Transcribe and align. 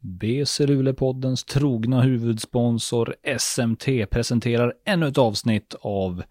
BC 0.00 0.66
Luleå-poddens 0.66 1.44
trogna 1.44 2.00
huvudsponsor 2.00 3.14
SMT 3.38 3.86
presenterar 4.10 4.74
ännu 4.84 5.08
ett 5.08 5.18
avsnitt 5.18 5.74
av 5.80 6.22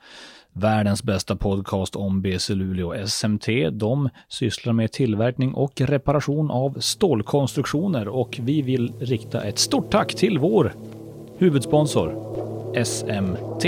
världens 0.53 1.03
bästa 1.03 1.35
podcast 1.35 1.95
om 1.95 2.21
BC 2.21 2.55
Luleå. 2.55 3.07
SMT, 3.07 3.47
de 3.71 4.09
sysslar 4.29 4.73
med 4.73 4.91
tillverkning 4.91 5.53
och 5.53 5.81
reparation 5.81 6.51
av 6.51 6.79
stålkonstruktioner 6.79 8.07
och 8.07 8.39
vi 8.41 8.61
vill 8.61 8.93
rikta 8.99 9.43
ett 9.43 9.59
stort 9.59 9.91
tack 9.91 10.15
till 10.15 10.39
vår 10.39 10.73
huvudsponsor 11.37 12.27
SMT. 12.83 13.65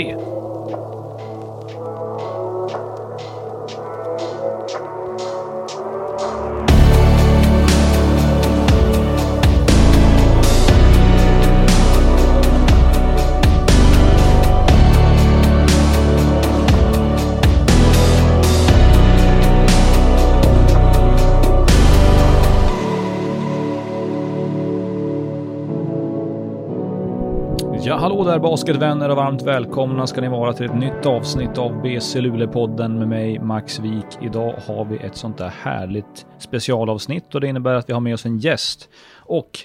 Hallå 28.00 28.24
där 28.24 28.38
basketvänner 28.38 29.08
och 29.08 29.16
varmt 29.16 29.42
välkomna 29.42 30.06
ska 30.06 30.20
ni 30.20 30.28
vara 30.28 30.52
till 30.52 30.66
ett 30.66 30.74
nytt 30.74 31.06
avsnitt 31.06 31.58
av 31.58 31.82
BC 31.82 32.20
Luleå-podden 32.20 32.98
med 32.98 33.08
mig 33.08 33.38
Max 33.38 33.78
Wik. 33.78 34.06
Idag 34.22 34.54
har 34.66 34.84
vi 34.84 34.96
ett 34.96 35.16
sånt 35.16 35.38
där 35.38 35.48
härligt 35.48 36.26
specialavsnitt 36.38 37.34
och 37.34 37.40
det 37.40 37.48
innebär 37.48 37.74
att 37.74 37.88
vi 37.88 37.92
har 37.92 38.00
med 38.00 38.14
oss 38.14 38.26
en 38.26 38.38
gäst. 38.38 38.88
Och 39.16 39.58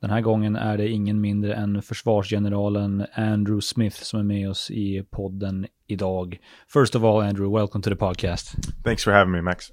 den 0.00 0.10
här 0.10 0.20
gången 0.20 0.56
är 0.56 0.78
det 0.78 0.88
ingen 0.88 1.20
mindre 1.20 1.54
än 1.54 1.82
försvarsgeneralen 1.82 3.06
Andrew 3.14 3.60
Smith 3.60 3.96
som 3.96 4.20
är 4.20 4.24
med 4.24 4.50
oss 4.50 4.70
i 4.70 5.04
podden 5.10 5.66
idag. 5.86 6.38
First 6.72 6.96
of 6.96 7.04
all, 7.04 7.22
Andrew, 7.22 7.60
welcome 7.60 7.82
to 7.82 7.90
the 7.90 7.96
podcast. 7.96 8.54
Thanks 8.84 9.04
for 9.04 9.12
having 9.12 9.32
me, 9.32 9.42
Max. 9.42 9.70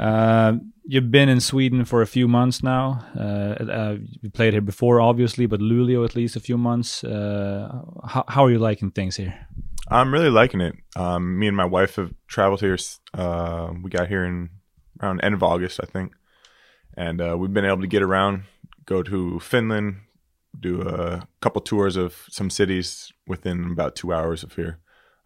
Uh, 0.00 0.58
you've 0.90 1.10
been 1.10 1.28
in 1.28 1.40
Sweden 1.40 1.84
for 1.84 2.02
a 2.02 2.06
few 2.06 2.26
months 2.26 2.62
now. 2.64 3.06
Uh, 3.16 3.64
uh, 3.70 3.96
you 4.20 4.28
played 4.30 4.54
here 4.54 4.60
before, 4.60 5.00
obviously, 5.00 5.46
but 5.46 5.60
Luleå 5.60 6.04
at 6.04 6.16
least 6.16 6.34
a 6.34 6.40
few 6.40 6.58
months. 6.58 7.04
Uh, 7.04 7.82
how, 8.04 8.24
how 8.26 8.44
are 8.44 8.50
you 8.50 8.58
liking 8.58 8.90
things 8.90 9.16
here? 9.16 9.46
I'm 9.88 10.12
really 10.12 10.30
liking 10.30 10.60
it. 10.60 10.74
Um, 10.96 11.38
me 11.38 11.46
and 11.46 11.56
my 11.56 11.64
wife 11.64 11.96
have 11.96 12.12
traveled 12.26 12.60
here. 12.60 12.76
Uh, 13.14 13.72
we 13.82 13.90
got 13.90 14.08
here 14.08 14.24
in 14.24 14.50
around 15.00 15.20
end 15.20 15.34
of 15.34 15.42
August, 15.44 15.80
I 15.80 15.86
think, 15.86 16.12
and 16.96 17.20
uh, 17.20 17.36
we've 17.38 17.54
been 17.54 17.64
able 17.64 17.80
to 17.80 17.86
get 17.86 18.02
around, 18.02 18.42
go 18.84 19.02
to 19.02 19.38
Finland, 19.38 20.00
do 20.58 20.82
a 20.82 21.26
couple 21.40 21.60
tours 21.60 21.96
of 21.96 22.24
some 22.28 22.50
cities 22.50 23.12
within 23.26 23.70
about 23.70 23.94
two 23.94 24.12
hours 24.12 24.42
of 24.42 24.56
here, 24.56 24.78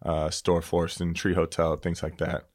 uh, 0.05 0.27
Storforsen 0.27 1.01
and 1.01 1.15
Tree 1.15 1.33
Hotel, 1.33 1.75
things 1.75 2.03
like 2.03 2.19
that. 2.19 2.45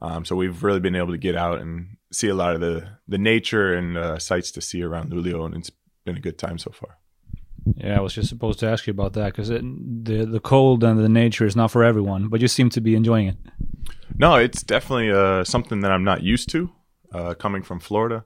Um, 0.00 0.24
so 0.24 0.36
we've 0.36 0.62
really 0.62 0.80
been 0.80 0.96
able 0.96 1.12
to 1.12 1.18
get 1.18 1.36
out 1.36 1.60
and 1.60 1.96
see 2.12 2.28
a 2.28 2.34
lot 2.34 2.54
of 2.54 2.60
the 2.60 2.88
the 3.08 3.18
nature 3.18 3.74
and 3.74 3.96
uh, 3.96 4.18
sights 4.18 4.50
to 4.52 4.60
see 4.60 4.82
around 4.82 5.10
Luleå, 5.10 5.46
and 5.46 5.56
it's 5.56 5.70
been 6.04 6.16
a 6.16 6.20
good 6.20 6.38
time 6.38 6.58
so 6.58 6.70
far. 6.70 6.98
Yeah, 7.76 7.98
I 7.98 8.00
was 8.00 8.14
just 8.14 8.28
supposed 8.28 8.60
to 8.60 8.68
ask 8.68 8.86
you 8.86 8.92
about 8.92 9.14
that 9.14 9.32
because 9.32 9.48
the 9.48 10.26
the 10.30 10.40
cold 10.40 10.84
and 10.84 10.98
the 10.98 11.08
nature 11.08 11.46
is 11.46 11.56
not 11.56 11.70
for 11.70 11.82
everyone, 11.82 12.28
but 12.28 12.40
you 12.40 12.48
seem 12.48 12.70
to 12.70 12.80
be 12.80 12.94
enjoying 12.94 13.28
it. 13.28 13.36
No, 14.18 14.36
it's 14.36 14.62
definitely 14.62 15.10
uh, 15.10 15.44
something 15.44 15.80
that 15.80 15.90
I'm 15.90 16.04
not 16.04 16.22
used 16.22 16.48
to 16.50 16.70
uh, 17.12 17.34
coming 17.34 17.62
from 17.62 17.80
Florida, 17.80 18.24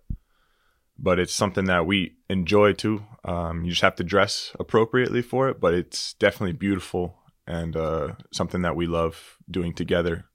but 0.98 1.18
it's 1.18 1.32
something 1.32 1.64
that 1.66 1.86
we 1.86 2.16
enjoy 2.28 2.74
too. 2.74 3.04
Um, 3.24 3.64
you 3.64 3.70
just 3.70 3.82
have 3.82 3.96
to 3.96 4.04
dress 4.04 4.54
appropriately 4.58 5.22
for 5.22 5.48
it, 5.48 5.60
but 5.60 5.74
it's 5.74 6.14
definitely 6.14 6.52
beautiful 6.52 7.16
and 7.46 7.76
uh, 7.76 8.14
something 8.32 8.62
that 8.62 8.76
we 8.76 8.86
love 8.86 9.36
doing 9.50 9.72
together 9.72 10.26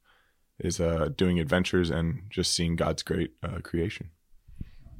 is 0.59 0.79
uh, 0.79 1.09
doing 1.15 1.39
adventures 1.39 1.89
and 1.89 2.23
just 2.29 2.53
seeing 2.53 2.75
God's 2.75 3.03
great 3.03 3.31
uh, 3.43 3.59
creation. 3.63 4.09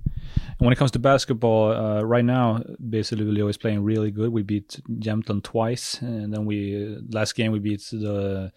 And 0.08 0.66
when 0.66 0.72
it 0.72 0.78
comes 0.78 0.92
to 0.92 1.00
basketball, 1.00 1.72
uh, 1.72 2.02
right 2.02 2.24
now, 2.24 2.64
basically 2.90 3.26
Luleå 3.26 3.50
is 3.50 3.58
playing 3.58 3.84
really 3.84 4.12
good. 4.12 4.30
We 4.30 4.44
beat 4.44 4.80
Jämtland 4.90 5.44
twice, 5.44 6.02
and 6.02 6.34
then 6.34 6.46
we 6.46 6.98
last 7.10 7.36
game 7.36 7.52
we 7.52 7.60
beat 7.60 7.82
the 7.92 8.52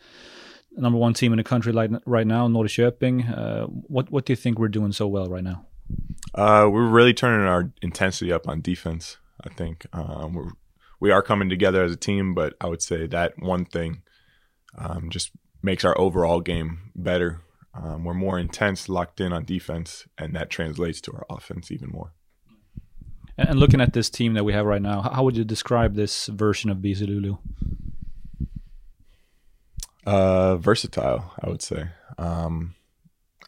number 0.76 0.98
one 0.98 1.14
team 1.14 1.32
in 1.32 1.38
the 1.38 1.44
country 1.44 1.72
like 1.72 1.90
right 2.06 2.26
now, 2.26 2.46
Norrköping. 2.48 3.36
Uh, 3.36 3.66
what 3.66 4.10
what 4.10 4.26
do 4.26 4.32
you 4.32 4.36
think 4.36 4.58
we're 4.58 4.68
doing 4.68 4.92
so 4.92 5.08
well 5.08 5.26
right 5.26 5.44
now? 5.44 5.66
Uh, 6.34 6.68
we're 6.70 6.88
really 6.88 7.14
turning 7.14 7.46
our 7.46 7.72
intensity 7.82 8.32
up 8.32 8.46
on 8.48 8.60
defense. 8.60 9.16
I 9.44 9.48
think 9.48 9.86
um, 9.92 10.34
we're 10.34 10.50
we 11.00 11.10
are 11.10 11.22
coming 11.22 11.48
together 11.48 11.82
as 11.84 11.92
a 11.92 11.96
team, 11.96 12.34
but 12.34 12.54
I 12.60 12.66
would 12.66 12.82
say 12.82 13.06
that 13.06 13.34
one 13.38 13.64
thing 13.64 14.02
um, 14.76 15.10
just 15.10 15.30
makes 15.62 15.84
our 15.84 15.98
overall 15.98 16.40
game 16.40 16.90
better. 16.94 17.40
Um, 17.74 18.04
we're 18.04 18.14
more 18.14 18.38
intense, 18.38 18.88
locked 18.88 19.20
in 19.20 19.32
on 19.32 19.44
defense, 19.44 20.06
and 20.16 20.34
that 20.34 20.50
translates 20.50 21.00
to 21.02 21.12
our 21.12 21.26
offense 21.30 21.70
even 21.70 21.90
more. 21.90 22.12
And 23.36 23.60
looking 23.60 23.80
at 23.80 23.92
this 23.92 24.10
team 24.10 24.34
that 24.34 24.44
we 24.44 24.52
have 24.52 24.66
right 24.66 24.82
now, 24.82 25.00
how 25.00 25.22
would 25.22 25.36
you 25.36 25.44
describe 25.44 25.94
this 25.94 26.26
version 26.26 26.70
of 26.70 26.78
BC 26.78 27.02
Luleå? 27.02 27.38
Uh, 30.04 30.56
versatile, 30.56 31.32
I 31.40 31.48
would 31.48 31.62
say. 31.62 31.90
Um, 32.16 32.74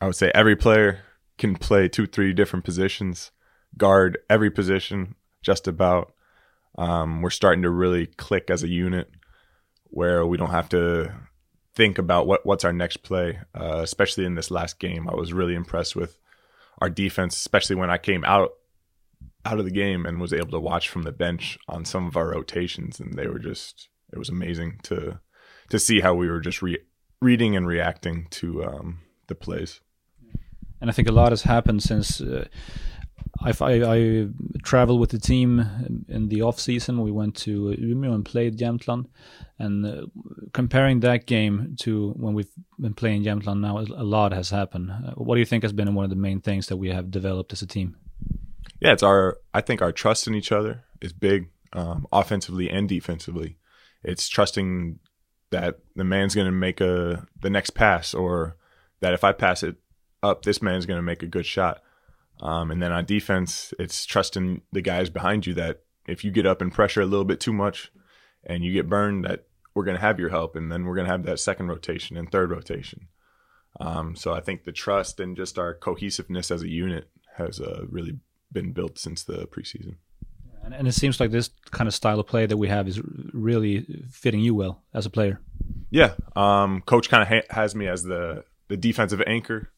I 0.00 0.06
would 0.06 0.14
say 0.14 0.30
every 0.34 0.54
player 0.54 1.00
can 1.38 1.56
play 1.56 1.88
two, 1.88 2.06
three 2.06 2.32
different 2.32 2.64
positions, 2.64 3.32
guard 3.76 4.18
every 4.28 4.50
position, 4.50 5.16
just 5.42 5.66
about. 5.66 6.12
Um, 6.78 7.20
we're 7.20 7.30
starting 7.30 7.62
to 7.62 7.70
really 7.70 8.06
click 8.06 8.48
as 8.48 8.62
a 8.62 8.68
unit 8.68 9.10
where 9.84 10.24
we 10.24 10.36
don't 10.36 10.50
have 10.50 10.68
to 10.68 11.12
think 11.74 11.98
about 11.98 12.26
what 12.26 12.44
what's 12.44 12.64
our 12.64 12.72
next 12.72 12.98
play. 12.98 13.38
Uh, 13.54 13.80
especially 13.82 14.24
in 14.24 14.34
this 14.34 14.50
last 14.50 14.78
game, 14.78 15.08
I 15.08 15.14
was 15.14 15.32
really 15.32 15.54
impressed 15.54 15.96
with 15.96 16.18
our 16.80 16.90
defense, 16.90 17.36
especially 17.36 17.76
when 17.76 17.90
I 17.90 17.98
came 17.98 18.24
out 18.24 18.50
out 19.44 19.58
of 19.58 19.64
the 19.64 19.70
game 19.70 20.04
and 20.06 20.20
was 20.20 20.32
able 20.32 20.50
to 20.50 20.60
watch 20.60 20.88
from 20.88 21.02
the 21.02 21.12
bench 21.12 21.58
on 21.68 21.84
some 21.84 22.06
of 22.06 22.16
our 22.16 22.30
rotations, 22.30 23.00
and 23.00 23.14
they 23.14 23.26
were 23.26 23.38
just 23.38 23.88
it 24.12 24.18
was 24.18 24.28
amazing 24.28 24.80
to 24.84 25.20
to 25.70 25.78
see 25.78 26.00
how 26.00 26.14
we 26.14 26.28
were 26.28 26.40
just 26.40 26.62
re- 26.62 26.84
reading 27.20 27.56
and 27.56 27.66
reacting 27.66 28.26
to 28.30 28.64
um, 28.64 29.00
the 29.28 29.34
plays. 29.34 29.80
And 30.80 30.88
I 30.88 30.92
think 30.92 31.08
a 31.08 31.12
lot 31.12 31.32
has 31.32 31.42
happened 31.42 31.82
since. 31.82 32.20
Uh, 32.20 32.48
I, 33.42 33.52
I, 33.60 33.96
I 33.96 34.28
traveled 34.62 35.00
with 35.00 35.10
the 35.10 35.18
team 35.18 36.04
in 36.08 36.28
the 36.28 36.42
off 36.42 36.60
season. 36.60 37.00
We 37.00 37.10
went 37.10 37.36
to 37.36 37.74
Umeå 37.80 38.14
and 38.14 38.24
played 38.24 38.58
Jämtland, 38.58 39.06
and 39.58 39.86
uh, 39.86 40.06
comparing 40.52 41.00
that 41.00 41.26
game 41.26 41.76
to 41.80 42.10
when 42.16 42.34
we've 42.34 42.50
been 42.78 42.94
playing 42.94 43.24
Jämtland 43.24 43.60
now, 43.60 43.78
a 43.78 44.04
lot 44.04 44.32
has 44.32 44.50
happened. 44.50 44.90
Uh, 44.90 45.12
what 45.12 45.36
do 45.36 45.40
you 45.40 45.46
think 45.46 45.62
has 45.62 45.72
been 45.72 45.94
one 45.94 46.04
of 46.04 46.10
the 46.10 46.16
main 46.16 46.40
things 46.40 46.66
that 46.66 46.76
we 46.76 46.90
have 46.90 47.10
developed 47.10 47.52
as 47.52 47.62
a 47.62 47.66
team? 47.66 47.96
Yeah, 48.80 48.92
it's 48.92 49.02
our. 49.02 49.38
I 49.54 49.60
think 49.60 49.80
our 49.80 49.92
trust 49.92 50.26
in 50.26 50.34
each 50.34 50.52
other 50.52 50.84
is 51.00 51.12
big, 51.12 51.48
um, 51.72 52.06
offensively 52.12 52.68
and 52.68 52.88
defensively. 52.88 53.56
It's 54.02 54.28
trusting 54.28 54.98
that 55.50 55.78
the 55.96 56.04
man's 56.04 56.34
going 56.34 56.46
to 56.46 56.52
make 56.52 56.80
a 56.80 57.26
the 57.40 57.50
next 57.50 57.70
pass, 57.70 58.12
or 58.12 58.56
that 59.00 59.14
if 59.14 59.24
I 59.24 59.32
pass 59.32 59.62
it 59.62 59.76
up, 60.22 60.42
this 60.42 60.60
man's 60.60 60.84
going 60.84 60.98
to 60.98 61.02
make 61.02 61.22
a 61.22 61.26
good 61.26 61.46
shot 61.46 61.82
um, 62.40 62.70
and 62.70 62.82
then 62.82 62.92
on 62.92 63.04
defense, 63.04 63.74
it's 63.78 64.04
trusting 64.06 64.62
the 64.72 64.80
guys 64.80 65.10
behind 65.10 65.46
you 65.46 65.54
that 65.54 65.82
if 66.06 66.24
you 66.24 66.30
get 66.30 66.46
up 66.46 66.60
and 66.60 66.72
pressure 66.72 67.02
a 67.02 67.06
little 67.06 67.24
bit 67.24 67.40
too 67.40 67.52
much 67.52 67.92
and 68.44 68.64
you 68.64 68.72
get 68.72 68.88
burned, 68.88 69.24
that 69.24 69.44
we're 69.74 69.84
going 69.84 69.96
to 69.96 70.00
have 70.00 70.18
your 70.18 70.30
help. 70.30 70.56
And 70.56 70.72
then 70.72 70.84
we're 70.84 70.94
going 70.94 71.06
to 71.06 71.12
have 71.12 71.24
that 71.24 71.38
second 71.38 71.68
rotation 71.68 72.16
and 72.16 72.30
third 72.30 72.50
rotation. 72.50 73.08
Um, 73.78 74.16
so 74.16 74.32
I 74.32 74.40
think 74.40 74.64
the 74.64 74.72
trust 74.72 75.20
and 75.20 75.36
just 75.36 75.58
our 75.58 75.74
cohesiveness 75.74 76.50
as 76.50 76.62
a 76.62 76.68
unit 76.68 77.08
has 77.36 77.60
uh, 77.60 77.84
really 77.88 78.18
been 78.50 78.72
built 78.72 78.98
since 78.98 79.22
the 79.22 79.46
preseason. 79.46 79.96
And, 80.64 80.74
and 80.74 80.88
it 80.88 80.92
seems 80.92 81.20
like 81.20 81.30
this 81.30 81.50
kind 81.70 81.88
of 81.88 81.94
style 81.94 82.20
of 82.20 82.26
play 82.26 82.46
that 82.46 82.56
we 82.56 82.68
have 82.68 82.88
is 82.88 83.00
really 83.32 83.86
fitting 84.10 84.40
you 84.40 84.54
well 84.54 84.82
as 84.92 85.06
a 85.06 85.10
player. 85.10 85.40
Yeah, 85.90 86.14
um, 86.36 86.82
coach 86.82 87.08
kind 87.08 87.22
of 87.22 87.28
ha- 87.28 87.54
has 87.54 87.74
me 87.74 87.86
as 87.86 88.02
the 88.02 88.44
the 88.68 88.76
defensive 88.76 89.22
anchor 89.26 89.72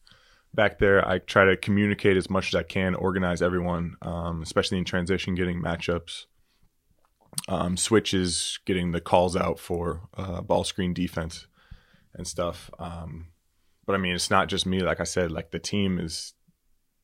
back 0.55 0.79
there, 0.79 1.07
I 1.07 1.19
try 1.19 1.45
to 1.45 1.57
communicate 1.57 2.17
as 2.17 2.29
much 2.29 2.49
as 2.49 2.55
I 2.55 2.63
can, 2.63 2.95
organize 2.95 3.43
everyone, 3.43 3.97
um, 4.03 4.43
especially 4.43 4.79
in 4.79 4.85
transition, 4.85 5.35
getting 5.35 5.63
matchups, 5.63 6.27
um, 7.49 7.77
switches, 7.77 8.59
getting 8.65 8.93
the 8.93 9.01
calls 9.01 9.37
out 9.37 9.59
for 9.59 10.09
uh, 10.17 10.41
ball 10.43 10.65
screen 10.65 10.93
defense 10.93 11.47
and 12.15 12.27
stuff. 12.27 12.71
Um, 12.79 13.29
but 13.87 13.95
I 13.95 13.99
mean, 13.99 14.15
it's 14.15 14.31
not 14.31 14.49
just 14.49 14.67
me. 14.67 14.81
Like 14.81 15.01
I 15.01 15.05
said, 15.05 15.33
like 15.33 15.51
the 15.51 15.59
team 15.59 15.99
is 15.99 16.35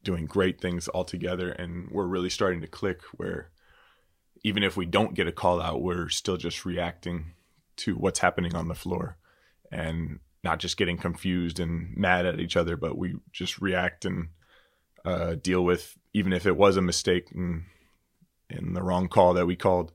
doing 0.03 0.27
great 0.27 0.61
things 0.61 0.89
all 0.89 1.05
together, 1.05 1.51
and 1.51 1.91
we're 1.91 2.07
really 2.07 2.31
starting 2.31 2.61
to 2.61 2.67
click. 2.69 3.01
Where 3.17 3.51
even 4.45 4.63
if 4.63 4.77
we 4.77 4.87
don't 4.87 5.15
get 5.15 5.27
a 5.27 5.33
call 5.33 5.61
out, 5.61 5.83
we're 5.83 6.09
still 6.09 6.37
just 6.37 6.65
reacting 6.65 7.33
to 7.79 7.95
what's 7.95 8.21
happening 8.21 8.55
on 8.55 8.69
the 8.69 8.75
floor, 8.75 9.17
and 9.73 10.21
not 10.45 10.59
just 10.59 10.77
getting 10.77 10.97
confused 10.97 11.61
and 11.61 11.97
mad 11.97 12.27
at 12.27 12.41
each 12.41 12.57
other, 12.57 12.77
but 12.77 12.97
we 12.97 13.17
just 13.33 13.61
react 13.61 14.05
and 14.05 14.29
uh, 15.05 15.35
deal 15.35 15.65
with 15.65 15.97
even 16.13 16.33
if 16.33 16.47
it 16.47 16.57
was 16.57 16.77
a 16.77 16.83
mistake 16.83 17.31
and 17.35 17.65
in 18.51 18.73
the 18.73 18.83
wrong 18.83 19.09
call 19.09 19.35
that 19.35 19.47
we 19.47 19.57
called, 19.57 19.93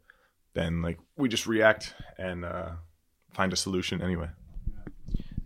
then 0.54 0.82
like 0.82 1.00
we 1.18 1.28
just 1.28 1.48
react 1.48 1.96
and 2.18 2.46
uh, 2.46 2.72
find 3.34 3.54
a 3.54 3.58
solution 3.58 4.02
anyway. 4.02 4.30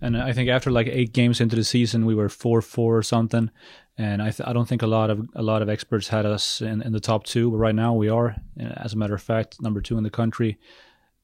And 0.02 0.16
I 0.16 0.32
think 0.32 0.50
after 0.50 0.70
like 0.70 0.88
eight 0.88 1.14
games 1.14 1.42
into 1.42 1.56
the 1.56 1.64
season, 1.64 2.06
we 2.06 2.14
were 2.14 2.30
four 2.30 2.62
four 2.62 2.98
or 2.98 3.04
something. 3.04 3.50
And 3.98 4.22
I, 4.22 4.32
I 4.46 4.54
don't 4.54 4.68
think 4.68 4.84
a 4.84 4.88
lot 4.88 5.10
of 5.10 5.28
a 5.34 5.42
lot 5.42 5.62
of 5.62 5.70
experts 5.70 6.10
had 6.10 6.26
us 6.26 6.62
in, 6.62 6.82
in 6.84 6.92
the 6.92 7.00
top 7.00 7.24
two, 7.24 7.50
but 7.50 7.58
right 7.58 7.74
now 7.74 7.94
we 7.94 8.10
are, 8.10 8.36
as 8.60 8.94
a 8.94 8.98
matter 8.98 9.16
of 9.16 9.24
fact, 9.24 9.62
number 9.62 9.82
two 9.82 9.98
in 9.98 10.04
the 10.04 10.12
country. 10.12 10.60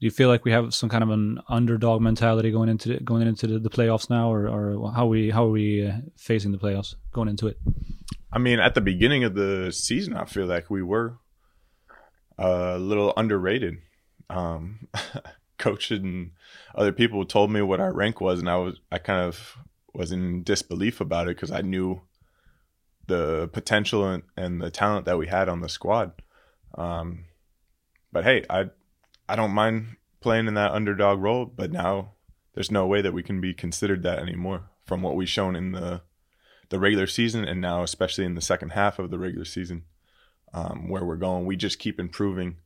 Do 0.04 0.06
you 0.08 0.12
feel 0.12 0.28
like 0.28 0.44
we 0.44 0.52
have 0.52 0.74
some 0.74 0.90
kind 0.90 1.02
of 1.02 1.12
an 1.12 1.40
underdog 1.48 2.02
mentality 2.02 2.52
going 2.52 2.68
into 2.68 2.90
the, 2.90 3.00
going 3.00 3.26
into 3.26 3.48
the, 3.48 3.58
the 3.58 3.70
playoffs 3.70 4.10
now, 4.10 4.30
or, 4.30 4.50
or 4.50 4.92
how 4.92 5.06
we 5.06 5.30
how 5.30 5.46
are 5.46 5.52
we 5.52 5.88
uh, 5.88 5.94
facing 6.18 6.52
the 6.52 6.58
playoffs 6.58 6.96
going 7.14 7.30
into 7.30 7.48
it? 7.48 7.58
I 8.30 8.38
mean, 8.38 8.60
at 8.60 8.76
the 8.76 8.82
beginning 8.82 9.24
of 9.24 9.34
the 9.34 9.72
season, 9.72 10.14
I 10.18 10.26
feel 10.26 10.46
like 10.46 10.70
we 10.70 10.84
were 10.84 11.20
a 12.38 12.78
little 12.78 13.14
underrated. 13.16 13.78
Um, 14.30 14.90
coach 15.58 15.90
and 15.90 16.32
other 16.76 16.92
people 16.92 17.24
told 17.24 17.50
me 17.50 17.62
what 17.62 17.80
our 17.80 17.94
rank 17.94 18.20
was, 18.20 18.40
and 18.40 18.50
I 18.50 18.58
was 18.58 18.82
I 18.92 18.98
kind 18.98 19.22
of 19.22 19.56
was 19.94 20.12
in 20.12 20.44
disbelief 20.44 21.00
about 21.00 21.30
it 21.30 21.38
because 21.38 21.52
I 21.52 21.62
knew 21.62 22.02
the 23.08 23.48
potential 23.54 24.06
and, 24.06 24.24
and, 24.36 24.62
the 24.62 24.70
talent 24.70 25.06
that 25.06 25.18
we 25.18 25.28
had 25.28 25.48
on 25.48 25.62
the 25.62 25.70
squad. 25.70 26.12
Um, 26.78 27.24
but 28.12 28.26
hey, 28.26 28.44
I 28.50 28.66
I 29.28 29.36
don't 29.36 29.52
mind 29.52 29.98
playing 30.20 30.48
in 30.48 30.54
that 30.56 30.72
underdog 30.72 31.22
role, 31.22 31.46
but 31.46 31.72
now 31.72 32.14
there's 32.54 32.72
no 32.72 32.86
way 32.88 33.02
that 33.02 33.14
we 33.14 33.24
can 33.24 33.42
be 33.42 33.54
considered 33.54 34.04
that 34.04 34.20
anymore 34.20 34.70
from 34.86 35.02
what 35.02 35.16
we've 35.16 35.30
shown 35.30 35.56
in 35.56 35.72
the 35.72 36.02
the 36.70 36.80
regular 36.80 37.06
season 37.06 37.44
and 37.44 37.62
now 37.62 37.84
especially 37.84 38.26
in 38.26 38.34
the 38.34 38.42
second 38.42 38.70
half 38.70 38.98
of 38.98 39.12
the 39.12 39.20
regular 39.20 39.46
season 39.46 39.84
um, 40.54 40.90
where 40.90 41.04
we're 41.04 41.18
going. 41.18 41.46
We 41.46 41.56
just 41.56 41.80
keep 41.80 42.00
improving. 42.00 42.58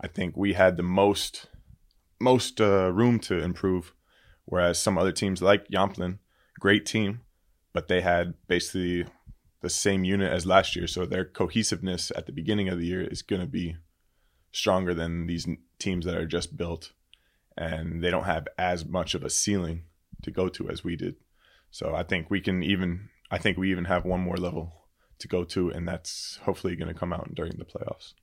I 0.00 0.08
think 0.08 0.36
we 0.36 0.54
had 0.54 0.76
the 0.76 0.82
most 0.82 1.46
most 2.18 2.60
uh, 2.60 2.90
room 2.92 3.18
to 3.20 3.38
improve, 3.38 3.92
whereas 4.46 4.78
some 4.78 4.96
other 4.96 5.12
teams 5.12 5.42
like 5.42 5.68
Jämtland, 5.68 6.18
great 6.58 6.86
team, 6.86 7.20
but 7.72 7.88
they 7.88 8.00
had 8.00 8.34
basically 8.48 9.06
the 9.60 9.68
same 9.68 10.04
unit 10.04 10.32
as 10.32 10.46
last 10.46 10.76
year. 10.76 10.86
So 10.86 11.04
their 11.04 11.24
cohesiveness 11.24 12.10
at 12.16 12.26
the 12.26 12.32
beginning 12.32 12.68
of 12.68 12.78
the 12.78 12.86
year 12.86 13.02
is 13.02 13.22
going 13.22 13.40
to 13.40 13.46
be 13.46 13.76
stronger 14.52 14.94
than 14.94 15.26
these 15.26 15.46
teams 15.78 16.04
that 16.04 16.16
are 16.16 16.26
just 16.26 16.56
built 16.56 16.92
and 17.56 18.02
they 18.02 18.10
don't 18.10 18.24
have 18.24 18.48
as 18.58 18.84
much 18.84 19.14
of 19.14 19.24
a 19.24 19.30
ceiling 19.30 19.84
to 20.22 20.30
go 20.30 20.48
to 20.48 20.68
as 20.68 20.84
we 20.84 20.96
did. 20.96 21.16
So 21.70 21.94
I 21.94 22.02
think 22.02 22.30
we 22.30 22.40
can 22.40 22.62
even 22.62 23.08
I 23.30 23.38
think 23.38 23.58
we 23.58 23.70
even 23.70 23.86
have 23.86 24.04
one 24.04 24.20
more 24.20 24.36
level 24.36 24.72
to 25.18 25.28
go 25.28 25.44
to 25.44 25.70
and 25.70 25.86
that's 25.88 26.38
hopefully 26.44 26.76
going 26.76 26.92
to 26.92 26.98
come 26.98 27.12
out 27.12 27.34
during 27.34 27.56
the 27.56 27.64
playoffs. 27.64 28.14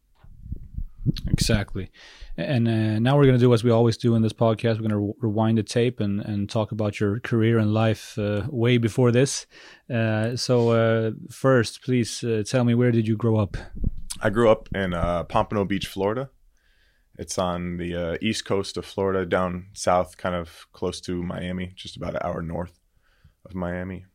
Exactly. 1.28 1.92
And 2.38 2.68
uh, 2.68 3.00
now 3.00 3.18
we're 3.18 3.26
going 3.26 3.38
to 3.38 3.44
do 3.44 3.54
as 3.54 3.64
we 3.64 3.72
always 3.72 3.98
do 3.98 4.16
in 4.16 4.22
this 4.22 4.34
podcast. 4.34 4.76
We're 4.76 4.88
going 4.88 4.90
to 4.92 4.98
re- 4.98 5.14
rewind 5.20 5.58
the 5.58 5.64
tape 5.64 6.00
and, 6.00 6.22
and 6.22 6.50
talk 6.50 6.72
about 6.72 7.00
your 7.00 7.20
career 7.20 7.58
and 7.58 7.74
life 7.74 8.18
uh, 8.18 8.44
way 8.50 8.78
before 8.78 9.12
this. 9.12 9.46
Uh, 9.94 10.36
so, 10.36 10.70
uh, 10.70 11.12
first, 11.30 11.84
please 11.84 12.24
uh, 12.24 12.44
tell 12.46 12.64
me 12.64 12.74
where 12.74 12.92
did 12.92 13.08
you 13.08 13.18
grow 13.18 13.38
up? 13.38 13.58
I 14.22 14.30
grew 14.30 14.50
up 14.50 14.70
in 14.74 14.94
uh, 14.94 15.24
Pompano 15.26 15.66
Beach, 15.66 15.88
Florida. 15.88 16.30
It's 17.18 17.38
on 17.38 17.78
the 17.78 18.18
east 18.22 18.46
coast 18.46 18.78
of 18.78 18.86
Florida, 18.86 19.26
down 19.26 19.68
south, 19.74 20.18
kind 20.18 20.36
of 20.36 20.68
close 20.74 21.00
to 21.02 21.22
Miami, 21.22 21.72
just 21.76 21.96
about 21.96 22.16
an 22.16 22.22
hour 22.24 22.42
north 22.42 22.80
of 23.46 23.54
Miami. 23.54 24.06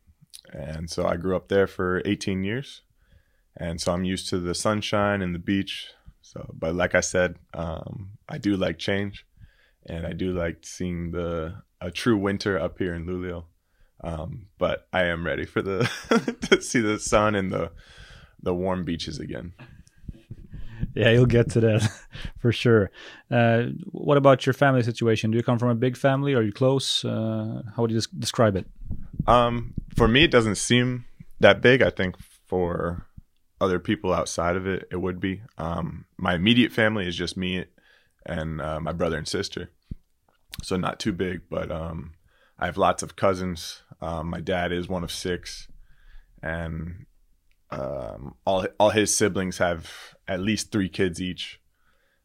And 0.51 0.89
so 0.89 1.05
I 1.05 1.15
grew 1.15 1.35
up 1.35 1.47
there 1.47 1.67
for 1.67 2.01
18 2.05 2.43
years. 2.43 2.81
And 3.55 3.79
so 3.79 3.93
I'm 3.93 4.03
used 4.03 4.29
to 4.29 4.39
the 4.39 4.53
sunshine 4.53 5.21
and 5.21 5.33
the 5.33 5.39
beach 5.39 5.89
so, 6.29 6.47
but 6.53 6.75
like 6.75 6.93
I 6.93 6.99
said, 6.99 7.37
um, 7.55 8.11
I 8.27 8.37
do 8.37 8.55
like 8.55 8.77
change, 8.77 9.25
and 9.87 10.05
I 10.05 10.13
do 10.13 10.31
like 10.31 10.57
seeing 10.61 11.09
the 11.09 11.63
a 11.81 11.89
true 11.89 12.17
winter 12.17 12.59
up 12.59 12.77
here 12.77 12.93
in 12.93 13.07
Luleå. 13.07 13.45
Um, 14.03 14.45
but 14.59 14.87
I 14.93 15.05
am 15.05 15.25
ready 15.25 15.45
for 15.45 15.63
the 15.63 15.89
to 16.51 16.61
see 16.61 16.81
the 16.81 16.99
sun 16.99 17.33
and 17.33 17.51
the 17.51 17.71
the 18.43 18.53
warm 18.53 18.85
beaches 18.85 19.17
again. 19.17 19.53
Yeah, 20.95 21.11
you'll 21.11 21.27
get 21.27 21.51
to 21.51 21.59
that 21.61 21.89
for 22.39 22.51
sure. 22.51 22.89
Uh, 23.29 23.65
what 23.91 24.17
about 24.17 24.45
your 24.45 24.53
family 24.53 24.81
situation? 24.81 25.31
Do 25.31 25.37
you 25.37 25.43
come 25.43 25.59
from 25.59 25.69
a 25.69 25.75
big 25.75 25.95
family? 25.95 26.33
Are 26.33 26.41
you 26.41 26.51
close? 26.51 27.05
Uh, 27.05 27.61
how 27.75 27.83
would 27.83 27.91
you 27.91 28.01
describe 28.17 28.55
it? 28.55 28.65
Um, 29.27 29.75
for 29.95 30.07
me, 30.07 30.23
it 30.23 30.31
doesn't 30.31 30.55
seem 30.55 31.05
that 31.39 31.61
big. 31.61 31.81
I 31.81 31.89
think 31.89 32.15
for 32.47 33.05
other 33.61 33.79
people 33.79 34.13
outside 34.13 34.55
of 34.55 34.65
it, 34.65 34.87
it 34.91 34.97
would 34.97 35.19
be. 35.19 35.41
Um, 35.57 36.05
my 36.17 36.33
immediate 36.35 36.71
family 36.71 37.07
is 37.07 37.15
just 37.15 37.37
me 37.37 37.65
and 38.25 38.61
uh, 38.61 38.79
my 38.79 38.93
brother 38.93 39.17
and 39.17 39.27
sister, 39.27 39.69
so 40.63 40.75
not 40.75 40.99
too 40.99 41.13
big. 41.13 41.41
But 41.49 41.71
um, 41.71 42.13
I 42.57 42.65
have 42.65 42.77
lots 42.77 43.03
of 43.03 43.15
cousins. 43.15 43.83
Um, 44.01 44.29
my 44.29 44.39
dad 44.39 44.71
is 44.71 44.87
one 44.87 45.03
of 45.03 45.11
six, 45.11 45.67
and 46.41 47.05
um, 47.71 48.35
all 48.45 48.65
all 48.79 48.89
his 48.89 49.15
siblings 49.15 49.57
have 49.57 50.15
at 50.27 50.39
least 50.39 50.71
three 50.71 50.89
kids 50.89 51.21
each. 51.21 51.59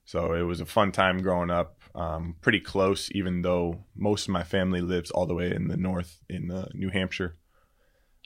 So 0.05 0.33
it 0.35 0.43
was 0.43 0.61
a 0.61 0.67
fun 0.67 0.93
time 0.93 1.23
growing 1.23 1.51
up. 1.51 1.81
Um, 1.95 2.37
pretty 2.41 2.61
close, 2.61 3.11
even 3.13 3.43
though 3.43 3.85
most 3.95 4.27
of 4.27 4.33
my 4.33 4.43
family 4.43 4.81
lives 4.81 5.11
all 5.11 5.27
the 5.27 5.35
way 5.35 5.53
in 5.55 5.69
the 5.69 5.77
north 5.77 6.21
in 6.29 6.51
uh, 6.51 6.69
New 6.75 6.91
Hampshire. 6.91 7.37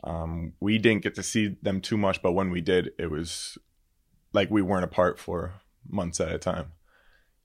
Um, 0.03 0.55
we 0.59 0.79
didn't 0.79 1.03
get 1.03 1.15
to 1.17 1.23
see 1.23 1.56
them 1.61 1.81
too 1.81 1.99
much, 1.99 2.23
but 2.23 2.32
when 2.32 2.50
we 2.50 2.61
did, 2.61 2.93
it 2.99 3.11
was 3.11 3.59
like 4.32 4.50
we 4.50 4.62
weren't 4.62 4.85
apart 4.85 5.19
for 5.19 5.55
months 5.87 6.20
at 6.20 6.32
a 6.32 6.38
time. 6.38 6.73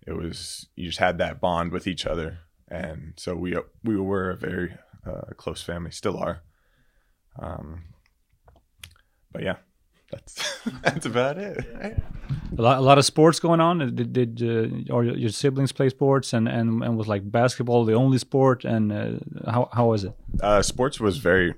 It 0.07 0.13
was 0.13 0.67
you 0.75 0.87
just 0.87 0.99
had 0.99 1.17
that 1.17 1.41
bond 1.41 1.71
with 1.71 1.87
each 1.87 2.05
other, 2.05 2.39
and 2.69 3.13
so 3.17 3.35
we 3.35 3.55
we 3.83 3.97
were 3.97 4.29
a 4.29 4.37
very 4.37 4.75
uh, 5.05 5.33
close 5.35 5.61
family, 5.61 5.91
still 5.91 6.17
are. 6.17 6.43
Um, 7.39 7.92
but 9.33 9.43
yeah, 9.43 9.55
that's 10.11 10.61
that's 10.83 11.05
about 11.05 11.37
it. 11.37 11.65
Right? 11.73 11.97
A 12.57 12.61
lot, 12.61 12.77
a 12.77 12.81
lot 12.81 12.97
of 12.97 13.05
sports 13.05 13.39
going 13.39 13.59
on. 13.59 13.79
Did, 13.95 14.13
did 14.13 14.41
uh, 14.41 14.93
or 14.93 15.03
your 15.03 15.29
siblings 15.29 15.71
play 15.71 15.89
sports 15.89 16.33
and, 16.33 16.47
and, 16.47 16.83
and 16.83 16.97
was 16.97 17.07
like 17.07 17.29
basketball 17.29 17.83
the 17.83 17.93
only 17.93 18.19
sport? 18.19 18.63
And 18.63 18.91
uh, 18.91 19.51
how 19.51 19.69
how 19.73 19.87
was 19.87 20.03
it? 20.03 20.13
Uh, 20.41 20.61
sports 20.61 20.99
was 20.99 21.17
very 21.17 21.55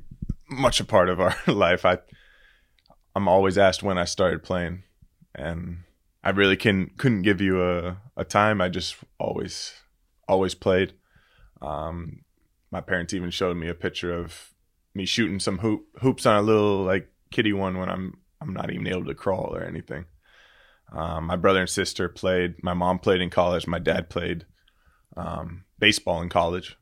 much 0.50 0.80
a 0.80 0.86
part 0.86 1.10
of 1.10 1.20
our 1.20 1.36
life. 1.48 1.86
I 1.86 2.00
I'm 3.16 3.28
always 3.28 3.58
asked 3.58 3.84
when 3.84 3.98
I 3.98 4.06
started 4.06 4.42
playing, 4.44 4.84
and 5.36 5.80
I 6.24 6.30
really 6.30 6.58
can 6.58 6.92
couldn't 6.98 7.24
give 7.24 7.42
you 7.42 7.62
a 7.62 7.98
a 8.16 8.24
time. 8.24 8.62
I 8.62 8.70
just 8.70 8.96
always 9.20 9.74
always 10.28 10.56
played. 10.56 10.94
Um, 11.62 12.22
my 12.72 12.82
parents 12.82 13.14
even 13.14 13.32
showed 13.32 13.58
me 13.58 13.68
a 13.68 13.74
picture 13.74 14.14
of 14.14 14.54
me 14.94 15.06
shooting 15.06 15.40
some 15.40 15.60
hoop 15.60 15.86
hoops 16.02 16.26
on 16.26 16.38
a 16.38 16.42
little 16.42 16.84
like 16.84 17.10
kitty 17.32 17.54
one 17.54 17.78
when 17.78 17.90
I'm 17.90 18.20
I'm 18.42 18.54
not 18.54 18.72
even 18.72 18.88
able 18.88 19.06
to 19.06 19.16
crawl 19.16 19.56
or 19.56 19.64
anything. 19.64 20.06
Um, 20.92 21.26
my 21.26 21.36
brother 21.36 21.62
and 21.62 21.70
sister 21.70 22.08
played. 22.10 22.64
My 22.64 22.74
mom 22.74 23.00
played 23.00 23.22
in 23.22 23.30
college. 23.30 23.68
My 23.68 23.80
dad 23.80 24.10
played 24.10 24.46
um, 25.18 25.66
baseball 25.80 26.22
in 26.22 26.30
college, 26.30 26.78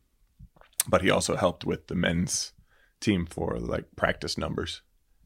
but 0.87 1.01
he 1.01 1.09
also 1.09 1.35
helped 1.35 1.65
with 1.65 1.87
the 1.87 1.95
men's 1.95 2.53
team 2.99 3.25
for 3.25 3.57
like 3.59 3.85
practice 3.95 4.37
numbers 4.37 4.81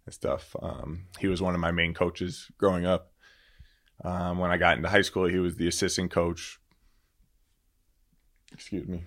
and 0.05 0.13
stuff. 0.13 0.55
Um, 0.61 1.05
he 1.19 1.27
was 1.27 1.41
one 1.41 1.55
of 1.55 1.61
my 1.61 1.71
main 1.71 1.93
coaches 1.93 2.49
growing 2.57 2.85
up. 2.85 3.11
Um, 4.03 4.37
when 4.37 4.51
I 4.51 4.57
got 4.57 4.77
into 4.77 4.89
high 4.89 5.01
school, 5.01 5.27
he 5.27 5.39
was 5.39 5.55
the 5.55 5.67
assistant 5.67 6.11
coach. 6.11 6.59
Excuse 8.53 8.87
me. 8.87 9.03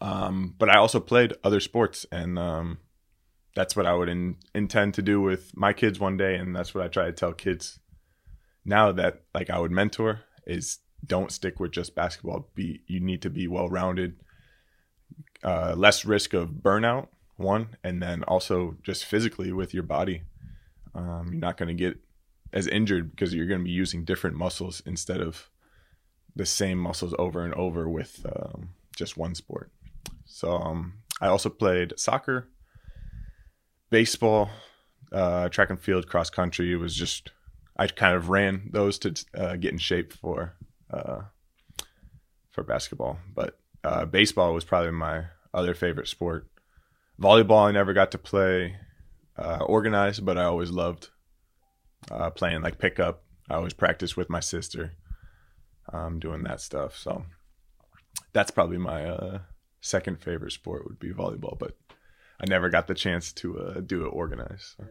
Um, 0.00 0.54
but 0.58 0.68
I 0.68 0.78
also 0.78 1.00
played 1.00 1.34
other 1.44 1.60
sports, 1.60 2.04
and 2.10 2.38
um, 2.38 2.78
that's 3.56 3.74
what 3.74 3.86
I 3.86 3.94
would 3.94 4.10
in, 4.10 4.36
intend 4.54 4.94
to 4.94 5.02
do 5.02 5.20
with 5.20 5.56
my 5.56 5.72
kids 5.72 5.98
one 5.98 6.16
day. 6.16 6.36
And 6.36 6.54
that's 6.54 6.74
what 6.74 6.84
I 6.84 6.88
try 6.88 7.06
to 7.06 7.12
tell 7.12 7.32
kids 7.32 7.80
now 8.64 8.92
that 8.92 9.22
like 9.34 9.50
I 9.50 9.58
would 9.58 9.72
mentor 9.72 10.20
is 10.46 10.78
don't 11.04 11.32
stick 11.32 11.58
with 11.58 11.72
just 11.72 11.94
basketball. 11.94 12.50
Be 12.54 12.82
you 12.86 13.00
need 13.00 13.22
to 13.22 13.30
be 13.30 13.48
well 13.48 13.68
rounded, 13.68 14.16
uh, 15.42 15.74
less 15.76 16.04
risk 16.04 16.34
of 16.34 16.50
burnout, 16.50 17.08
one, 17.36 17.76
and 17.82 18.02
then 18.02 18.22
also 18.24 18.76
just 18.82 19.06
physically 19.06 19.52
with 19.52 19.72
your 19.72 19.82
body. 19.82 20.22
Um, 20.94 21.30
you're 21.32 21.40
not 21.40 21.56
going 21.56 21.68
to 21.68 21.74
get 21.74 21.98
as 22.52 22.66
injured 22.66 23.10
because 23.10 23.34
you're 23.34 23.46
going 23.46 23.60
to 23.60 23.64
be 23.64 23.70
using 23.70 24.04
different 24.04 24.36
muscles 24.36 24.82
instead 24.84 25.20
of 25.20 25.48
the 26.34 26.46
same 26.46 26.78
muscles 26.78 27.14
over 27.18 27.42
and 27.42 27.54
over 27.54 27.88
with 27.88 28.24
um, 28.26 28.70
just 28.94 29.16
one 29.16 29.34
sport. 29.34 29.70
So 30.26 30.52
um, 30.52 30.94
I 31.20 31.28
also 31.28 31.48
played 31.48 31.98
soccer, 31.98 32.48
baseball, 33.90 34.50
uh, 35.12 35.48
track 35.48 35.70
and 35.70 35.80
field, 35.80 36.08
cross 36.08 36.30
country. 36.30 36.74
Was 36.76 36.94
just 36.94 37.30
I 37.76 37.86
kind 37.86 38.14
of 38.14 38.28
ran 38.28 38.70
those 38.72 38.98
to 39.00 39.14
uh, 39.34 39.56
get 39.56 39.72
in 39.72 39.78
shape 39.78 40.12
for 40.12 40.56
uh, 40.90 41.22
for 42.50 42.62
basketball, 42.64 43.18
but 43.34 43.58
uh, 43.84 44.04
baseball 44.04 44.54
was 44.54 44.64
probably 44.64 44.92
my 44.92 45.26
other 45.54 45.74
favorite 45.74 46.08
sport 46.08 46.48
volleyball 47.20 47.68
I 47.68 47.72
never 47.72 47.94
got 47.94 48.10
to 48.10 48.18
play 48.18 48.76
uh, 49.38 49.64
organized, 49.64 50.24
but 50.24 50.36
I 50.36 50.44
always 50.44 50.70
loved 50.70 51.08
uh, 52.10 52.30
playing 52.30 52.62
like 52.62 52.78
pickup 52.78 53.22
I 53.48 53.54
always 53.54 53.74
practiced 53.74 54.16
with 54.16 54.28
my 54.28 54.40
sister, 54.40 54.94
um, 55.92 56.18
doing 56.18 56.42
that 56.42 56.60
stuff. 56.60 56.96
So 56.98 57.24
that's 58.32 58.50
probably 58.50 58.78
my 58.78 59.40
second 59.80 60.20
favorite 60.20 60.52
sport 60.52 60.84
would 60.84 60.98
be 60.98 61.12
volleyball, 61.12 61.58
but 61.58 61.76
I 62.40 62.44
never 62.46 62.68
got 62.68 62.86
the 62.86 62.94
chance 62.94 63.32
to 63.34 63.58
uh, 63.58 63.80
do 63.80 64.04
it 64.04 64.08
organized. 64.08 64.74
So. 64.76 64.84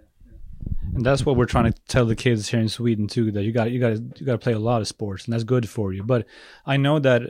And 0.94 1.06
that's 1.06 1.26
what 1.26 1.36
we're 1.36 1.46
trying 1.46 1.72
to 1.72 1.80
tell 1.88 2.06
the 2.06 2.16
kids 2.16 2.50
here 2.50 2.60
in 2.60 2.70
Sweden 2.70 3.08
too. 3.08 3.32
That 3.32 3.44
you 3.44 3.52
got 3.52 3.72
you 3.72 3.80
got 3.80 4.20
you 4.20 4.26
got 4.26 4.34
to 4.34 4.38
play 4.38 4.54
a 4.54 4.60
lot 4.60 4.82
of 4.82 4.88
sports, 4.88 5.26
and 5.26 5.34
that's 5.34 5.44
good 5.44 5.70
for 5.70 5.94
you. 5.94 6.04
But 6.04 6.26
I 6.66 6.78
know 6.78 7.00
that 7.00 7.22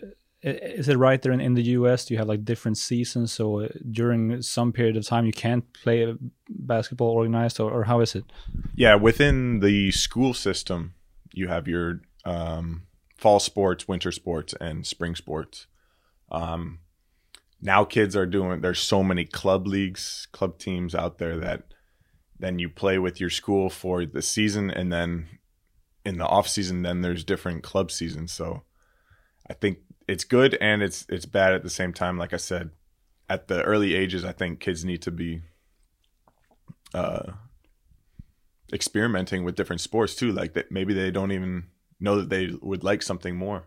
is 0.46 0.88
it 0.88 0.98
right 0.98 1.20
there 1.22 1.32
in, 1.32 1.42
in 1.42 1.56
the 1.56 1.64
US? 1.64 2.06
Do 2.06 2.14
you 2.14 2.20
have 2.20 2.28
like 2.28 2.46
different 2.46 2.78
seasons? 2.78 3.32
So 3.32 3.62
uh, 3.62 3.70
during 3.90 4.42
some 4.44 4.72
period 4.72 4.96
of 4.96 5.06
time, 5.06 5.26
you 5.26 5.34
can't 5.34 5.72
play 5.74 6.14
basketball 6.50 7.10
organized, 7.10 7.60
or, 7.60 7.72
or 7.72 7.84
how 7.86 8.00
is 8.02 8.14
it? 8.16 8.26
Yeah, 8.76 8.96
within 8.96 9.60
the 9.60 9.92
school 9.92 10.34
system, 10.36 10.94
you 11.34 11.48
have 11.48 11.68
your 11.68 12.02
um, 12.26 12.84
fall 13.18 13.40
sports, 13.40 13.88
winter 13.88 14.12
sports, 14.12 14.54
and 14.62 14.86
spring 14.86 15.16
sports. 15.16 15.66
Um, 16.32 16.80
now 17.62 17.84
kids 17.84 18.16
are 18.16 18.26
doing. 18.26 18.62
There's 18.62 18.80
so 18.80 19.04
many 19.04 19.26
club 19.26 19.68
leagues, 19.68 20.28
club 20.32 20.58
teams 20.58 20.94
out 20.94 21.18
there 21.18 21.38
that 21.40 21.64
then 22.38 22.60
you 22.60 22.70
play 22.70 23.00
with 23.00 23.20
your 23.20 23.30
school 23.30 23.70
for 23.70 24.06
the 24.06 24.22
season, 24.22 24.70
and 24.70 24.92
then 24.92 25.28
in 26.06 26.18
the 26.18 26.26
off 26.26 26.48
season, 26.48 26.84
then 26.84 27.02
there's 27.02 27.24
different 27.24 27.64
club 27.64 27.92
seasons. 27.92 28.32
So 28.32 28.64
I 29.50 29.54
think 29.54 29.80
it's 30.08 30.24
good 30.24 30.56
and 30.62 30.84
it's 30.84 31.06
it's 31.10 31.26
bad 31.26 31.54
at 31.54 31.64
the 31.64 31.70
same 31.70 31.94
time. 31.94 32.18
Like 32.18 32.34
I 32.34 32.38
said, 32.38 32.72
at 33.30 33.48
the 33.48 33.64
early 33.64 33.96
ages, 33.96 34.24
I 34.24 34.32
think 34.32 34.60
kids 34.60 34.86
need 34.86 35.02
to 35.04 35.12
be 35.12 35.42
uh, 36.94 37.32
experimenting 38.72 39.44
with 39.44 39.56
different 39.56 39.82
sports 39.82 40.16
too. 40.16 40.32
Like 40.32 40.54
that, 40.54 40.72
maybe 40.72 40.94
they 40.94 41.12
don't 41.12 41.32
even 41.32 41.66
know 42.00 42.18
that 42.18 42.30
they 42.30 42.52
would 42.62 42.84
like 42.84 43.02
something 43.02 43.36
more. 43.36 43.64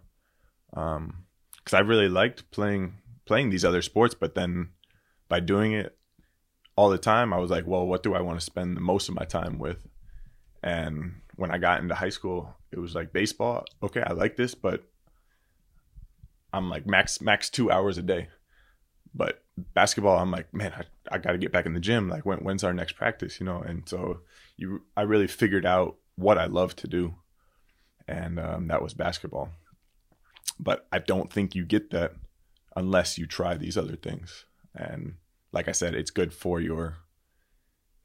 Um, 0.74 1.24
because 1.56 1.74
I 1.74 1.80
really 1.80 2.08
liked 2.08 2.50
playing 2.50 2.94
playing 3.28 3.50
these 3.50 3.64
other 3.64 3.82
sports, 3.82 4.14
but 4.14 4.34
then 4.34 4.70
by 5.28 5.38
doing 5.38 5.72
it 5.72 5.96
all 6.74 6.90
the 6.90 6.98
time, 6.98 7.32
I 7.32 7.38
was 7.38 7.50
like, 7.50 7.66
well, 7.66 7.86
what 7.86 8.02
do 8.02 8.14
I 8.14 8.20
want 8.20 8.40
to 8.40 8.44
spend 8.44 8.76
the 8.76 8.80
most 8.80 9.08
of 9.08 9.14
my 9.14 9.24
time 9.24 9.58
with? 9.58 9.86
And 10.62 11.20
when 11.36 11.52
I 11.52 11.58
got 11.58 11.80
into 11.80 11.94
high 11.94 12.08
school, 12.08 12.56
it 12.72 12.78
was 12.78 12.94
like 12.94 13.12
baseball. 13.12 13.64
Okay, 13.82 14.02
I 14.04 14.12
like 14.12 14.36
this, 14.36 14.54
but 14.54 14.82
I'm 16.52 16.68
like 16.68 16.86
max 16.86 17.20
max 17.20 17.50
two 17.50 17.70
hours 17.70 17.98
a 17.98 18.02
day. 18.02 18.28
But 19.14 19.42
basketball, 19.74 20.18
I'm 20.18 20.30
like, 20.30 20.52
man, 20.52 20.72
I, 20.72 21.14
I 21.14 21.18
got 21.18 21.32
to 21.32 21.38
get 21.38 21.52
back 21.52 21.66
in 21.66 21.74
the 21.74 21.80
gym. 21.80 22.08
Like, 22.08 22.26
when, 22.26 22.38
when's 22.38 22.64
our 22.64 22.74
next 22.74 22.92
practice? 22.92 23.40
You 23.40 23.46
know, 23.46 23.60
and 23.60 23.88
so 23.88 24.20
you, 24.56 24.82
I 24.96 25.02
really 25.02 25.26
figured 25.26 25.66
out 25.66 25.96
what 26.16 26.38
I 26.38 26.46
love 26.46 26.74
to 26.76 26.88
do, 26.88 27.14
and 28.06 28.38
um, 28.38 28.68
that 28.68 28.82
was 28.82 28.94
basketball. 28.94 29.50
But 30.58 30.86
I 30.92 30.98
don't 30.98 31.32
think 31.32 31.54
you 31.54 31.64
get 31.64 31.90
that 31.90 32.12
unless 32.78 33.18
you 33.18 33.26
try 33.26 33.56
these 33.56 33.76
other 33.76 33.96
things. 33.96 34.44
And 34.74 35.14
like 35.52 35.68
I 35.68 35.72
said, 35.72 35.94
it's 35.94 36.10
good 36.10 36.32
for 36.32 36.60
your. 36.60 36.98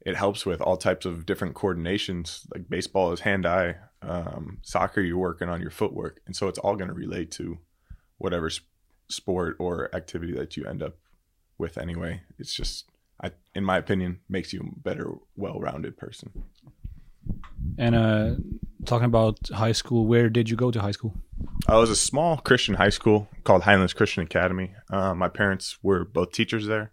It 0.00 0.16
helps 0.16 0.44
with 0.44 0.60
all 0.60 0.76
types 0.76 1.06
of 1.06 1.24
different 1.24 1.54
coordinations. 1.54 2.46
Like 2.52 2.68
baseball 2.68 3.12
is 3.12 3.20
hand-eye, 3.20 3.76
um, 4.02 4.58
soccer 4.62 5.00
you're 5.00 5.16
working 5.16 5.48
on 5.48 5.62
your 5.62 5.70
footwork, 5.70 6.20
and 6.26 6.36
so 6.36 6.48
it's 6.48 6.58
all 6.58 6.76
going 6.76 6.88
to 6.88 6.94
relate 6.94 7.30
to 7.32 7.58
whatever 8.18 8.50
sport 9.08 9.56
or 9.58 9.94
activity 9.94 10.34
that 10.34 10.56
you 10.56 10.66
end 10.66 10.82
up 10.82 10.96
with 11.56 11.78
anyway. 11.78 12.22
It's 12.38 12.54
just, 12.54 12.90
I, 13.22 13.30
in 13.54 13.64
my 13.64 13.78
opinion, 13.78 14.20
makes 14.28 14.52
you 14.52 14.60
a 14.60 14.80
better, 14.80 15.12
well-rounded 15.36 15.96
person. 15.96 16.32
And 17.78 17.94
uh, 17.94 18.34
talking 18.84 19.06
about 19.06 19.38
high 19.54 19.72
school, 19.72 20.06
where 20.06 20.28
did 20.28 20.50
you 20.50 20.56
go 20.56 20.70
to 20.70 20.80
high 20.80 20.92
school? 20.92 21.14
I 21.66 21.76
was 21.76 21.90
a 21.90 21.96
small 21.96 22.36
Christian 22.36 22.74
high 22.74 22.90
school 22.90 23.28
called 23.42 23.62
Highlands 23.62 23.94
Christian 23.94 24.22
Academy. 24.22 24.74
Uh, 24.90 25.14
my 25.14 25.28
parents 25.28 25.78
were 25.82 26.04
both 26.04 26.32
teachers 26.32 26.66
there, 26.66 26.92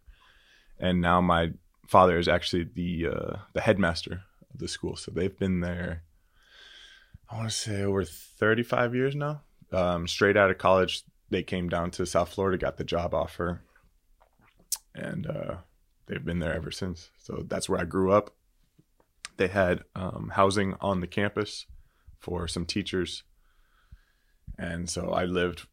and 0.80 1.02
now 1.02 1.20
my 1.20 1.52
father 1.88 2.18
is 2.18 2.30
actually 2.30 2.64
the 2.64 3.08
uh, 3.08 3.38
the 3.54 3.62
headmaster 3.62 4.24
of 4.54 4.60
the 4.60 4.68
school. 4.68 4.96
So 4.96 5.12
they've 5.12 5.38
been 5.38 5.60
there. 5.60 6.04
I 7.30 7.36
want 7.36 7.50
to 7.50 7.56
say 7.56 7.84
over 7.84 8.04
35 8.04 8.96
years 8.96 9.16
now. 9.16 9.42
Um, 9.74 10.08
straight 10.08 10.38
out 10.38 10.52
of 10.52 10.58
college, 10.58 11.04
they 11.30 11.44
came 11.44 11.70
down 11.70 11.92
to 11.92 12.06
South 12.06 12.34
Florida, 12.34 12.58
got 12.58 12.78
the 12.78 12.84
job 12.84 13.14
offer, 13.14 13.62
and 14.94 15.28
uh, 15.28 15.56
they've 16.08 16.24
been 16.24 16.40
there 16.40 16.54
ever 16.54 16.72
since. 16.72 17.10
So 17.18 17.44
that's 17.48 17.70
where 17.70 17.80
I 17.80 17.86
grew 17.86 18.12
up. 18.12 18.34
They 19.38 19.48
had 19.48 19.84
um, 19.96 20.32
housing 20.36 20.76
on 20.82 21.00
the 21.00 21.08
campus 21.08 21.66
for 22.20 22.48
some 22.48 22.66
teachers, 22.66 23.24
and 24.62 24.88
so 24.88 25.10
I 25.10 25.26
lived 25.26 25.66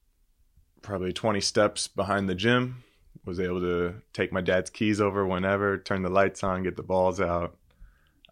probably 0.80 1.12
20 1.12 1.40
steps 1.42 1.87
behind 1.87 2.28
the 2.28 2.35
gym. 2.35 2.83
Was 3.25 3.38
able 3.38 3.61
to 3.61 3.97
take 4.14 4.33
my 4.33 4.40
dad's 4.40 4.71
keys 4.71 5.02
over 5.02 5.26
whenever, 5.26 5.76
turn 5.76 6.02
the 6.02 6.09
lights 6.09 6.42
on, 6.42 6.62
get 6.62 6.76
the 6.76 6.83
balls 6.83 7.21
out. 7.21 7.59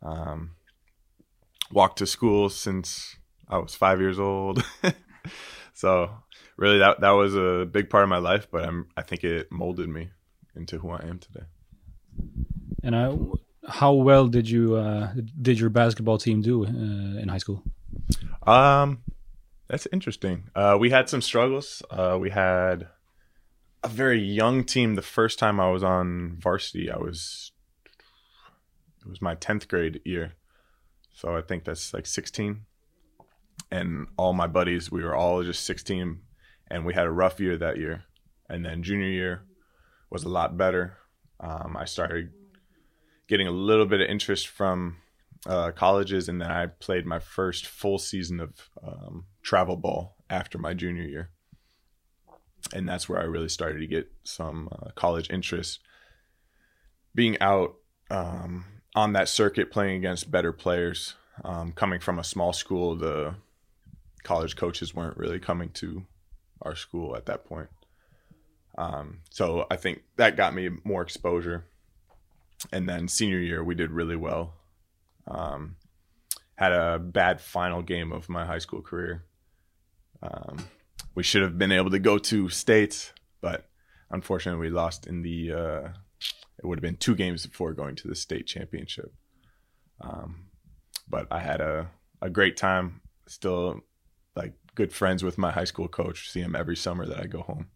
Um, 0.03 0.53
walked 1.71 1.99
to 1.99 2.07
school 2.07 2.49
since 2.49 3.17
I 3.47 3.59
was 3.59 3.75
five 3.75 4.01
years 4.01 4.19
old. 4.19 4.65
so 5.75 6.11
really 6.57 6.79
that 6.79 7.01
that 7.01 7.11
was 7.11 7.35
a 7.35 7.69
big 7.71 7.91
part 7.91 8.05
of 8.05 8.09
my 8.09 8.19
life, 8.19 8.49
but 8.51 8.65
I'm 8.65 8.89
I 8.97 9.03
think 9.03 9.23
it 9.23 9.53
molded 9.53 9.91
me 9.91 10.11
into 10.55 10.79
who 10.79 10.91
I 10.91 11.05
am 11.05 11.19
today. 11.19 11.45
And 12.83 12.97
I, 12.97 13.15
how 13.69 13.93
well 13.93 14.29
did 14.29 14.49
you 14.49 14.77
uh, 14.77 15.13
did 15.43 15.61
your 15.61 15.69
basketball 15.69 16.17
team 16.17 16.41
do 16.41 16.65
uh, 16.65 17.21
in 17.21 17.29
high 17.29 17.39
school? 17.39 17.63
Um, 18.47 19.03
that's 19.69 19.87
interesting. 19.93 20.51
Uh, 20.55 20.77
we 20.79 20.91
had 20.91 21.09
some 21.09 21.23
struggles. 21.23 21.83
Uh, 21.91 22.19
we 22.21 22.31
had 22.31 22.89
a 23.83 23.89
very 23.89 24.21
young 24.21 24.65
team. 24.65 24.95
The 24.95 25.03
first 25.03 25.39
time 25.39 25.61
I 25.61 25.71
was 25.71 25.83
on 25.83 26.39
varsity, 26.41 26.91
I 26.91 26.99
was 26.99 27.53
it 29.01 29.09
was 29.09 29.23
my 29.23 29.35
tenth 29.35 29.69
grade 29.69 30.01
year, 30.05 30.35
so 31.13 31.37
I 31.37 31.43
think 31.43 31.65
that's 31.65 31.95
like 31.95 32.07
sixteen. 32.07 32.63
And 33.71 34.07
all 34.17 34.33
my 34.33 34.47
buddies, 34.47 34.93
we 34.93 35.03
were 35.03 35.17
all 35.17 35.43
just 35.43 35.65
sixteen 35.65 36.21
and 36.71 36.85
we 36.85 36.95
had 36.95 37.07
a 37.07 37.11
rough 37.11 37.41
year 37.41 37.57
that 37.57 37.79
year. 37.79 38.05
And 38.49 38.65
then 38.65 38.83
junior 38.83 39.09
year 39.09 39.43
was 40.11 40.25
a 40.25 40.29
lot 40.29 40.57
better. 40.57 40.99
Um, 41.41 41.77
I 41.77 41.85
started 41.85 42.31
getting 43.29 43.47
a 43.47 43.53
little 43.53 43.87
bit 43.87 44.01
of 44.01 44.09
interest 44.09 44.49
from 44.49 44.99
uh, 45.47 45.71
colleges, 45.73 46.29
and 46.29 46.41
then 46.41 46.51
I 46.51 46.67
played 46.67 47.07
my 47.07 47.19
first 47.19 47.67
full 47.67 47.99
season 47.99 48.41
of 48.41 48.69
um, 48.83 49.27
travel 49.43 49.77
ball 49.77 50.17
after 50.29 50.59
my 50.59 50.75
junior 50.75 51.05
year. 51.05 51.31
And 52.73 52.89
that's 52.89 53.09
where 53.09 53.21
I 53.21 53.25
really 53.25 53.49
started 53.49 53.79
to 53.79 53.87
get 53.87 54.11
some 54.25 54.69
uh, 54.73 54.91
college 54.97 55.31
interest. 55.31 55.79
Being 57.15 57.41
out 57.41 57.77
um, 58.11 58.65
on 58.95 59.13
that 59.13 59.29
circuit, 59.29 59.71
playing 59.71 59.97
against 59.97 60.31
better 60.31 60.53
players, 60.53 61.15
um, 61.45 61.73
coming 61.73 62.01
from 62.01 62.19
a 62.19 62.25
small 62.25 62.53
school, 62.53 62.97
the 62.97 63.35
college 64.25 64.57
coaches 64.57 64.95
weren't 64.95 65.17
really 65.17 65.39
coming 65.39 65.69
to 65.71 66.05
our 66.63 66.75
school 66.75 67.15
at 67.15 67.27
that 67.27 67.45
point. 67.45 67.69
Um, 68.77 69.21
so 69.31 69.67
I 69.71 69.77
think 69.77 70.03
that 70.17 70.37
got 70.37 70.55
me 70.55 70.71
more 70.83 71.03
exposure. 71.03 71.65
And 72.73 72.89
then 72.89 73.07
senior 73.07 73.39
year, 73.39 73.63
we 73.63 73.75
did 73.75 73.91
really 73.91 74.17
well. 74.17 74.55
Um, 75.27 75.77
had 76.57 76.73
a 76.73 76.99
bad 76.99 77.41
final 77.41 77.83
game 77.83 78.13
of 78.13 78.29
my 78.29 78.47
high 78.47 78.59
school 78.59 78.83
career. 78.83 79.25
Um, 80.23 80.69
we 81.15 81.23
should 81.23 81.43
have 81.43 81.59
been 81.59 81.73
able 81.73 81.91
to 81.91 81.99
go 81.99 82.19
to 82.19 82.49
states, 82.49 83.13
but 83.41 83.69
unfortunately, 84.11 84.69
we 84.69 84.75
lost 84.75 85.07
in 85.07 85.23
the. 85.23 85.53
Uh, 85.53 85.89
it 86.59 86.65
would 86.65 86.79
have 86.79 86.83
been 86.83 86.97
two 86.97 87.15
games 87.15 87.47
before 87.47 87.75
going 87.75 87.97
to 87.97 88.09
the 88.09 88.15
state 88.15 88.47
championship. 88.47 89.13
Um, 90.01 90.47
but 91.09 91.27
I 91.31 91.41
had 91.41 91.61
a 91.61 91.91
a 92.23 92.31
great 92.31 92.57
time. 92.57 93.03
Still, 93.27 93.81
like 94.35 94.55
good 94.75 94.93
friends 94.93 95.23
with 95.23 95.37
my 95.39 95.51
high 95.51 95.65
school 95.65 95.89
coach. 95.89 96.31
See 96.31 96.41
him 96.41 96.57
every 96.57 96.77
summer 96.77 97.07
that 97.07 97.21
I 97.21 97.27
go 97.27 97.43
home. 97.43 97.67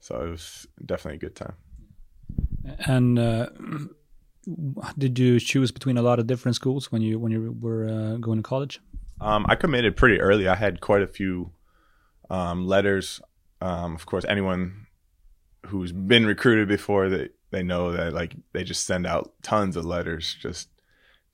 So 0.00 0.20
it 0.22 0.30
was 0.30 0.66
definitely 0.84 1.16
a 1.16 1.20
good 1.20 1.36
time. 1.36 1.54
And 2.86 3.18
uh, 3.18 3.50
did 4.96 5.18
you 5.18 5.38
choose 5.40 5.70
between 5.70 5.98
a 5.98 6.02
lot 6.02 6.18
of 6.18 6.26
different 6.26 6.56
schools 6.56 6.90
when 6.90 7.02
you 7.02 7.18
when 7.18 7.32
you 7.32 7.56
were 7.60 7.88
uh, 7.88 8.16
going 8.16 8.38
to 8.38 8.42
college? 8.42 8.80
Um, 9.20 9.44
I 9.48 9.54
committed 9.54 9.96
pretty 9.96 10.20
early. 10.20 10.48
I 10.48 10.54
had 10.54 10.80
quite 10.80 11.02
a 11.02 11.06
few 11.06 11.52
um, 12.30 12.66
letters. 12.66 13.20
Um, 13.60 13.94
of 13.94 14.06
course, 14.06 14.24
anyone 14.28 14.86
who's 15.66 15.92
been 15.92 16.26
recruited 16.26 16.68
before 16.68 17.08
they 17.08 17.28
they 17.50 17.62
know 17.62 17.92
that 17.92 18.12
like 18.12 18.34
they 18.52 18.64
just 18.64 18.86
send 18.86 19.06
out 19.06 19.32
tons 19.42 19.76
of 19.76 19.84
letters 19.84 20.36
just 20.40 20.68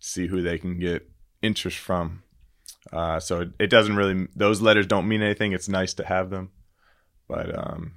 see 0.01 0.27
who 0.27 0.43
they 0.43 0.59
can 0.59 0.79
get 0.79 1.09
interest 1.43 1.79
from 1.79 2.25
uh, 2.93 3.21
so 3.21 3.41
it, 3.41 3.51
it, 3.59 3.67
doesn't 3.69 3.97
really; 3.97 4.29
those 4.35 4.61
letters 4.61 4.87
don't 4.87 5.09
mean 5.09 5.23
anything. 5.23 5.53
It's 5.53 5.69
nice 5.69 5.95
to 5.95 6.05
have 6.05 6.31
them, 6.31 6.51
but 7.29 7.57
um, 7.57 7.95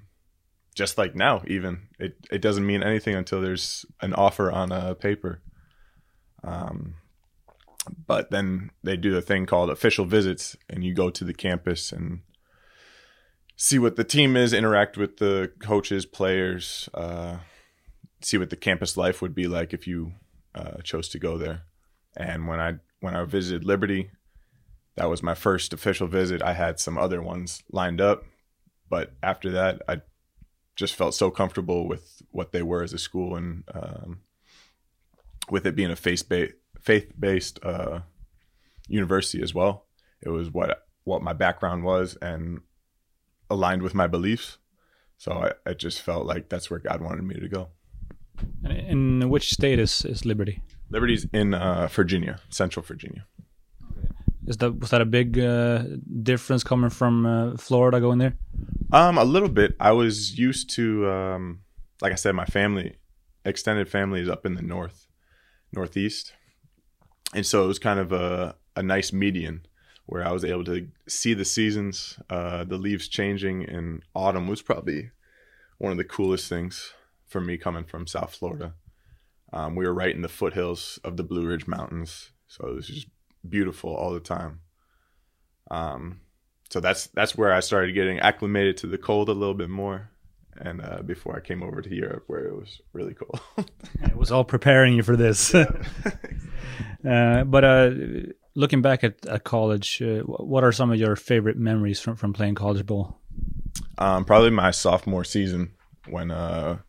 just 0.79 0.97
like 0.97 1.13
now, 1.13 1.43
even 1.45 1.89
it 1.99 2.15
it 2.31 2.41
doesn't 2.41 2.65
mean 2.65 2.81
anything 2.81 3.13
until 3.13 3.41
there's 3.41 3.85
an 4.01 4.13
offer 4.13 4.49
on 4.49 4.71
a 4.71 4.95
paper. 4.95 5.41
Um, 6.41 6.95
but 8.07 8.31
then 8.31 8.71
they 8.81 8.95
do 8.95 9.17
a 9.17 9.21
thing 9.21 9.45
called 9.45 9.69
official 9.69 10.05
visits, 10.05 10.55
and 10.69 10.81
you 10.85 10.93
go 10.93 11.09
to 11.09 11.25
the 11.25 11.33
campus 11.33 11.91
and 11.91 12.21
see 13.57 13.77
what 13.77 13.97
the 13.97 14.05
team 14.05 14.37
is, 14.37 14.53
interact 14.53 14.95
with 14.95 15.17
the 15.17 15.51
coaches, 15.59 16.05
players, 16.05 16.87
uh, 16.93 17.39
see 18.21 18.37
what 18.37 18.49
the 18.49 18.55
campus 18.55 18.95
life 18.95 19.21
would 19.21 19.35
be 19.35 19.47
like 19.47 19.73
if 19.73 19.85
you 19.85 20.13
uh, 20.55 20.77
chose 20.81 21.09
to 21.09 21.19
go 21.19 21.37
there. 21.37 21.63
And 22.15 22.47
when 22.47 22.61
I 22.61 22.75
when 23.01 23.17
I 23.17 23.25
visited 23.25 23.65
Liberty, 23.65 24.11
that 24.95 25.09
was 25.09 25.21
my 25.21 25.35
first 25.35 25.73
official 25.73 26.07
visit. 26.07 26.41
I 26.41 26.53
had 26.53 26.79
some 26.79 26.97
other 26.97 27.21
ones 27.21 27.63
lined 27.69 27.99
up, 27.99 28.23
but 28.89 29.11
after 29.21 29.51
that, 29.51 29.81
I 29.89 30.03
just 30.75 30.95
felt 30.95 31.13
so 31.13 31.29
comfortable 31.29 31.87
with 31.87 32.21
what 32.31 32.51
they 32.51 32.61
were 32.61 32.83
as 32.83 32.93
a 32.93 32.97
school 32.97 33.35
and 33.35 33.63
um, 33.73 34.21
with 35.49 35.65
it 35.65 35.75
being 35.75 35.91
a 35.91 35.95
faith 35.95 36.27
based 36.27 36.53
faith 36.79 37.11
based 37.19 37.59
uh, 37.63 37.99
university 38.87 39.43
as 39.43 39.53
well. 39.53 39.85
It 40.21 40.29
was 40.29 40.49
what 40.51 40.85
what 41.03 41.21
my 41.21 41.33
background 41.33 41.83
was 41.83 42.15
and 42.21 42.61
aligned 43.49 43.81
with 43.81 43.93
my 43.93 44.07
beliefs. 44.07 44.57
So 45.17 45.33
I, 45.33 45.69
I 45.69 45.73
just 45.73 46.01
felt 46.01 46.25
like 46.25 46.49
that's 46.49 46.69
where 46.69 46.79
God 46.79 47.01
wanted 47.01 47.23
me 47.23 47.35
to 47.35 47.49
go. 47.49 47.69
And 48.63 49.21
in 49.21 49.29
which 49.29 49.51
state 49.51 49.79
is, 49.79 50.05
is 50.05 50.25
Liberty? 50.25 50.61
Liberty's 50.89 51.27
in 51.33 51.53
uh, 51.53 51.87
Virginia, 51.91 52.39
Central 52.49 52.83
Virginia. 52.83 53.25
Is 54.47 54.57
that 54.57 54.79
was 54.79 54.89
that 54.89 55.01
a 55.01 55.05
big 55.05 55.37
uh, 55.37 55.83
difference 56.23 56.63
coming 56.63 56.89
from 56.89 57.25
uh, 57.25 57.57
Florida 57.57 57.99
going 57.99 58.17
there? 58.17 58.35
Um, 58.91 59.17
a 59.19 59.23
little 59.23 59.49
bit. 59.49 59.75
I 59.79 59.91
was 59.91 60.37
used 60.37 60.71
to, 60.71 61.09
um, 61.09 61.61
like 62.01 62.11
I 62.11 62.15
said, 62.15 62.33
my 62.33 62.45
family, 62.45 62.97
extended 63.45 63.87
family 63.87 64.21
is 64.21 64.29
up 64.29 64.45
in 64.45 64.55
the 64.55 64.63
north, 64.63 65.07
northeast, 65.71 66.33
and 67.35 67.45
so 67.45 67.63
it 67.63 67.67
was 67.67 67.79
kind 67.79 67.99
of 67.99 68.11
a 68.11 68.55
a 68.75 68.81
nice 68.81 69.11
median 69.11 69.65
where 70.05 70.25
I 70.25 70.31
was 70.31 70.43
able 70.43 70.63
to 70.63 70.87
see 71.07 71.35
the 71.35 71.45
seasons, 71.45 72.17
uh, 72.31 72.63
the 72.63 72.77
leaves 72.77 73.07
changing 73.07 73.61
in 73.61 74.01
autumn 74.15 74.47
was 74.47 74.63
probably 74.63 75.11
one 75.77 75.91
of 75.91 75.97
the 75.99 76.03
coolest 76.03 76.49
things 76.49 76.93
for 77.27 77.39
me 77.39 77.57
coming 77.57 77.83
from 77.83 78.07
South 78.07 78.33
Florida. 78.33 78.73
Um, 79.53 79.75
we 79.75 79.85
were 79.85 79.93
right 79.93 80.15
in 80.15 80.23
the 80.23 80.27
foothills 80.27 80.97
of 81.03 81.15
the 81.15 81.23
Blue 81.23 81.45
Ridge 81.45 81.67
Mountains, 81.67 82.31
so 82.47 82.67
it 82.69 82.75
was 82.75 82.87
just 82.87 83.07
beautiful 83.47 83.95
all 83.95 84.11
the 84.11 84.19
time. 84.19 84.61
Um, 85.69 86.21
so 86.69 86.79
that's 86.79 87.07
that's 87.07 87.37
where 87.37 87.53
I 87.53 87.59
started 87.59 87.93
getting 87.93 88.19
acclimated 88.19 88.77
to 88.77 88.87
the 88.87 88.97
cold 88.97 89.29
a 89.29 89.33
little 89.33 89.55
bit 89.55 89.69
more, 89.69 90.09
and 90.57 90.81
uh, 90.81 91.01
before 91.01 91.35
I 91.35 91.39
came 91.39 91.63
over 91.63 91.81
to 91.81 91.93
Europe, 91.93 92.25
where 92.27 92.45
it 92.45 92.55
was 92.55 92.81
really 92.93 93.13
cold. 93.13 93.41
it 94.01 94.15
was 94.15 94.31
all 94.31 94.43
preparing 94.43 94.95
you 94.95 95.03
for 95.03 95.15
this. 95.15 95.53
uh, 97.07 97.43
but 97.43 97.63
uh, 97.63 97.91
looking 98.55 98.81
back 98.81 99.03
at, 99.03 99.25
at 99.25 99.43
college, 99.43 100.01
uh, 100.01 100.19
what 100.21 100.63
are 100.63 100.71
some 100.71 100.91
of 100.91 100.99
your 100.99 101.15
favorite 101.15 101.57
memories 101.57 101.99
from, 101.99 102.15
from 102.15 102.33
playing 102.33 102.55
college 102.55 102.85
ball? 102.85 103.19
Um, 103.97 104.25
probably 104.25 104.49
my 104.51 104.71
sophomore 104.71 105.23
season 105.23 105.73
when 106.07 106.31
uh, 106.31 106.79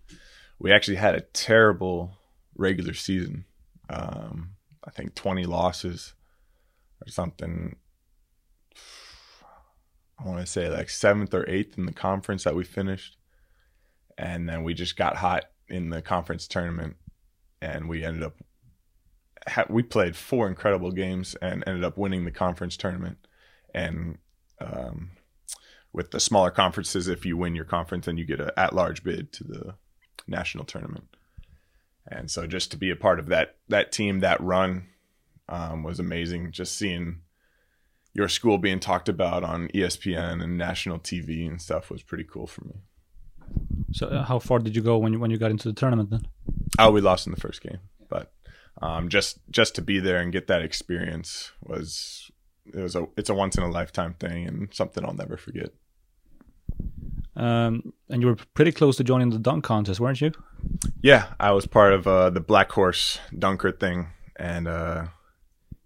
we 0.59 0.73
actually 0.73 0.97
had 0.97 1.15
a 1.15 1.21
terrible 1.21 2.13
regular 2.57 2.95
season. 2.95 3.45
Um, 3.89 4.51
I 4.85 4.91
think 4.91 5.15
20 5.15 5.45
losses 5.45 6.15
or 7.05 7.11
something. 7.11 7.77
I 10.23 10.29
want 10.29 10.41
to 10.41 10.47
say 10.47 10.69
like 10.69 10.91
seventh 10.91 11.33
or 11.33 11.49
eighth 11.49 11.79
in 11.79 11.87
the 11.87 11.93
conference 11.93 12.45
that 12.45 12.55
we 12.55 12.65
finished. 12.65 13.17
And 14.19 14.49
then 14.49 14.65
we 14.65 14.75
just 14.75 14.97
got 14.97 15.17
hot 15.17 15.45
in 15.69 15.91
the 15.91 16.03
conference 16.03 16.47
tournament 16.47 16.97
and 17.63 17.89
we 17.89 18.05
ended 18.05 18.23
up 18.23 18.35
we 19.69 19.83
played 19.83 20.17
four 20.17 20.49
incredible 20.49 20.91
games 20.91 21.35
and 21.41 21.65
ended 21.67 21.85
up 21.85 21.97
winning 21.97 22.25
the 22.25 22.31
conference 22.31 22.77
tournament. 22.77 23.17
And 23.75 24.19
um, 24.61 25.13
with 25.93 26.11
the 26.11 26.21
smaller 26.21 26.51
conferences, 26.51 27.09
if 27.09 27.25
you 27.25 27.37
win 27.37 27.55
your 27.55 27.65
conference, 27.65 28.07
then 28.07 28.17
you 28.17 28.25
get 28.25 28.41
an 28.41 28.51
at-large 28.57 29.03
bid 29.03 29.33
to 29.35 29.45
the 29.45 29.75
national 30.27 30.65
tournament. 30.65 31.05
And 32.07 32.31
so, 32.31 32.47
just 32.47 32.71
to 32.73 32.77
be 32.77 32.91
a 32.91 32.97
part 32.97 33.19
of 33.19 33.27
that 33.27 33.57
that 33.69 33.93
team, 33.93 34.21
that 34.21 34.41
run, 34.41 34.89
um, 35.49 35.83
was 35.83 36.01
amazing. 36.01 36.53
Just 36.53 36.77
seeing 36.77 37.21
your 38.13 38.29
school 38.29 38.59
being 38.59 38.81
talked 38.81 39.09
about 39.09 39.45
on 39.45 39.69
ESPN 39.69 40.43
and 40.43 40.59
national 40.59 40.99
TV 40.99 41.47
and 41.47 41.61
stuff 41.61 41.91
was 41.91 42.03
pretty 42.03 42.25
cool 42.25 42.47
for 42.47 42.65
me. 42.65 42.75
So, 43.93 44.07
uh, 44.07 44.25
how 44.25 44.39
far 44.39 44.59
did 44.59 44.77
you 44.77 44.83
go 44.83 44.99
when 44.99 45.13
you 45.13 45.19
when 45.19 45.31
you 45.31 45.39
got 45.39 45.51
into 45.51 45.69
the 45.69 45.75
tournament 45.75 46.11
then? 46.11 46.27
Oh, 46.79 46.91
we 46.91 47.01
lost 47.01 47.27
in 47.27 47.33
the 47.33 47.41
first 47.41 47.63
game, 47.63 47.79
but 48.09 48.33
um, 48.81 49.09
just 49.09 49.39
just 49.51 49.75
to 49.77 49.83
be 49.83 49.99
there 50.01 50.19
and 50.19 50.33
get 50.33 50.47
that 50.47 50.63
experience 50.63 51.53
was 51.63 52.31
it 52.73 52.81
was 52.81 52.95
a 52.95 53.07
it's 53.17 53.31
a 53.31 53.35
once 53.35 53.57
in 53.57 53.65
a 53.65 53.71
lifetime 53.71 54.15
thing 54.15 54.47
and 54.47 54.73
something 54.73 55.05
I'll 55.05 55.15
never 55.15 55.37
forget. 55.37 55.71
Um, 57.37 57.93
and 58.09 58.21
you 58.21 58.29
were 58.29 58.37
pretty 58.55 58.73
close 58.73 58.97
to 58.97 59.05
joining 59.05 59.31
the 59.31 59.39
dunk 59.39 59.65
contest, 59.65 60.01
weren't 60.01 60.21
you? 60.21 60.33
Yeah, 61.03 61.29
I 61.39 61.53
was 61.53 61.67
part 61.67 61.93
of 61.93 62.07
uh, 62.07 62.31
the 62.31 62.41
Black 62.41 62.71
Horse 62.73 63.19
Dunker 63.37 63.73
thing, 63.73 64.09
and 64.37 64.69
uh, 64.69 65.07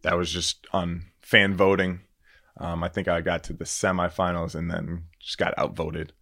that 0.03 0.17
was 0.17 0.33
just 0.33 0.67
on 0.73 1.07
fan 1.23 1.55
voting. 1.55 2.01
Um, 2.59 2.85
I 2.85 2.89
think 2.89 3.09
I 3.09 3.21
got 3.21 3.45
to 3.45 3.53
the 3.53 3.65
semifinals 3.65 4.55
and 4.55 4.71
then 4.71 5.05
just 5.19 5.39
got 5.39 5.59
outvoted. 5.59 6.13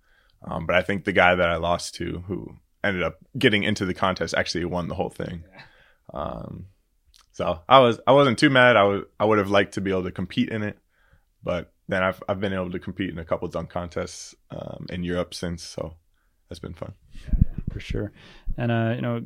Um, 0.45 0.66
but 0.66 0.75
I 0.75 0.83
think 0.83 1.05
the 1.05 1.12
guy 1.12 1.35
that 1.35 1.49
I 1.49 1.57
lost 1.57 1.95
to, 1.97 2.25
who 2.27 2.57
ended 2.83 3.03
up 3.03 3.18
getting 3.38 3.62
into 3.62 3.85
the 3.85 3.95
contest, 3.95 4.35
actually 4.35 4.64
won 4.64 4.88
the 4.88 4.95
whole 4.95 5.11
thing. 5.11 5.45
Um, 6.12 6.66
so 7.33 7.61
I 7.68 7.79
was 7.81 8.01
I 8.07 8.12
wasn't 8.12 8.38
too 8.38 8.51
mad. 8.51 8.77
I 8.77 8.83
was 8.85 9.05
I 9.18 9.25
would 9.25 9.38
have 9.38 9.51
liked 9.51 9.75
to 9.75 9.81
be 9.81 9.90
able 9.90 10.05
to 10.05 10.11
compete 10.11 10.51
in 10.51 10.62
it, 10.62 10.79
but 11.42 11.73
then 11.88 12.03
I've 12.03 12.23
I've 12.29 12.40
been 12.40 12.53
able 12.53 12.71
to 12.71 12.79
compete 12.79 13.11
in 13.11 13.18
a 13.18 13.25
couple 13.25 13.49
dunk 13.49 13.71
contests 13.71 14.35
um, 14.51 14.87
in 14.90 15.05
Europe 15.05 15.33
since, 15.33 15.62
so 15.62 15.95
that's 16.49 16.59
been 16.59 16.75
fun. 16.75 16.92
For 17.73 17.81
sure. 17.81 18.12
And 18.59 18.71
uh, 18.71 18.92
you 18.97 19.01
know, 19.01 19.23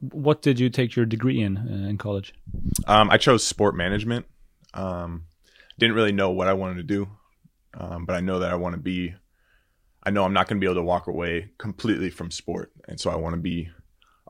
what 0.00 0.42
did 0.42 0.58
you 0.58 0.70
take 0.70 0.96
your 0.96 1.06
degree 1.06 1.40
in 1.40 1.56
uh, 1.56 1.88
in 1.88 1.98
college? 1.98 2.34
Um, 2.86 3.10
I 3.10 3.18
chose 3.18 3.46
sport 3.46 3.76
management. 3.76 4.26
Um, 4.74 5.26
didn't 5.78 5.96
really 5.96 6.12
know 6.12 6.30
what 6.30 6.48
I 6.48 6.52
wanted 6.52 6.76
to 6.76 6.82
do, 6.82 7.08
um, 7.74 8.04
but 8.04 8.16
I 8.16 8.20
know 8.20 8.38
that 8.40 8.50
I 8.50 8.56
want 8.56 8.74
to 8.74 8.80
be. 8.80 9.14
I 10.02 10.10
know 10.10 10.24
I'm 10.24 10.32
not 10.32 10.48
going 10.48 10.58
to 10.58 10.64
be 10.64 10.66
able 10.66 10.80
to 10.80 10.86
walk 10.86 11.06
away 11.06 11.50
completely 11.58 12.10
from 12.10 12.30
sport, 12.30 12.72
and 12.88 12.98
so 12.98 13.10
I 13.10 13.16
want 13.16 13.34
to 13.34 13.40
be 13.40 13.70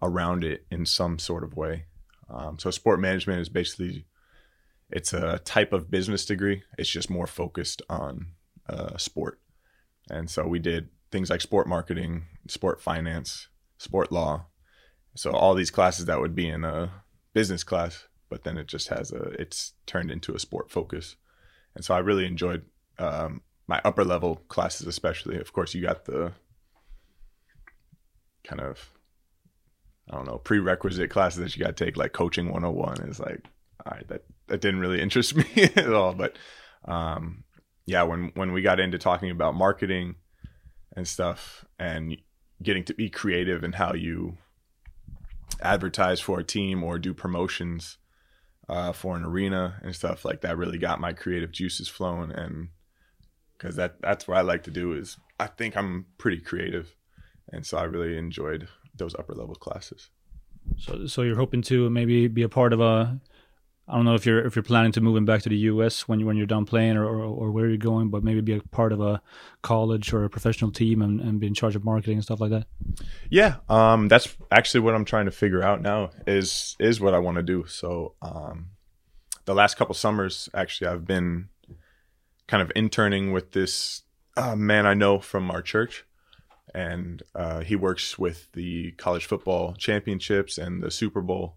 around 0.03 0.45
it 0.45 0.67
in 0.71 0.85
some 0.87 1.19
sort 1.19 1.45
of 1.45 1.57
way. 1.57 1.85
Um, 2.29 2.59
so 2.59 2.71
sport 2.71 3.01
management 3.01 3.41
is 3.41 3.49
basically 3.49 4.07
it's 4.91 5.13
a 5.13 5.39
type 5.45 5.73
of 5.73 5.91
business 5.91 6.25
degree. 6.25 6.63
It's 6.79 6.91
just 6.91 7.11
more 7.11 7.27
focused 7.27 7.83
on 7.89 8.27
uh, 8.69 8.97
sport, 8.97 9.41
and 10.11 10.29
so 10.29 10.47
we 10.47 10.59
did 10.59 10.89
things 11.11 11.31
like 11.31 11.41
sport 11.41 11.67
marketing, 11.67 12.27
sport 12.49 12.81
finance, 12.81 13.49
sport 13.79 14.13
law. 14.13 14.47
So 15.17 15.33
all 15.33 15.55
these 15.55 15.71
classes 15.71 16.07
that 16.07 16.21
would 16.21 16.35
be 16.35 16.49
in 16.49 16.65
a 16.65 16.93
business 17.33 17.65
class, 17.65 18.07
but 18.29 18.45
then 18.45 18.57
it 18.57 18.67
just 18.67 18.89
has 18.89 19.13
a 19.13 19.23
it's 19.39 19.73
turned 19.87 20.11
into 20.11 20.35
a 20.35 20.39
sport 20.39 20.71
focus, 20.71 21.17
and 21.81 21.85
so 21.87 21.95
I 21.95 22.01
really 22.01 22.27
enjoyed 22.27 22.63
um, 22.99 23.41
my 23.67 23.81
upper 23.87 24.05
level 24.05 24.37
classes, 24.49 24.87
especially. 24.87 25.41
Of 25.41 25.55
course, 25.55 25.73
you 25.73 25.81
got 25.81 26.05
the 26.05 26.33
kind 28.45 28.61
of 28.61 28.91
I 30.11 30.17
don't 30.17 30.27
know, 30.27 30.37
prerequisite 30.37 31.09
classes 31.09 31.43
that 31.43 31.57
you 31.57 31.65
got 31.65 31.75
to 31.75 31.85
take, 31.87 31.97
like 31.97 32.13
coaching 32.13 32.51
101 32.51 33.09
is 33.09 33.19
like, 33.19 33.47
all 33.87 33.93
right, 33.93 34.07
that, 34.09 34.25
that 34.49 34.61
didn't 34.61 34.81
really 34.81 35.01
interest 35.03 35.35
me 35.35 35.47
at 35.75 35.91
all. 35.91 36.13
But, 36.13 36.37
um, 36.85 37.45
yeah, 37.87 38.03
when, 38.03 38.31
when 38.35 38.53
we 38.53 38.61
got 38.61 38.79
into 38.79 38.99
talking 38.99 39.31
about 39.31 39.55
marketing 39.55 40.17
and 40.95 41.09
stuff 41.09 41.65
and 41.79 42.15
getting 42.63 42.85
to 42.85 42.95
be 42.95 43.09
creative 43.09 43.65
in 43.65 43.73
how 43.73 43.95
you 43.95 44.37
advertise 45.63 46.21
for 46.21 46.41
a 46.41 46.45
team 46.45 46.85
or 46.85 46.99
do 46.99 47.15
promotions, 47.15 47.97
uh, 48.71 48.93
for 48.93 49.17
an 49.17 49.25
arena 49.25 49.81
and 49.83 49.95
stuff 49.95 50.25
like 50.25 50.43
that 50.43 50.57
really 50.57 50.79
got 50.79 51.01
my 51.01 51.13
creative 51.13 51.51
juices 51.51 51.89
flowing. 51.89 52.31
And 52.31 52.69
cause 53.59 53.75
that, 53.75 54.01
that's 54.01 54.29
what 54.29 54.39
I 54.39 54.43
like 54.43 54.63
to 54.63 54.71
do 54.71 54.93
is 54.93 55.19
I 55.41 55.49
think 55.49 55.77
I'm 55.77 56.07
pretty 56.19 56.39
creative. 56.39 56.95
And 57.53 57.67
so 57.67 57.79
I 57.79 57.83
really 57.83 58.17
enjoyed 58.17 58.69
those 58.95 59.17
upper 59.17 59.35
level 59.35 59.57
classes. 59.57 60.11
So, 60.79 61.07
so 61.07 61.23
you're 61.23 61.37
hoping 61.37 61.63
to 61.63 61.91
maybe 61.91 62.29
be 62.29 62.43
a 62.43 62.49
part 62.49 62.73
of 62.73 62.81
a. 62.81 63.21
I 63.91 63.97
don't 63.97 64.05
know 64.05 64.15
if 64.15 64.25
you're 64.25 64.47
if 64.47 64.55
you're 64.55 64.63
planning 64.63 64.93
to 64.93 65.01
moving 65.01 65.25
back 65.25 65.43
to 65.43 65.49
the 65.49 65.57
U.S. 65.57 66.07
when 66.07 66.21
you 66.21 66.27
when 66.27 66.37
you're 66.37 66.47
done 66.47 66.65
playing 66.65 66.97
or, 66.97 67.05
or, 67.05 67.25
or 67.25 67.51
where 67.51 67.67
you're 67.67 67.77
going, 67.77 68.09
but 68.09 68.23
maybe 68.23 68.41
be 68.41 68.55
a 68.55 68.61
part 68.61 68.93
of 68.93 69.01
a 69.01 69.21
college 69.63 70.13
or 70.13 70.25
a 70.25 70.31
professional 70.31 70.71
team 70.71 71.03
and, 71.03 71.21
and 71.21 71.41
be 71.41 71.47
in 71.47 71.55
charge 71.55 71.75
of 71.75 71.85
marketing 71.85 72.15
and 72.15 72.23
stuff 72.23 72.41
like 72.41 72.51
that. 72.51 72.67
Yeah, 73.29 73.57
um, 73.69 74.09
that's 74.09 74.37
actually 74.51 74.81
what 74.81 74.95
I'm 74.95 75.05
trying 75.05 75.25
to 75.25 75.33
figure 75.33 75.63
out 75.63 75.83
now. 75.83 76.11
Is 76.27 76.77
is 76.79 77.01
what 77.01 77.15
I 77.15 77.19
want 77.19 77.37
to 77.37 77.43
do. 77.43 77.67
So, 77.67 78.15
um, 78.23 78.71
the 79.45 79.55
last 79.55 79.77
couple 79.77 79.95
summers, 79.95 80.49
actually, 80.55 80.89
I've 80.89 81.05
been 81.05 81.49
kind 82.47 82.63
of 82.63 82.71
interning 82.77 83.33
with 83.33 83.53
this 83.53 84.03
uh, 84.37 84.55
man 84.55 84.87
I 84.87 84.95
know 84.95 85.19
from 85.19 85.51
our 85.51 85.63
church 85.63 86.05
and 86.75 87.23
uh, 87.35 87.61
he 87.61 87.77
works 87.77 88.19
with 88.19 88.51
the 88.53 88.93
college 88.93 89.27
football 89.27 89.75
championships 89.75 90.59
and 90.59 90.83
the 90.83 90.91
Super 90.91 91.21
Bowl. 91.21 91.57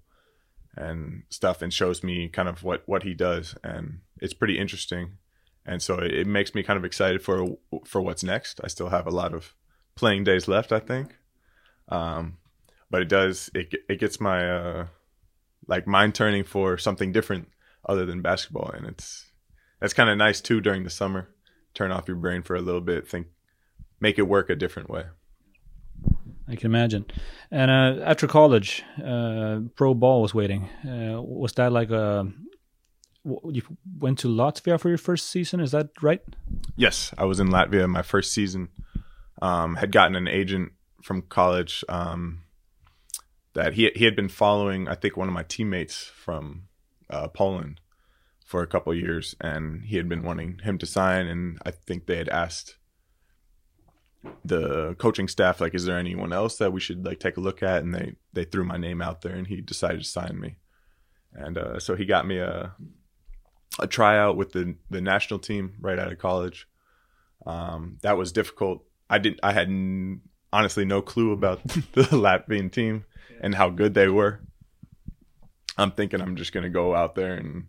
And 0.76 1.24
stuff 1.30 1.62
and 1.62 1.74
shows 1.74 2.04
me 2.04 2.28
kind 2.28 2.50
of 2.50 2.64
what 2.64 2.84
what 2.86 3.04
he 3.04 3.14
does 3.14 3.56
and 3.64 4.00
it's 4.20 4.34
pretty 4.34 4.58
interesting. 4.58 5.18
And 5.66 5.82
so 5.82 5.98
it, 5.98 6.14
it 6.14 6.28
makes 6.28 6.54
me 6.54 6.64
kind 6.64 6.78
of 6.78 6.86
excited 6.86 7.22
for 7.22 7.58
for 7.86 8.02
what's 8.02 8.24
next. 8.24 8.60
I 8.64 8.68
still 8.68 8.90
have 8.90 9.08
a 9.08 9.12
lot 9.12 9.34
of 9.34 9.54
playing 9.96 10.24
days 10.24 10.48
left 10.48 10.72
i 10.72 10.80
think. 10.80 11.16
Um, 11.90 12.38
but 12.90 13.02
it 13.02 13.10
does 13.10 13.50
it 13.54 13.74
it 13.88 14.00
gets 14.00 14.20
my 14.20 14.50
uh, 14.50 14.88
like 15.68 15.88
mind 15.88 16.16
turning 16.16 16.44
for 16.44 16.78
something 16.78 17.12
different 17.12 17.50
other 17.86 18.06
than 18.06 18.22
basketball. 18.22 18.72
And 18.72 18.88
it's 18.88 19.32
that's 19.80 19.94
kind 19.94 20.10
of 20.10 20.18
nice 20.18 20.42
too 20.42 20.62
during 20.62 20.84
the 20.84 20.90
summer. 20.90 21.30
Turn 21.74 21.92
off 21.92 22.08
your 22.08 22.18
brain 22.18 22.44
for 22.44 22.56
a 22.56 22.62
little 22.62 22.82
bit 22.82 23.08
think 23.08 23.28
make 24.00 24.20
it 24.20 24.24
work 24.24 24.50
a 24.50 24.56
different 24.56 24.90
way 24.90 25.06
I 26.48 26.56
can 26.56 26.66
imagine. 26.68 27.06
And 27.52 27.72
uh, 27.72 28.04
after 28.04 28.28
college, 28.28 28.84
uh, 29.04 29.60
pro 29.76 29.94
ball 29.94 30.22
was 30.22 30.34
waiting. 30.34 30.70
Uh, 30.86 31.22
was 31.22 31.54
that 31.54 31.72
like 31.72 31.90
a 31.90 32.28
you 33.26 33.62
went 34.00 34.20
to 34.20 34.28
Latvia 34.28 34.80
for 34.80 34.90
your 34.90 34.98
first 34.98 35.30
season? 35.30 35.60
Is 35.60 35.72
that 35.72 35.90
right? 36.02 36.22
Yes, 36.76 37.14
I 37.18 37.26
was 37.26 37.40
in 37.40 37.48
Latvia 37.48 37.90
my 37.90 38.02
first 38.02 38.34
season. 38.34 38.70
Um, 39.42 39.76
had 39.76 39.92
gotten 39.92 40.16
an 40.16 40.28
agent 40.28 40.74
from 41.02 41.22
college 41.24 41.84
um, 41.90 42.44
that 43.54 43.74
he 43.74 43.92
he 43.96 44.06
had 44.06 44.16
been 44.16 44.30
following. 44.30 44.88
I 44.88 44.96
think 44.96 45.18
one 45.18 45.28
of 45.28 45.34
my 45.34 45.44
teammates 45.44 46.04
from 46.04 46.64
uh, 47.10 47.28
Poland 47.30 47.80
for 48.46 48.62
a 48.62 48.68
couple 48.68 48.94
years, 48.94 49.36
and 49.40 49.86
he 49.86 49.98
had 49.98 50.10
been 50.10 50.24
wanting 50.24 50.60
him 50.64 50.78
to 50.78 50.86
sign. 50.86 51.28
And 51.28 51.58
I 51.66 51.72
think 51.72 52.06
they 52.06 52.18
had 52.18 52.30
asked 52.30 52.78
the 54.46 54.96
coaching 54.96 55.28
staff 55.28 55.60
like 55.60 55.74
is 55.74 55.86
there 55.86 55.98
anyone 55.98 56.34
else 56.34 56.58
that 56.58 56.72
we 56.74 56.80
should 56.80 57.06
like 57.06 57.20
take 57.20 57.38
a 57.38 57.42
look 57.42 57.64
at? 57.64 57.84
And 57.84 57.94
they 57.94 58.16
they 58.34 58.44
threw 58.44 58.64
my 58.64 58.78
name 58.78 59.02
out 59.02 59.22
there 59.22 59.36
and 59.36 59.48
he 59.48 59.62
decided 59.62 60.00
to 60.00 60.08
sign 60.08 60.40
me. 60.40 60.58
And 61.34 61.58
uh, 61.58 61.80
so 61.80 61.96
he 61.96 62.06
got 62.06 62.28
me 62.28 62.38
a 62.40 62.74
a 63.80 63.88
tryout 63.88 64.38
with 64.38 64.52
the 64.52 64.76
the 64.90 65.02
national 65.02 65.40
team 65.40 65.76
right 65.80 66.00
out 66.00 66.12
of 66.12 66.20
college. 66.20 66.68
Um, 67.46 67.98
that 68.02 68.18
was 68.18 68.32
difficult. 68.32 68.86
I 69.10 69.18
didn't 69.18 69.40
i 69.44 69.52
had 69.52 69.68
n- 69.68 70.22
honestly 70.52 70.86
no 70.86 71.02
clue 71.02 71.32
about 71.32 71.64
the 71.68 72.04
latvian 72.12 72.72
team 72.72 73.06
and 73.42 73.56
how 73.56 73.70
good 73.70 73.94
they 73.94 74.08
were. 74.08 74.42
I'm 75.78 75.92
thinking 75.92 76.22
i'm 76.22 76.36
just 76.36 76.54
going 76.54 76.64
to 76.64 76.70
go 76.70 76.94
out 76.94 77.16
there 77.16 77.34
and 77.34 77.66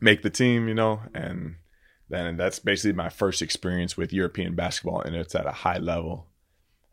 make 0.00 0.22
the 0.22 0.30
team 0.30 0.68
you 0.68 0.74
know 0.74 1.02
and 1.14 1.56
then 2.10 2.36
that's 2.36 2.58
basically 2.58 2.92
my 2.92 3.08
first 3.08 3.40
experience 3.40 3.96
with 3.96 4.12
European 4.12 4.56
basketball, 4.56 5.00
and 5.00 5.14
it's 5.14 5.34
at 5.34 5.46
a 5.46 5.52
high 5.52 5.78
level. 5.78 6.26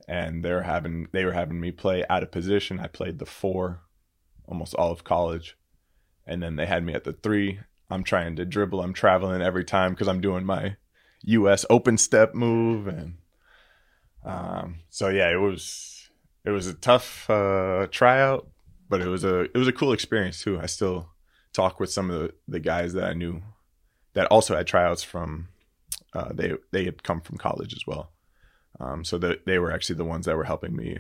And 0.08 0.46
they're 0.46 0.62
having 0.62 1.08
they 1.12 1.26
were 1.26 1.34
having 1.34 1.60
me 1.60 1.72
play 1.72 2.06
out 2.10 2.24
of 2.24 2.32
position. 2.32 2.80
I 2.80 2.88
played 2.88 3.20
the 3.20 3.26
four 3.26 3.82
almost 4.48 4.74
all 4.76 4.92
of 4.92 5.04
college, 5.04 5.58
and 6.26 6.42
then 6.42 6.56
they 6.56 6.66
had 6.66 6.86
me 6.86 6.94
at 6.94 7.04
the 7.04 7.14
three. 7.14 7.60
I'm 7.90 8.04
trying 8.04 8.36
to 8.38 8.46
dribble. 8.46 8.82
I'm 8.82 8.94
traveling 8.94 9.42
every 9.42 9.66
time 9.66 9.92
because 9.92 10.08
I'm 10.08 10.22
doing 10.22 10.46
my 10.46 10.78
U.S. 11.24 11.66
open 11.70 11.98
step 11.98 12.34
move, 12.34 12.88
and 12.88 13.16
um, 14.24 14.80
so 14.90 15.10
yeah, 15.10 15.30
it 15.30 15.42
was 15.42 16.10
it 16.46 16.52
was 16.52 16.68
a 16.68 16.74
tough 16.74 17.30
uh, 17.30 17.88
tryout, 17.92 18.48
but 18.88 19.02
it 19.02 19.08
was 19.08 19.24
a 19.24 19.42
it 19.42 19.58
was 19.58 19.68
a 19.68 19.74
cool 19.74 19.94
experience 19.94 20.42
too. 20.42 20.60
I 20.60 20.68
still 20.68 21.10
talk 21.54 21.80
with 21.80 21.92
some 21.92 22.12
of 22.12 22.20
the, 22.20 22.34
the 22.48 22.60
guys 22.60 22.94
that 22.94 23.06
I 23.06 23.14
knew 23.14 23.42
that 24.18 24.26
also 24.32 24.56
had 24.56 24.66
tryouts 24.66 25.04
from 25.04 25.48
uh, 26.12 26.34
they 26.34 26.54
they 26.72 26.86
had 26.86 27.04
come 27.04 27.22
from 27.22 27.38
college 27.38 27.72
as 27.76 27.86
well. 27.86 28.14
Um, 28.80 29.04
so 29.06 29.20
that 29.20 29.46
they 29.46 29.60
were 29.60 29.72
actually 29.72 29.98
the 29.98 30.06
ones 30.06 30.26
that 30.26 30.36
were 30.36 30.44
helping 30.44 30.76
me, 30.76 30.98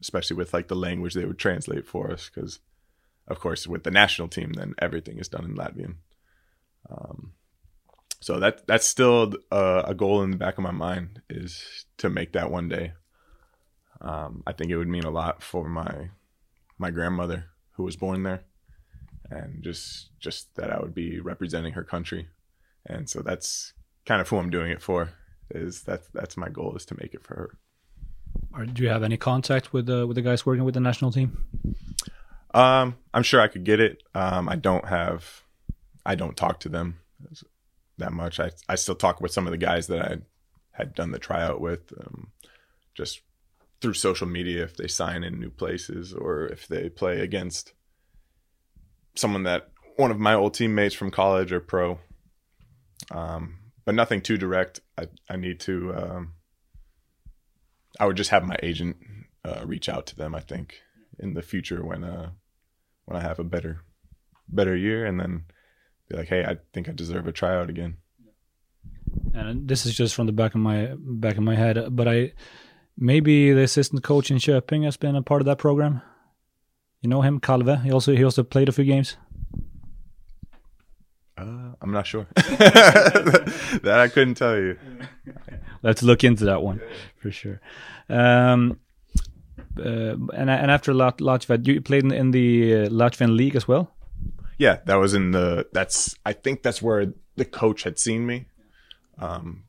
especially 0.00 0.36
with 0.36 0.52
like 0.52 0.66
the 0.66 0.74
language 0.74 1.14
they 1.14 1.24
would 1.24 1.38
translate 1.38 1.86
for 1.86 2.10
us. 2.10 2.28
Because, 2.28 2.58
of 3.28 3.38
course, 3.38 3.68
with 3.68 3.84
the 3.84 3.92
national 3.92 4.26
team, 4.26 4.52
then 4.54 4.74
everything 4.80 5.18
is 5.18 5.28
done 5.28 5.44
in 5.44 5.54
Latvian. 5.54 5.94
Um, 6.90 7.34
so 8.20 8.40
that 8.40 8.66
that's 8.66 8.86
still 8.86 9.34
a, 9.52 9.84
a, 9.86 9.94
goal 9.94 10.22
in 10.22 10.32
the 10.32 10.36
back 10.36 10.58
of 10.58 10.64
my 10.64 10.72
mind 10.72 11.22
is 11.30 11.86
to 11.98 12.10
make 12.10 12.32
that 12.32 12.50
one 12.50 12.68
day. 12.68 12.94
Um, 14.00 14.42
I 14.44 14.52
think 14.52 14.72
it 14.72 14.76
would 14.76 14.88
mean 14.88 15.04
a 15.04 15.10
lot 15.10 15.40
for 15.40 15.68
my 15.68 16.10
my 16.78 16.90
grandmother 16.90 17.44
who 17.74 17.84
was 17.84 17.94
born 17.94 18.24
there, 18.24 18.42
and 19.30 19.62
just 19.62 20.18
just 20.18 20.52
that 20.56 20.72
I 20.72 20.80
would 20.80 20.94
be 20.94 21.20
representing 21.20 21.74
her 21.74 21.84
country 21.84 22.28
and 22.86 23.08
so 23.08 23.20
that's 23.20 23.72
kind 24.04 24.20
of 24.20 24.28
who 24.28 24.38
I'm 24.38 24.50
doing 24.50 24.70
it 24.70 24.82
for. 24.82 25.10
Is 25.50 25.82
that 25.82 26.02
that's 26.12 26.36
my 26.36 26.48
goal 26.48 26.74
is 26.76 26.84
to 26.86 26.96
make 27.00 27.14
it 27.14 27.22
for 27.22 27.34
her. 27.34 27.58
Or 28.52 28.66
do 28.66 28.82
you 28.82 28.88
have 28.88 29.02
any 29.02 29.16
contact 29.16 29.72
with 29.72 29.86
the 29.86 30.06
with 30.06 30.16
the 30.16 30.22
guys 30.22 30.44
working 30.44 30.64
with 30.64 30.74
the 30.74 30.80
national 30.80 31.12
team? 31.12 31.44
Um, 32.54 32.96
I'm 33.12 33.22
sure 33.22 33.40
I 33.40 33.48
could 33.48 33.64
get 33.64 33.80
it. 33.80 34.02
Um, 34.14 34.48
I 34.48 34.56
don't 34.56 34.86
have, 34.86 35.42
I 36.06 36.14
don't 36.14 36.36
talk 36.36 36.60
to 36.60 36.68
them 36.68 37.00
that 37.98 38.12
much. 38.12 38.40
I 38.40 38.50
I 38.68 38.76
still 38.76 38.94
talk 38.94 39.20
with 39.20 39.32
some 39.32 39.46
of 39.46 39.50
the 39.50 39.58
guys 39.58 39.86
that 39.88 40.00
I 40.00 40.16
had 40.72 40.94
done 40.94 41.10
the 41.10 41.18
tryout 41.18 41.60
with, 41.60 41.92
um, 42.00 42.28
just 42.94 43.20
through 43.80 43.94
social 43.94 44.26
media 44.26 44.64
if 44.64 44.76
they 44.76 44.86
sign 44.86 45.22
in 45.22 45.38
new 45.38 45.50
places 45.50 46.12
or 46.14 46.46
if 46.46 46.66
they 46.66 46.88
play 46.88 47.20
against 47.20 47.72
someone 49.14 49.42
that 49.42 49.68
one 49.96 50.10
of 50.10 50.18
my 50.18 50.34
old 50.34 50.54
teammates 50.54 50.94
from 50.94 51.10
college 51.10 51.52
or 51.52 51.60
pro 51.60 51.98
um, 53.10 53.58
but 53.84 53.94
nothing 53.94 54.20
too 54.20 54.36
direct. 54.36 54.80
I 54.98 55.06
I 55.28 55.36
need 55.36 55.60
to. 55.60 55.94
Um, 55.94 56.32
I 57.98 58.06
would 58.06 58.16
just 58.16 58.30
have 58.30 58.44
my 58.44 58.56
agent 58.62 58.96
uh, 59.44 59.62
reach 59.64 59.88
out 59.88 60.06
to 60.06 60.16
them. 60.16 60.34
I 60.34 60.40
think 60.40 60.80
in 61.18 61.34
the 61.34 61.42
future 61.42 61.84
when 61.84 62.04
uh 62.04 62.30
when 63.06 63.16
I 63.16 63.20
have 63.20 63.38
a 63.38 63.44
better 63.44 63.82
better 64.48 64.76
year, 64.76 65.06
and 65.06 65.18
then 65.20 65.44
be 66.08 66.16
like, 66.16 66.28
hey, 66.28 66.44
I 66.44 66.58
think 66.72 66.88
I 66.88 66.92
deserve 66.92 67.26
a 67.26 67.32
tryout 67.32 67.70
again. 67.70 67.96
And 69.34 69.68
this 69.68 69.86
is 69.86 69.94
just 69.94 70.14
from 70.14 70.26
the 70.26 70.32
back 70.32 70.54
of 70.54 70.60
my 70.60 70.94
back 70.98 71.36
of 71.36 71.42
my 71.42 71.54
head, 71.54 71.96
but 71.96 72.08
I 72.08 72.32
maybe 72.96 73.52
the 73.52 73.62
assistant 73.62 74.02
coach 74.02 74.30
in 74.30 74.38
Köping 74.38 74.84
has 74.84 74.96
been 74.96 75.16
a 75.16 75.22
part 75.22 75.40
of 75.40 75.46
that 75.46 75.58
program. 75.58 76.02
You 77.02 77.10
know 77.10 77.22
him, 77.22 77.40
Calve. 77.40 77.82
He 77.82 77.92
also 77.92 78.14
he 78.14 78.24
also 78.24 78.42
played 78.42 78.68
a 78.68 78.72
few 78.72 78.84
games. 78.84 79.16
I'm 81.80 81.92
not 81.92 82.06
sure. 82.06 82.26
that 82.34 83.96
I 83.98 84.08
couldn't 84.08 84.34
tell 84.34 84.56
you. 84.56 84.78
Let's 85.82 86.02
look 86.02 86.24
into 86.24 86.44
that 86.46 86.62
one 86.62 86.80
for 87.16 87.30
sure. 87.30 87.60
Um, 88.08 88.80
uh, 89.78 90.16
and 90.34 90.50
and 90.50 90.70
after 90.70 90.94
Lat- 90.94 91.18
Latvia, 91.18 91.64
you 91.66 91.80
played 91.80 92.04
in, 92.04 92.12
in 92.12 92.30
the 92.30 92.74
uh, 92.74 92.88
Latvian 92.88 93.36
league 93.36 93.56
as 93.56 93.68
well. 93.68 93.92
Yeah, 94.58 94.78
that 94.86 94.96
was 94.96 95.14
in 95.14 95.32
the. 95.32 95.66
That's 95.72 96.16
I 96.24 96.32
think 96.32 96.62
that's 96.62 96.80
where 96.80 97.12
the 97.36 97.44
coach 97.44 97.82
had 97.82 97.98
seen 97.98 98.26
me 98.26 98.46
um, 99.18 99.64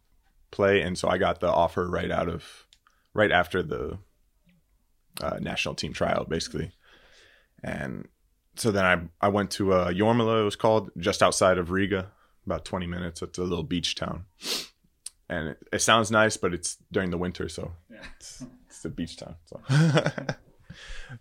play, 0.51 0.81
and 0.81 0.97
so 0.97 1.09
I 1.09 1.17
got 1.17 1.39
the 1.41 1.51
offer 1.51 1.89
right 1.89 2.09
out 2.09 2.29
of 2.29 2.65
right 3.13 3.31
after 3.31 3.61
the 3.61 3.99
uh, 5.21 5.37
national 5.41 5.75
team 5.75 5.93
tryout, 5.93 6.29
basically. 6.29 6.71
And 7.63 8.07
so 8.57 8.71
then 8.71 8.85
I 8.85 9.25
I 9.25 9.29
went 9.29 9.51
to 9.51 9.73
uh, 9.73 9.91
Jūrmala, 9.91 10.41
it 10.41 10.45
was 10.45 10.55
called, 10.55 10.91
just 10.97 11.21
outside 11.21 11.57
of 11.57 11.71
Riga, 11.71 12.11
about 12.45 12.65
20 12.65 12.87
minutes. 12.87 13.21
It's 13.21 13.37
a 13.37 13.43
little 13.43 13.63
beach 13.63 13.95
town, 13.95 14.25
and 15.29 15.49
it, 15.49 15.57
it 15.71 15.79
sounds 15.79 16.11
nice, 16.11 16.37
but 16.37 16.53
it's 16.53 16.77
during 16.91 17.09
the 17.09 17.17
winter, 17.17 17.49
so 17.49 17.73
yeah. 17.89 17.97
it's, 18.15 18.43
it's 18.67 18.85
a 18.85 18.89
beach 18.89 19.17
town. 19.17 19.35
So 19.45 19.61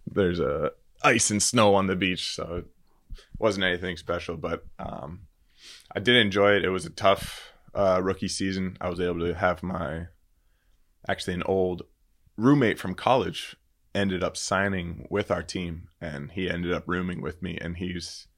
there's 0.06 0.40
a 0.40 0.66
uh, 0.66 0.68
ice 1.02 1.30
and 1.30 1.42
snow 1.42 1.74
on 1.74 1.86
the 1.86 1.96
beach, 1.96 2.34
so 2.34 2.56
it 2.56 2.66
wasn't 3.38 3.64
anything 3.64 3.96
special. 3.96 4.36
But 4.36 4.64
um, 4.78 5.26
I 5.94 6.00
did 6.00 6.16
enjoy 6.16 6.52
it. 6.52 6.64
It 6.64 6.70
was 6.70 6.86
a 6.86 6.90
tough 6.90 7.52
uh, 7.74 8.00
rookie 8.02 8.28
season. 8.28 8.76
I 8.80 8.88
was 8.88 9.00
able 9.00 9.20
to 9.20 9.34
have 9.34 9.62
my 9.62 10.06
actually 11.08 11.34
an 11.34 11.42
old 11.44 11.82
roommate 12.36 12.78
from 12.78 12.94
college 12.94 13.56
ended 13.96 14.22
up 14.22 14.36
signing 14.36 15.06
with 15.10 15.30
our 15.30 15.42
team 15.42 15.88
and 16.00 16.32
he 16.32 16.50
ended 16.50 16.72
up 16.72 16.84
rooming 16.86 17.22
with 17.22 17.42
me 17.42 17.58
and 17.60 17.78
he's 17.78 18.28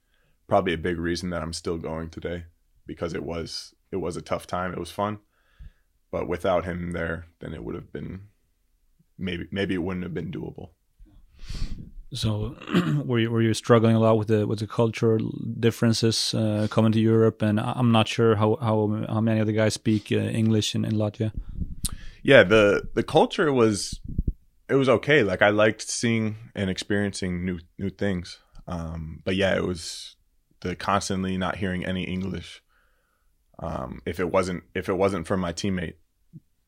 probably 0.47 0.73
a 0.73 0.77
big 0.77 0.97
reason 0.97 1.29
that 1.29 1.41
I'm 1.41 1.53
still 1.53 1.77
going 1.77 2.09
today 2.09 2.45
because 2.87 3.13
it 3.13 3.23
was 3.23 3.75
it 3.91 3.97
was 3.97 4.15
a 4.15 4.21
tough 4.21 4.47
time. 4.47 4.71
It 4.71 4.79
was 4.79 4.91
fun 4.91 5.19
but 6.11 6.27
without 6.27 6.65
him 6.65 6.91
there 6.91 7.25
then 7.39 7.53
it 7.53 7.63
would 7.63 7.75
have 7.75 7.91
been 7.91 8.21
maybe 9.17 9.47
maybe 9.51 9.73
it 9.75 9.83
wouldn't 9.83 10.03
have 10.03 10.13
been 10.13 10.31
doable. 10.31 10.69
So 12.13 12.55
were 13.05 13.19
you 13.19 13.29
were 13.29 13.41
you 13.41 13.53
struggling 13.53 13.95
a 13.95 13.99
lot 13.99 14.17
with 14.17 14.29
the 14.29 14.47
with 14.47 14.59
the 14.59 14.67
cultural 14.67 15.31
differences 15.59 16.33
uh, 16.33 16.67
coming 16.71 16.91
to 16.93 16.99
Europe? 16.99 17.41
And 17.41 17.59
I'm 17.59 17.91
not 17.91 18.07
sure 18.07 18.35
how 18.35 18.57
how 18.61 19.05
how 19.07 19.21
many 19.21 19.39
of 19.39 19.47
the 19.47 19.53
guys 19.53 19.73
speak 19.75 20.11
uh, 20.11 20.15
English 20.15 20.73
in, 20.73 20.85
in 20.85 20.93
Latvia. 20.93 21.31
Yeah 22.23 22.43
the 22.43 22.89
the 22.95 23.03
culture 23.03 23.53
was 23.53 23.99
it 24.69 24.75
was 24.75 24.89
okay. 24.89 25.23
Like 25.23 25.41
I 25.41 25.49
liked 25.49 25.81
seeing 25.81 26.37
and 26.55 26.69
experiencing 26.69 27.45
new 27.45 27.59
new 27.77 27.89
things. 27.89 28.39
Um, 28.67 29.21
but 29.25 29.35
yeah, 29.35 29.55
it 29.55 29.65
was 29.65 30.15
the 30.61 30.75
constantly 30.75 31.37
not 31.37 31.57
hearing 31.57 31.85
any 31.85 32.03
English. 32.03 32.61
Um, 33.57 34.01
if 34.05 34.19
it 34.19 34.31
wasn't 34.31 34.63
if 34.73 34.89
it 34.89 34.93
wasn't 34.93 35.27
for 35.27 35.37
my 35.37 35.53
teammate, 35.53 35.95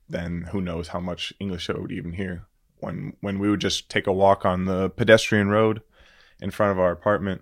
then 0.10 0.48
who 0.52 0.62
knows 0.62 0.90
how 0.90 1.00
much 1.00 1.34
English 1.40 1.70
I 1.70 1.74
would 1.74 1.92
even 1.92 2.14
hear. 2.14 2.48
When 2.80 3.14
when 3.22 3.40
we 3.40 3.50
would 3.50 3.62
just 3.62 3.90
take 3.90 4.08
a 4.08 4.14
walk 4.14 4.46
on 4.46 4.66
the 4.66 4.90
pedestrian 4.90 5.50
road, 5.50 5.82
in 6.42 6.52
front 6.52 6.72
of 6.72 6.80
our 6.80 6.92
apartment. 6.92 7.42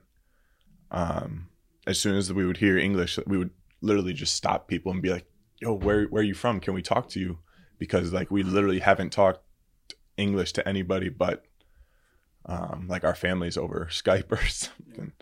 Um, 0.92 1.48
as 1.88 2.00
soon 2.00 2.16
as 2.16 2.32
we 2.32 2.46
would 2.46 2.58
hear 2.58 2.78
English, 2.78 3.18
we 3.26 3.38
would 3.38 3.52
literally 3.82 4.14
just 4.14 4.36
stop 4.36 4.68
people 4.68 4.92
and 4.92 5.02
be 5.02 5.10
like, 5.10 5.26
"Yo, 5.60 5.74
where 5.74 6.06
where 6.06 6.22
are 6.22 6.26
you 6.26 6.34
from? 6.34 6.60
Can 6.60 6.74
we 6.74 6.82
talk 6.82 7.10
to 7.10 7.20
you?" 7.20 7.40
Because 7.78 8.12
like 8.12 8.30
we 8.30 8.44
literally 8.44 8.80
haven't 8.80 9.12
talked 9.12 9.42
English 10.20 10.54
to 10.54 10.68
anybody 10.68 11.10
but 11.10 11.46
um, 12.46 12.88
like 12.88 13.04
our 13.04 13.16
families 13.16 13.58
over 13.58 13.88
Skype 13.92 14.32
or 14.32 14.46
something. 14.48 15.14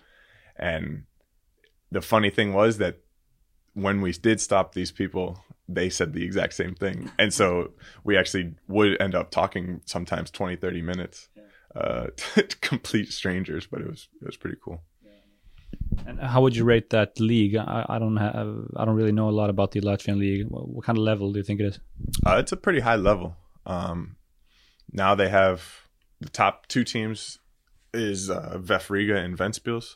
And 0.55 1.03
the 1.91 2.01
funny 2.01 2.29
thing 2.29 2.53
was 2.53 2.77
that 2.79 2.99
when 3.73 4.01
we 4.01 4.12
did 4.12 4.41
stop 4.41 4.73
these 4.73 4.91
people, 4.91 5.43
they 5.69 5.89
said 5.89 6.13
the 6.13 6.23
exact 6.23 6.53
same 6.53 6.73
thing. 6.73 7.12
And 7.19 7.33
so 7.33 7.71
we 8.03 8.17
actually 8.17 8.55
would 8.67 8.99
end 9.01 9.15
up 9.15 9.31
talking 9.31 9.81
sometimes 9.86 10.31
20, 10.31 10.55
30 10.55 10.81
minutes, 10.81 11.29
uh, 11.75 12.07
to 12.33 12.43
complete 12.62 13.13
strangers, 13.13 13.67
but 13.67 13.81
it 13.81 13.88
was, 13.88 14.07
it 14.21 14.25
was 14.25 14.38
pretty 14.38 14.57
cool. 14.63 14.81
And 16.05 16.19
how 16.19 16.41
would 16.41 16.55
you 16.55 16.63
rate 16.63 16.91
that 16.91 17.19
league? 17.19 17.55
I, 17.55 17.86
I 17.89 17.99
don't 17.99 18.17
have, 18.17 18.71
I 18.77 18.86
don't 18.86 18.95
really 18.95 19.12
know 19.12 19.29
a 19.29 19.31
lot 19.31 19.49
about 19.49 19.71
the 19.71 19.81
Latvian 19.81 20.17
league. 20.17 20.47
What, 20.47 20.69
what 20.69 20.86
kind 20.86 20.97
of 20.97 21.03
level 21.03 21.31
do 21.31 21.39
you 21.39 21.43
think 21.43 21.60
it 21.60 21.65
is? 21.65 21.79
Uh, 22.25 22.38
it's 22.38 22.51
a 22.51 22.57
pretty 22.57 22.79
high 22.79 22.95
level. 22.95 23.36
Um, 23.65 24.16
now 24.91 25.15
they 25.15 25.30
have 25.30 25.88
the 26.19 26.30
top 26.30 26.67
two 26.67 26.84
teams 26.84 27.39
is 27.93 28.30
uh, 28.30 28.58
VEF 28.62 28.89
Riga 28.89 29.17
and 29.17 29.38
Ventspils, 29.38 29.95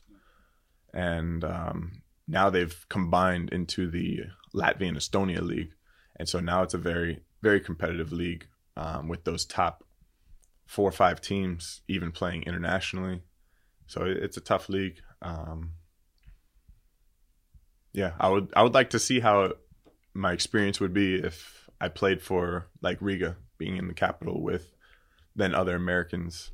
and 0.93 1.43
um, 1.43 2.01
now 2.27 2.49
they've 2.49 2.85
combined 2.89 3.49
into 3.51 3.89
the 3.89 4.21
Latvian 4.53 4.95
Estonia 4.95 5.41
league, 5.41 5.73
and 6.17 6.27
so 6.27 6.39
now 6.39 6.63
it's 6.63 6.73
a 6.73 6.79
very 6.79 7.21
very 7.41 7.59
competitive 7.59 8.11
league 8.11 8.47
um, 8.77 9.07
with 9.07 9.23
those 9.23 9.45
top 9.45 9.83
four 10.67 10.87
or 10.87 10.93
five 10.93 11.19
teams 11.19 11.81
even 11.87 12.11
playing 12.11 12.43
internationally. 12.43 13.21
So 13.87 14.03
it's 14.05 14.37
a 14.37 14.41
tough 14.41 14.69
league. 14.69 15.01
Um, 15.21 15.73
yeah, 17.93 18.13
I 18.19 18.29
would 18.29 18.53
I 18.55 18.63
would 18.63 18.73
like 18.73 18.91
to 18.91 18.99
see 18.99 19.19
how 19.19 19.53
my 20.13 20.31
experience 20.31 20.79
would 20.79 20.93
be 20.93 21.15
if 21.15 21.69
I 21.79 21.89
played 21.89 22.21
for 22.21 22.67
like 22.81 22.97
Riga, 23.01 23.37
being 23.57 23.77
in 23.77 23.87
the 23.87 23.93
capital 23.93 24.41
with 24.41 24.73
then 25.35 25.55
other 25.55 25.75
Americans 25.75 26.51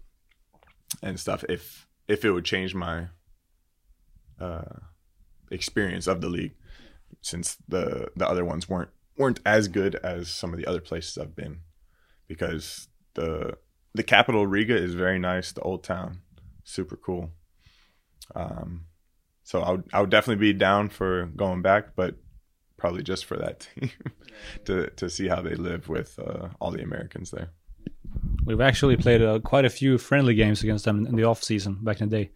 and 1.01 1.19
stuff. 1.19 1.43
If 1.49 1.87
if 2.07 2.23
it 2.23 2.31
would 2.31 2.45
change 2.45 2.73
my 2.73 3.07
uh, 4.39 4.79
experience 5.51 6.07
of 6.07 6.21
the 6.21 6.29
league, 6.29 6.55
since 7.21 7.57
the 7.67 8.09
the 8.15 8.27
other 8.27 8.45
ones 8.45 8.69
weren't 8.69 8.91
weren't 9.17 9.39
as 9.45 9.67
good 9.67 9.95
as 9.95 10.29
some 10.29 10.53
of 10.53 10.59
the 10.59 10.67
other 10.67 10.81
places 10.81 11.17
I've 11.17 11.35
been, 11.35 11.59
because 12.27 12.87
the 13.15 13.57
the 13.93 14.03
capital 14.03 14.45
Riga 14.45 14.75
is 14.75 14.93
very 14.93 15.19
nice. 15.19 15.51
The 15.51 15.61
old 15.61 15.83
town, 15.83 16.21
super 16.63 16.95
cool. 16.95 17.31
Um, 18.35 18.85
so 19.43 19.61
I 19.61 19.71
would 19.71 19.83
I 19.93 20.01
would 20.01 20.09
definitely 20.09 20.41
be 20.41 20.57
down 20.57 20.89
for 20.89 21.25
going 21.35 21.61
back, 21.61 21.95
but 21.95 22.15
probably 22.77 23.01
just 23.01 23.25
for 23.25 23.37
that 23.37 23.59
team 23.75 23.91
to 24.65 24.89
to 24.91 25.09
see 25.09 25.27
how 25.27 25.41
they 25.41 25.55
live 25.55 25.89
with 25.89 26.19
uh, 26.19 26.49
all 26.59 26.71
the 26.71 26.83
Americans 26.83 27.31
there. 27.31 27.51
We've 28.47 28.61
actually 28.61 28.95
played 28.95 29.21
uh, 29.21 29.39
quite 29.39 29.65
a 29.65 29.69
few 29.69 29.97
friendly 29.97 30.33
games 30.33 30.63
against 30.63 30.85
them 30.85 31.05
in 31.05 31.17
the 31.17 31.25
off 31.25 31.43
season 31.43 31.79
back 31.81 31.99
in 31.99 32.07
the 32.07 32.17
day. 32.17 32.31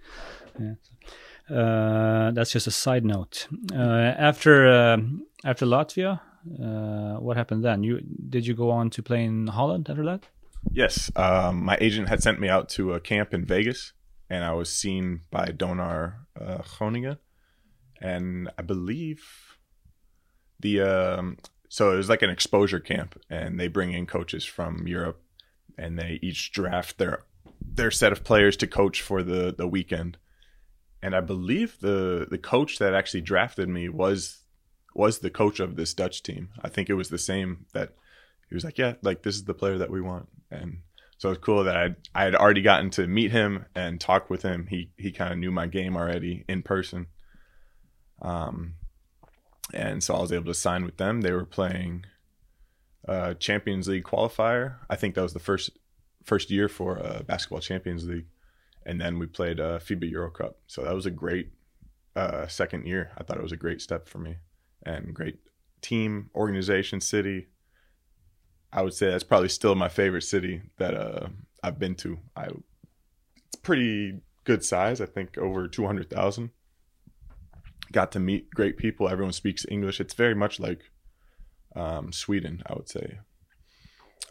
Yeah. 0.60 1.56
Uh, 1.58 2.32
that's 2.32 2.52
just 2.52 2.67
a 2.67 2.71
side 2.71 3.06
note. 3.06 3.47
Uh, 3.74 4.13
after 4.30 4.67
uh, 4.67 4.97
after 5.45 5.65
Latvia, 5.65 6.19
uh, 6.62 7.17
what 7.21 7.38
happened 7.38 7.63
then? 7.63 7.84
You 7.84 8.02
did 8.30 8.45
you 8.45 8.54
go 8.56 8.71
on 8.71 8.89
to 8.89 9.02
play 9.02 9.24
in 9.24 9.47
Holland 9.47 9.89
after 9.89 10.04
that? 10.04 10.28
Yes, 10.69 11.10
um, 11.15 11.63
my 11.63 11.78
agent 11.80 12.10
had 12.10 12.21
sent 12.21 12.41
me 12.41 12.50
out 12.50 12.67
to 12.69 12.91
a 12.91 13.00
camp 13.00 13.34
in 13.34 13.45
Vegas, 13.45 13.93
and 14.30 14.43
I 14.43 14.52
was 14.52 14.69
seen 14.69 15.21
by 15.32 15.45
Donar 15.45 16.28
uh, 16.39 16.62
Groningen, 16.78 17.19
and 18.02 18.50
I 18.60 18.63
believe 18.63 19.24
the 20.60 20.82
um, 20.82 21.38
so 21.69 21.93
it 21.93 21.95
was 21.95 22.10
like 22.10 22.21
an 22.21 22.30
exposure 22.30 22.82
camp, 22.82 23.17
and 23.30 23.58
they 23.58 23.69
bring 23.69 23.93
in 23.93 24.06
coaches 24.06 24.43
from 24.43 24.89
Europe 24.89 25.21
and 25.77 25.97
they 25.97 26.19
each 26.21 26.51
draft 26.51 26.97
their 26.97 27.23
their 27.62 27.91
set 27.91 28.12
of 28.12 28.23
players 28.23 28.57
to 28.57 28.67
coach 28.67 29.01
for 29.01 29.23
the 29.23 29.53
the 29.55 29.67
weekend. 29.67 30.17
And 31.01 31.15
I 31.15 31.21
believe 31.21 31.79
the 31.79 32.27
the 32.29 32.38
coach 32.38 32.79
that 32.79 32.93
actually 32.93 33.21
drafted 33.21 33.69
me 33.69 33.89
was 33.89 34.41
was 34.93 35.19
the 35.19 35.29
coach 35.29 35.60
of 35.60 35.75
this 35.75 35.93
Dutch 35.93 36.21
team. 36.23 36.49
I 36.62 36.69
think 36.69 36.89
it 36.89 36.95
was 36.95 37.10
the 37.10 37.17
same 37.17 37.65
that 37.73 37.93
he 38.49 38.55
was 38.55 38.63
like, 38.63 38.77
yeah, 38.77 38.95
like 39.01 39.23
this 39.23 39.36
is 39.36 39.45
the 39.45 39.53
player 39.53 39.77
that 39.77 39.89
we 39.89 40.01
want. 40.01 40.27
And 40.49 40.79
so 41.17 41.29
it's 41.29 41.43
cool 41.43 41.63
that 41.63 41.77
I 41.77 41.95
I 42.13 42.23
had 42.23 42.36
already 42.36 42.62
gotten 42.62 42.89
to 42.91 43.07
meet 43.07 43.31
him 43.31 43.65
and 43.75 43.99
talk 43.99 44.29
with 44.29 44.41
him. 44.41 44.67
He 44.69 44.91
he 44.97 45.12
kind 45.12 45.31
of 45.31 45.39
knew 45.39 45.51
my 45.51 45.67
game 45.67 45.95
already 45.95 46.45
in 46.47 46.62
person. 46.62 47.07
Um, 48.21 48.75
and 49.73 50.03
so 50.03 50.15
I 50.15 50.21
was 50.21 50.31
able 50.31 50.45
to 50.45 50.53
sign 50.53 50.84
with 50.84 50.97
them. 50.97 51.21
They 51.21 51.31
were 51.31 51.45
playing 51.45 52.05
uh, 53.08 53.34
Champions 53.36 53.88
League 53.88 54.04
qualifier. 54.04 54.76
I 54.90 54.96
think 54.96 55.16
that 55.16 55.22
was 55.22 55.34
the 55.34 55.40
first 55.40 55.72
first 56.24 56.52
year 56.52 56.70
for 56.70 57.00
uh, 57.00 57.24
basketball 57.24 57.60
Champions 57.60 58.08
League, 58.08 58.28
and 58.86 59.02
then 59.02 59.20
we 59.20 59.26
played 59.26 59.60
uh, 59.60 59.80
FIBA 59.80 60.12
Euro 60.12 60.30
Cup. 60.30 60.60
So 60.68 60.84
that 60.84 60.94
was 60.94 61.06
a 61.06 61.12
great 61.12 61.52
uh, 62.16 62.48
second 62.48 62.86
year. 62.86 63.12
I 63.18 63.24
thought 63.24 63.38
it 63.38 63.44
was 63.44 63.52
a 63.52 63.58
great 63.58 63.82
step 63.82 64.08
for 64.08 64.20
me 64.20 64.38
and 64.84 65.14
great 65.14 65.40
team 65.82 66.30
organization 66.36 67.02
city. 67.02 67.48
I 68.74 68.82
would 68.82 68.94
say 68.94 69.10
that's 69.10 69.24
probably 69.24 69.50
still 69.50 69.76
my 69.76 69.90
favorite 69.90 70.24
city 70.24 70.62
that 70.78 70.94
uh, 70.94 71.28
I've 71.64 71.80
been 71.80 71.96
to. 71.96 72.20
I 72.36 72.48
it's 73.48 73.56
pretty 73.62 74.22
good 74.44 74.64
size. 74.64 75.02
I 75.02 75.06
think 75.06 75.38
over 75.38 75.68
two 75.68 75.86
hundred 75.86 76.10
thousand. 76.10 76.52
Got 77.92 78.14
to 78.14 78.20
meet 78.20 78.50
great 78.52 78.78
people. 78.78 79.10
Everyone 79.10 79.34
speaks 79.34 79.66
English. 79.70 80.00
It's 80.00 80.14
very 80.14 80.36
much 80.36 80.60
like 80.62 80.90
um, 81.75 82.12
Sweden, 82.12 82.62
I 82.65 82.73
would 82.73 82.89
say. 82.89 83.19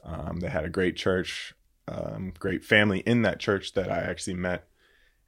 Um, 0.04 0.40
they 0.40 0.48
had 0.48 0.64
a 0.64 0.70
great 0.70 0.96
church, 0.96 1.54
um, 1.88 2.32
great 2.38 2.64
family 2.64 3.00
in 3.00 3.22
that 3.22 3.38
church 3.38 3.74
that 3.74 3.90
I 3.90 3.98
actually 3.98 4.34
met, 4.34 4.66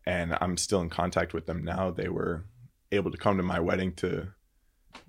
and 0.06 0.36
I'm 0.40 0.56
still 0.56 0.80
in 0.80 0.90
contact 0.90 1.34
with 1.34 1.46
them 1.46 1.64
now. 1.64 1.90
They 1.90 2.08
were 2.08 2.46
able 2.90 3.10
to 3.10 3.18
come 3.18 3.36
to 3.36 3.42
my 3.42 3.60
wedding 3.60 3.92
to 3.94 4.28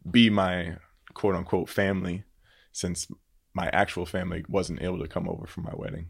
be 0.09 0.29
my 0.29 0.77
quote 1.13 1.35
unquote 1.35 1.69
family, 1.69 2.23
since 2.71 3.07
my 3.53 3.69
actual 3.71 4.05
family 4.05 4.43
wasn't 4.49 4.81
able 4.81 4.99
to 4.99 5.07
come 5.07 5.29
over 5.29 5.45
for 5.45 5.61
my 5.61 5.73
wedding. 5.75 6.07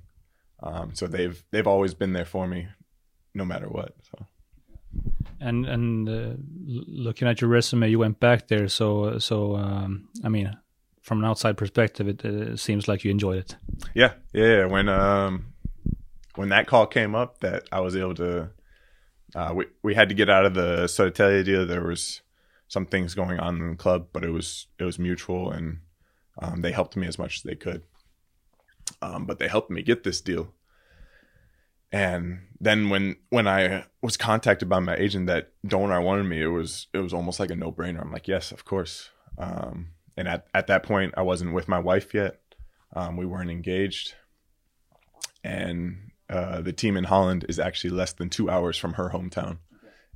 Um, 0.62 0.96
so 0.96 1.08
they've 1.08 1.44
they've 1.52 1.68
always 1.68 1.94
been 1.94 2.14
there 2.14 2.26
for 2.26 2.48
me, 2.48 2.68
no 3.34 3.46
matter 3.46 3.68
what. 3.68 3.96
So. 4.02 4.26
And 5.40 5.66
and 5.66 6.10
uh, 6.10 6.34
looking 6.66 7.28
at 7.28 7.42
your 7.42 7.50
resume, 7.50 7.90
you 7.90 8.00
went 8.00 8.20
back 8.20 8.48
there. 8.48 8.68
So 8.68 9.20
so 9.20 9.56
um, 9.56 10.08
I 10.24 10.30
mean, 10.30 10.56
from 11.04 11.20
an 11.20 11.26
outside 11.26 11.58
perspective, 11.58 12.08
it, 12.08 12.26
it 12.26 12.60
seems 12.60 12.88
like 12.88 13.04
you 13.04 13.12
enjoyed 13.12 13.38
it. 13.38 13.56
Yeah, 13.94 14.14
yeah. 14.34 14.66
When 14.66 14.90
um 14.90 15.54
when 16.36 16.50
that 16.50 16.66
call 16.66 16.88
came 16.88 17.14
up, 17.14 17.42
that 17.42 17.68
I 17.72 17.82
was 17.82 17.96
able 17.96 18.16
to, 18.16 18.50
uh, 19.36 19.54
we 19.54 19.66
we 19.84 19.94
had 19.94 20.10
to 20.10 20.16
get 20.16 20.30
out 20.30 20.46
of 20.46 20.56
the 20.56 20.86
Södertälje 20.86 21.46
deal. 21.46 21.66
There 21.68 21.84
was 21.84 22.22
some 22.70 22.86
things 22.86 23.14
going 23.14 23.40
on 23.40 23.62
in 23.62 23.70
the 23.72 23.76
club, 23.76 24.08
but 24.14 24.24
it 24.24 24.32
was 24.32 24.68
it 24.80 24.86
was 24.86 24.98
mutual, 24.98 25.52
and 25.52 25.80
um, 26.42 26.62
they 26.62 26.72
helped 26.72 26.96
me 26.96 27.06
as 27.06 27.20
much 27.20 27.38
as 27.38 27.44
they 27.44 27.56
could. 27.56 27.84
Um, 29.02 29.26
but 29.26 29.40
they 29.40 29.50
helped 29.50 29.70
me 29.70 29.84
get 29.84 30.04
this 30.04 30.22
deal. 30.22 30.54
And 31.92 32.48
then 32.60 32.90
when 32.90 33.18
when 33.30 33.48
I 33.48 33.86
was 34.02 34.16
contacted 34.16 34.70
by 34.70 34.80
my 34.80 34.96
agent 34.96 35.28
that 35.28 35.52
Donar 35.68 36.02
wanted 36.02 36.24
me, 36.24 36.42
it 36.42 36.48
was 36.48 36.88
it 36.94 37.00
was 37.00 37.14
almost 37.14 37.42
like 37.42 37.52
a 37.52 37.56
no 37.56 37.74
brainer. 37.74 38.02
I'm 38.02 38.12
like, 38.12 38.30
yes, 38.30 38.54
of 38.54 38.64
course. 38.64 39.10
Um, 39.38 39.90
and 40.18 40.28
at, 40.28 40.48
at 40.54 40.68
that 40.68 40.84
point, 40.84 41.14
I 41.18 41.22
wasn't 41.22 41.54
with 41.54 41.68
my 41.68 41.80
wife 41.80 42.14
yet. 42.14 42.40
Um, 42.96 43.18
we 43.18 43.26
weren't 43.26 43.52
engaged. 43.52 44.14
And 45.44 46.12
uh, 46.30 46.62
the 46.62 46.74
team 46.74 46.96
in 46.98 47.06
Holland 47.06 47.46
is 47.50 47.60
actually 47.60 47.92
less 47.92 48.14
than 48.14 48.30
two 48.30 48.50
hours 48.50 48.78
from 48.78 48.94
her 48.94 49.10
hometown. 49.10 49.58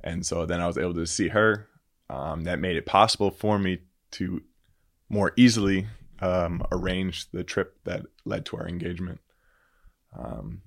And 0.02 0.24
so 0.24 0.46
then 0.46 0.60
I 0.60 0.66
was 0.66 0.78
able 0.78 0.94
to 0.94 1.06
see 1.06 1.28
her. 1.28 1.68
Um, 2.10 2.44
that 2.44 2.58
made 2.58 2.76
it 2.76 2.86
possible 2.86 3.30
for 3.30 3.58
me 3.58 3.80
to 4.12 4.42
more 5.10 5.32
easily 5.36 5.86
um, 6.20 6.62
arrange 6.72 7.30
the 7.30 7.44
trip 7.44 7.76
that 7.84 8.06
led 8.24 8.46
to 8.46 8.56
our 8.56 8.66
engagement. 8.66 9.20
Um, 10.16 10.62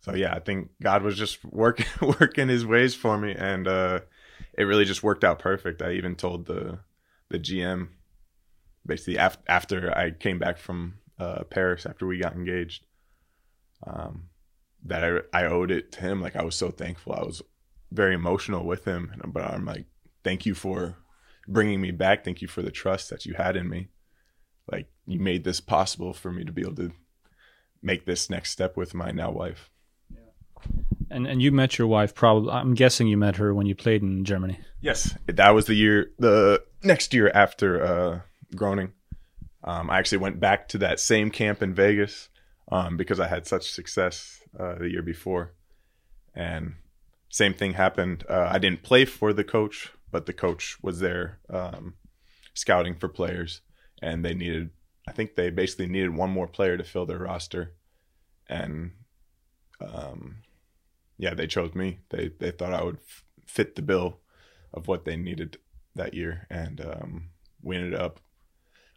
so 0.00 0.14
yeah, 0.14 0.34
I 0.34 0.40
think 0.40 0.70
God 0.82 1.02
was 1.02 1.16
just 1.16 1.44
working 1.44 1.86
working 2.20 2.48
His 2.48 2.66
ways 2.66 2.94
for 2.94 3.18
me, 3.18 3.34
and 3.36 3.68
uh, 3.68 4.00
it 4.56 4.64
really 4.64 4.84
just 4.84 5.02
worked 5.02 5.24
out 5.24 5.38
perfect. 5.38 5.82
I 5.82 5.92
even 5.92 6.16
told 6.16 6.46
the 6.46 6.80
the 7.28 7.38
GM 7.38 7.88
basically 8.86 9.16
af- 9.16 9.38
after 9.48 9.96
I 9.96 10.10
came 10.10 10.38
back 10.38 10.58
from 10.58 10.94
uh, 11.18 11.44
Paris 11.44 11.86
after 11.86 12.06
we 12.06 12.18
got 12.18 12.34
engaged, 12.34 12.84
um, 13.86 14.28
that 14.84 15.04
I 15.04 15.42
I 15.42 15.46
owed 15.46 15.70
it 15.70 15.92
to 15.92 16.00
him. 16.00 16.20
Like 16.20 16.36
I 16.36 16.44
was 16.44 16.54
so 16.54 16.70
thankful. 16.70 17.12
I 17.12 17.22
was 17.22 17.42
very 17.92 18.14
emotional 18.14 18.64
with 18.64 18.84
him, 18.84 19.12
but 19.26 19.44
I'm 19.44 19.64
like, 19.64 19.86
thank 20.24 20.46
you 20.46 20.54
for 20.54 20.96
bringing 21.48 21.80
me 21.80 21.90
back. 21.90 22.24
Thank 22.24 22.40
you 22.42 22.48
for 22.48 22.62
the 22.62 22.70
trust 22.70 23.10
that 23.10 23.26
you 23.26 23.34
had 23.34 23.56
in 23.56 23.68
me. 23.68 23.88
Like 24.70 24.88
you 25.06 25.18
made 25.18 25.44
this 25.44 25.60
possible 25.60 26.12
for 26.12 26.30
me 26.30 26.44
to 26.44 26.52
be 26.52 26.62
able 26.62 26.76
to 26.76 26.92
make 27.82 28.06
this 28.06 28.30
next 28.30 28.50
step 28.52 28.76
with 28.76 28.94
my 28.94 29.10
now 29.10 29.30
wife. 29.30 29.70
Yeah. 30.10 30.72
And 31.10 31.26
and 31.26 31.42
you 31.42 31.50
met 31.52 31.78
your 31.78 31.88
wife 31.88 32.14
probably. 32.14 32.52
I'm 32.52 32.74
guessing 32.74 33.08
you 33.08 33.16
met 33.16 33.36
her 33.36 33.52
when 33.52 33.66
you 33.66 33.74
played 33.74 34.02
in 34.02 34.24
Germany. 34.24 34.60
Yes, 34.80 35.14
that 35.26 35.50
was 35.50 35.66
the 35.66 35.74
year. 35.74 36.12
The 36.18 36.62
next 36.82 37.12
year 37.12 37.30
after 37.34 37.84
uh, 37.84 38.20
Groningen, 38.54 38.92
um, 39.64 39.90
I 39.90 39.98
actually 39.98 40.18
went 40.18 40.40
back 40.40 40.68
to 40.68 40.78
that 40.78 41.00
same 41.00 41.30
camp 41.30 41.62
in 41.62 41.74
Vegas 41.74 42.28
um, 42.70 42.96
because 42.96 43.20
I 43.20 43.28
had 43.28 43.46
such 43.46 43.70
success 43.70 44.40
uh, 44.58 44.76
the 44.76 44.90
year 44.90 45.02
before, 45.02 45.54
and 46.34 46.74
same 47.28 47.54
thing 47.54 47.74
happened. 47.74 48.24
Uh, 48.28 48.48
I 48.50 48.58
didn't 48.58 48.82
play 48.82 49.04
for 49.04 49.32
the 49.32 49.44
coach, 49.44 49.92
but 50.10 50.26
the 50.26 50.32
coach 50.32 50.78
was 50.82 51.00
there 51.00 51.38
um, 51.50 51.94
scouting 52.54 52.94
for 52.94 53.08
players, 53.08 53.60
and 54.00 54.24
they 54.24 54.34
needed. 54.34 54.70
I 55.06 55.12
think 55.12 55.34
they 55.34 55.50
basically 55.50 55.86
needed 55.86 56.14
one 56.14 56.30
more 56.30 56.46
player 56.46 56.76
to 56.76 56.84
fill 56.84 57.06
their 57.06 57.18
roster, 57.18 57.74
and 58.48 58.92
um, 59.80 60.36
yeah, 61.18 61.34
they 61.34 61.46
chose 61.46 61.74
me. 61.74 61.98
They 62.08 62.30
they 62.38 62.50
thought 62.50 62.72
I 62.72 62.82
would 62.82 62.96
f- 62.96 63.24
fit 63.46 63.76
the 63.76 63.82
bill 63.82 64.20
of 64.72 64.88
what 64.88 65.04
they 65.04 65.16
needed 65.16 65.58
that 65.94 66.14
year, 66.14 66.46
and 66.48 66.80
um, 66.80 67.30
we 67.62 67.76
ended 67.76 67.94
up 67.94 68.20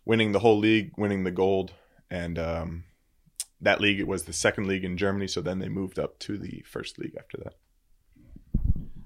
winning 0.05 0.31
the 0.31 0.39
whole 0.39 0.57
league, 0.57 0.91
winning 0.97 1.23
the 1.23 1.31
gold, 1.31 1.73
and 2.09 2.37
um, 2.37 2.83
that 3.61 3.81
league 3.81 3.99
it 3.99 4.07
was 4.07 4.23
the 4.23 4.33
second 4.33 4.67
league 4.67 4.83
in 4.83 4.97
Germany. 4.97 5.27
So 5.27 5.41
then 5.41 5.59
they 5.59 5.69
moved 5.69 5.99
up 5.99 6.19
to 6.19 6.37
the 6.37 6.63
first 6.67 6.99
league 6.99 7.15
after 7.17 7.37
that. 7.43 7.53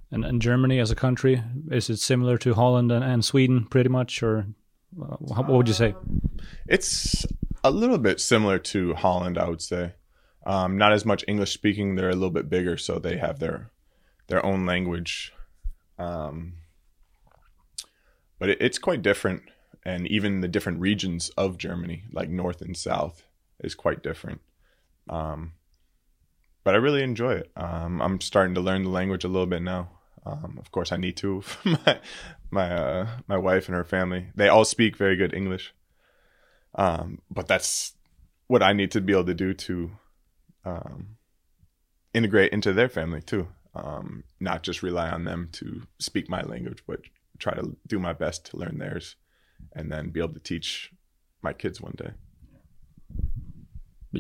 And, 0.10 0.24
and 0.24 0.42
Germany 0.42 0.80
as 0.80 0.90
a 0.90 0.96
country 0.96 1.44
is 1.70 1.90
it 1.90 1.98
similar 1.98 2.38
to 2.40 2.54
Holland 2.54 2.92
and, 2.92 3.04
and 3.04 3.26
Sweden, 3.26 3.66
pretty 3.66 3.90
much, 3.90 4.24
or 4.24 4.48
uh, 5.02 5.18
what 5.20 5.50
would 5.50 5.68
you 5.68 5.74
say? 5.74 5.96
It's 6.68 7.26
a 7.64 7.72
little 7.72 7.98
bit 7.98 8.22
similar 8.22 8.58
to 8.60 8.94
Holland, 8.94 9.38
I 9.38 9.50
would 9.50 9.62
say. 9.62 9.94
Um, 10.46 10.78
not 10.78 10.94
as 10.94 11.06
much 11.06 11.26
English 11.28 11.54
speaking. 11.54 11.96
They're 11.96 12.10
a 12.10 12.14
little 12.14 12.30
bit 12.30 12.50
bigger, 12.50 12.78
so 12.78 13.00
they 13.00 13.18
have 13.18 13.40
their 13.40 13.72
their 14.28 14.46
own 14.46 14.66
language. 14.66 15.34
Um, 16.00 16.54
but 18.40 18.50
it, 18.50 18.62
it's 18.62 18.80
quite 18.80 19.02
different, 19.02 19.44
and 19.88 20.06
even 20.08 20.42
the 20.42 20.50
different 20.50 20.82
regions 20.82 21.30
of 21.38 21.58
Germany, 21.58 22.04
like 22.12 22.28
north 22.30 22.62
and 22.62 22.76
south, 22.76 23.24
is 23.62 23.74
quite 23.74 24.04
different. 24.04 24.42
Um, 25.10 25.54
but 26.66 26.76
I 26.76 26.78
really 26.80 27.04
enjoy 27.04 27.36
it. 27.36 27.52
Um, 27.56 28.02
I'm 28.02 28.20
starting 28.20 28.54
to 28.56 28.62
learn 28.62 28.84
the 28.84 28.90
language 28.90 29.24
a 29.24 29.30
little 29.30 29.48
bit 29.48 29.62
now. 29.62 29.88
Um, 30.26 30.58
of 30.60 30.72
course, 30.72 30.92
I 30.92 30.98
need 30.98 31.16
to. 31.18 31.42
my 31.64 32.00
my 32.52 32.70
uh, 32.70 33.08
my 33.28 33.38
wife 33.38 33.70
and 33.70 33.78
her 33.78 33.86
family, 33.86 34.28
they 34.36 34.50
all 34.50 34.66
speak 34.66 34.98
very 34.98 35.16
good 35.16 35.34
English. 35.34 35.74
Um, 36.76 37.22
but 37.32 37.48
that's 37.48 37.94
what 38.48 38.62
I 38.62 38.74
need 38.74 38.92
to 38.92 39.00
be 39.00 39.14
able 39.14 39.24
to 39.24 39.34
do 39.34 39.54
to 39.54 39.92
um, 40.66 41.16
integrate 42.14 42.52
into 42.52 42.74
their 42.74 42.90
family 42.90 43.22
too. 43.22 43.48
Um, 43.74 44.26
not 44.42 44.64
just 44.64 44.84
rely 44.84 45.10
on 45.10 45.24
them 45.24 45.48
to 45.54 45.84
speak 45.98 46.30
my 46.30 46.42
language, 46.42 46.84
but 46.86 47.00
try 47.40 47.54
to 47.54 47.78
do 47.88 48.00
my 48.00 48.12
best 48.12 48.48
to 48.48 48.58
learn 48.58 48.80
theirs, 48.80 49.16
and 49.74 49.92
then 49.92 50.10
be 50.10 50.20
able 50.20 50.34
to 50.34 50.40
teach 50.40 50.92
my 51.42 51.54
kids 51.54 51.80
one 51.82 51.96
day. 51.98 52.12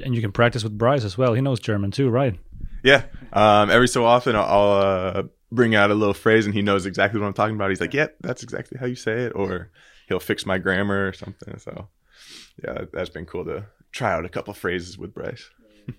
And 0.04 0.14
you 0.14 0.22
can 0.22 0.32
practice 0.32 0.64
with 0.64 0.78
Bryce 0.78 1.04
as 1.04 1.18
well. 1.18 1.34
He 1.34 1.42
knows 1.42 1.60
German 1.60 1.92
too, 1.92 2.10
right? 2.10 2.38
Yeah. 2.84 3.04
Um, 3.34 3.70
every 3.70 3.88
so 3.88 4.06
often, 4.06 4.36
I'll 4.36 4.72
uh, 4.72 5.24
bring 5.52 5.76
out 5.76 5.92
a 5.92 5.96
little 5.96 6.14
phrase, 6.14 6.46
and 6.46 6.54
he 6.54 6.62
knows 6.62 6.86
exactly 6.86 7.20
what 7.20 7.26
I'm 7.26 7.34
talking 7.34 7.56
about. 7.56 7.70
He's 7.70 7.82
like, 7.82 7.94
"Yeah, 7.94 8.08
that's 8.22 8.44
exactly 8.44 8.78
how 8.78 8.86
you 8.86 8.96
say 8.96 9.24
it," 9.24 9.34
or 9.36 9.72
he'll 10.08 10.20
fix 10.20 10.46
my 10.46 10.58
grammar 10.58 11.08
or 11.08 11.14
something. 11.14 11.58
So, 11.58 11.88
yeah, 12.64 12.86
that's 12.94 13.10
been 13.10 13.26
cool 13.26 13.46
to 13.46 13.66
try 13.92 14.14
out 14.14 14.26
a 14.26 14.30
couple 14.30 14.54
phrases 14.54 14.98
with 14.98 15.14
Bryce. 15.14 15.50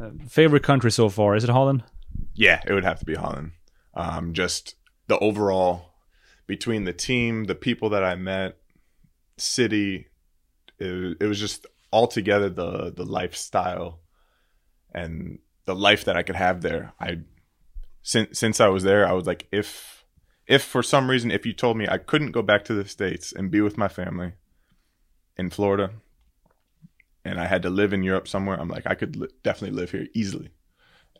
Uh, 0.00 0.10
favorite 0.28 0.62
country 0.62 0.92
so 0.92 1.08
far? 1.08 1.34
Is 1.34 1.42
it 1.42 1.50
Holland? 1.50 1.82
Yeah, 2.32 2.60
it 2.64 2.72
would 2.72 2.84
have 2.84 3.00
to 3.00 3.04
be 3.04 3.16
Holland. 3.16 3.50
Um, 3.94 4.32
just 4.32 4.76
the 5.08 5.18
overall 5.18 5.94
between 6.46 6.84
the 6.84 6.92
team, 6.92 7.46
the 7.46 7.56
people 7.56 7.90
that 7.90 8.04
I 8.04 8.14
met, 8.14 8.57
city, 9.40 10.06
it, 10.78 11.16
it 11.20 11.26
was 11.26 11.38
just 11.38 11.66
altogether 11.92 12.48
the 12.50 12.92
the 12.94 13.04
lifestyle 13.04 14.00
and 14.94 15.38
the 15.64 15.74
life 15.74 16.04
that 16.04 16.16
I 16.16 16.22
could 16.22 16.36
have 16.36 16.62
there. 16.62 16.92
I 17.00 17.18
since 18.02 18.38
since 18.38 18.60
I 18.60 18.68
was 18.68 18.82
there, 18.82 19.06
I 19.06 19.12
was 19.12 19.26
like, 19.26 19.46
if 19.52 20.04
if 20.46 20.62
for 20.62 20.82
some 20.82 21.10
reason, 21.10 21.30
if 21.30 21.44
you 21.44 21.52
told 21.52 21.76
me 21.76 21.86
I 21.88 21.98
couldn't 21.98 22.32
go 22.32 22.42
back 22.42 22.64
to 22.64 22.74
the 22.74 22.88
states 22.88 23.32
and 23.32 23.50
be 23.50 23.60
with 23.60 23.76
my 23.76 23.88
family 23.88 24.32
in 25.36 25.50
Florida, 25.50 25.90
and 27.24 27.38
I 27.38 27.46
had 27.46 27.62
to 27.62 27.70
live 27.70 27.92
in 27.92 28.02
Europe 28.02 28.26
somewhere, 28.26 28.58
I'm 28.58 28.68
like, 28.68 28.86
I 28.86 28.94
could 28.94 29.16
li- 29.16 29.28
definitely 29.42 29.78
live 29.78 29.90
here 29.90 30.06
easily. 30.14 30.50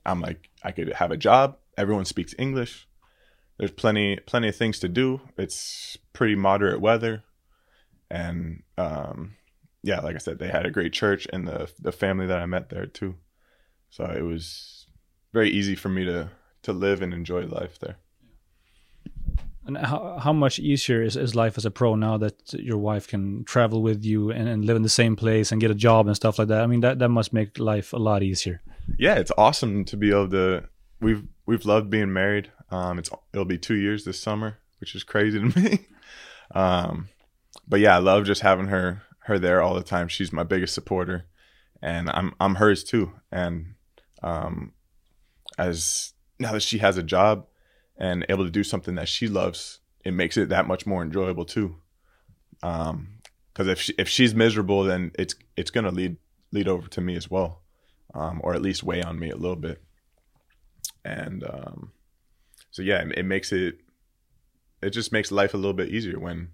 I'm 0.07 0.21
like, 0.21 0.49
I 0.63 0.73
could 0.73 0.93
have 0.95 1.11
a 1.11 1.17
job. 1.17 1.59
Everyone 1.77 2.07
speaks 2.07 2.35
English. 2.39 2.89
There's 3.59 3.71
plenty, 3.71 4.17
plenty 4.25 4.49
of 4.49 4.57
things 4.57 4.79
to 4.79 4.89
do. 4.89 5.21
It's 5.37 5.99
pretty 6.13 6.35
moderate 6.35 6.81
weather, 6.81 7.25
and 8.11 8.63
um, 8.77 9.37
yeah, 9.83 10.01
like 10.01 10.15
I 10.15 10.19
said, 10.19 10.39
they 10.39 10.49
had 10.49 10.67
a 10.67 10.71
great 10.71 10.93
church 10.93 11.27
and 11.33 11.47
the 11.47 11.71
the 11.81 11.93
family 11.93 12.27
that 12.27 12.39
I 12.39 12.47
met 12.47 12.71
there 12.71 12.87
too. 12.87 13.17
So 13.91 14.05
it 14.05 14.23
was 14.23 14.87
very 15.33 15.51
easy 15.51 15.75
for 15.75 15.89
me 15.89 16.05
to 16.05 16.31
to 16.63 16.73
live 16.73 17.03
and 17.03 17.15
enjoy 17.15 17.47
life 17.47 17.79
there. 17.79 17.97
And 19.65 19.77
how 19.77 20.19
how 20.19 20.33
much 20.33 20.59
easier 20.59 21.03
is, 21.03 21.17
is 21.17 21.35
life 21.35 21.59
as 21.59 21.65
a 21.65 21.71
pro 21.71 21.95
now 21.95 22.17
that 22.19 22.53
your 22.55 22.79
wife 22.79 23.07
can 23.07 23.45
travel 23.45 23.83
with 23.83 24.05
you 24.05 24.31
and, 24.31 24.49
and 24.49 24.65
live 24.65 24.77
in 24.77 24.83
the 24.83 24.89
same 24.89 25.15
place 25.15 25.53
and 25.53 25.61
get 25.61 25.71
a 25.71 25.75
job 25.75 26.07
and 26.07 26.17
stuff 26.17 26.39
like 26.39 26.49
that? 26.49 26.63
I 26.63 26.67
mean 26.67 26.81
that 26.81 26.99
that 26.99 27.11
must 27.11 27.33
make 27.33 27.59
life 27.59 27.93
a 27.93 27.99
lot 27.99 28.23
easier. 28.23 28.63
Yeah, 28.99 29.17
it's 29.17 29.33
awesome 29.37 29.85
to 29.87 29.97
be 29.97 30.11
able 30.11 30.31
to. 30.31 30.65
We've 31.01 31.23
we've 31.47 31.67
loved 31.67 31.91
being 31.91 32.13
married. 32.13 32.51
Um, 32.71 32.99
it's 32.99 33.11
it'll 33.33 33.45
be 33.45 33.59
two 33.59 33.77
years 33.77 34.05
this 34.05 34.21
summer, 34.21 34.59
which 34.81 34.95
is 34.95 35.05
crazy 35.05 35.39
to 35.39 35.61
me. 35.61 35.87
um, 36.55 37.09
but 37.67 37.81
yeah, 37.81 37.97
I 37.97 37.99
love 37.99 38.25
just 38.25 38.43
having 38.43 38.69
her 38.69 39.03
her 39.21 39.39
there 39.39 39.63
all 39.63 39.75
the 39.75 39.83
time. 39.83 40.09
She's 40.09 40.33
my 40.33 40.43
biggest 40.43 40.75
supporter, 40.75 41.27
and 41.83 42.11
I'm 42.11 42.35
I'm 42.41 42.57
hers 42.57 42.85
too. 42.85 43.13
And 43.31 43.75
um, 44.23 44.73
as 45.59 46.13
now 46.39 46.53
that 46.53 46.63
she 46.63 46.79
has 46.79 46.97
a 46.97 47.03
job 47.03 47.47
and 47.97 48.25
able 48.29 48.45
to 48.45 48.51
do 48.51 48.65
something 48.65 48.95
that 48.95 49.09
she 49.09 49.29
loves, 49.29 49.81
it 50.05 50.13
makes 50.13 50.37
it 50.37 50.49
that 50.51 50.67
much 50.67 50.87
more 50.87 51.03
enjoyable 51.03 51.45
too. 51.45 51.77
Um, 52.63 53.19
because 53.53 53.69
if 53.69 53.81
she, 53.81 53.95
if 53.99 54.09
she's 54.09 54.35
miserable, 54.35 54.85
then 54.85 55.11
it's 55.19 55.35
it's 55.57 55.71
gonna 55.71 55.91
lead 55.91 56.17
lead 56.53 56.69
over 56.69 56.89
to 56.89 57.01
me 57.01 57.17
as 57.17 57.31
well, 57.31 57.63
um, 58.15 58.41
or 58.45 58.55
at 58.55 58.63
least 58.63 58.85
weigh 58.85 59.03
on 59.03 59.19
me 59.19 59.31
a 59.31 59.37
little 59.37 59.57
bit. 59.57 59.83
And 61.05 61.43
um, 61.45 61.93
so 62.71 62.83
yeah, 62.83 63.03
it, 63.03 63.19
it 63.19 63.23
makes 63.25 63.53
it 63.53 63.81
it 64.81 64.91
just 64.91 65.13
makes 65.13 65.33
life 65.33 65.55
a 65.55 65.57
little 65.57 65.75
bit 65.75 65.89
easier 65.89 66.21
when 66.21 66.51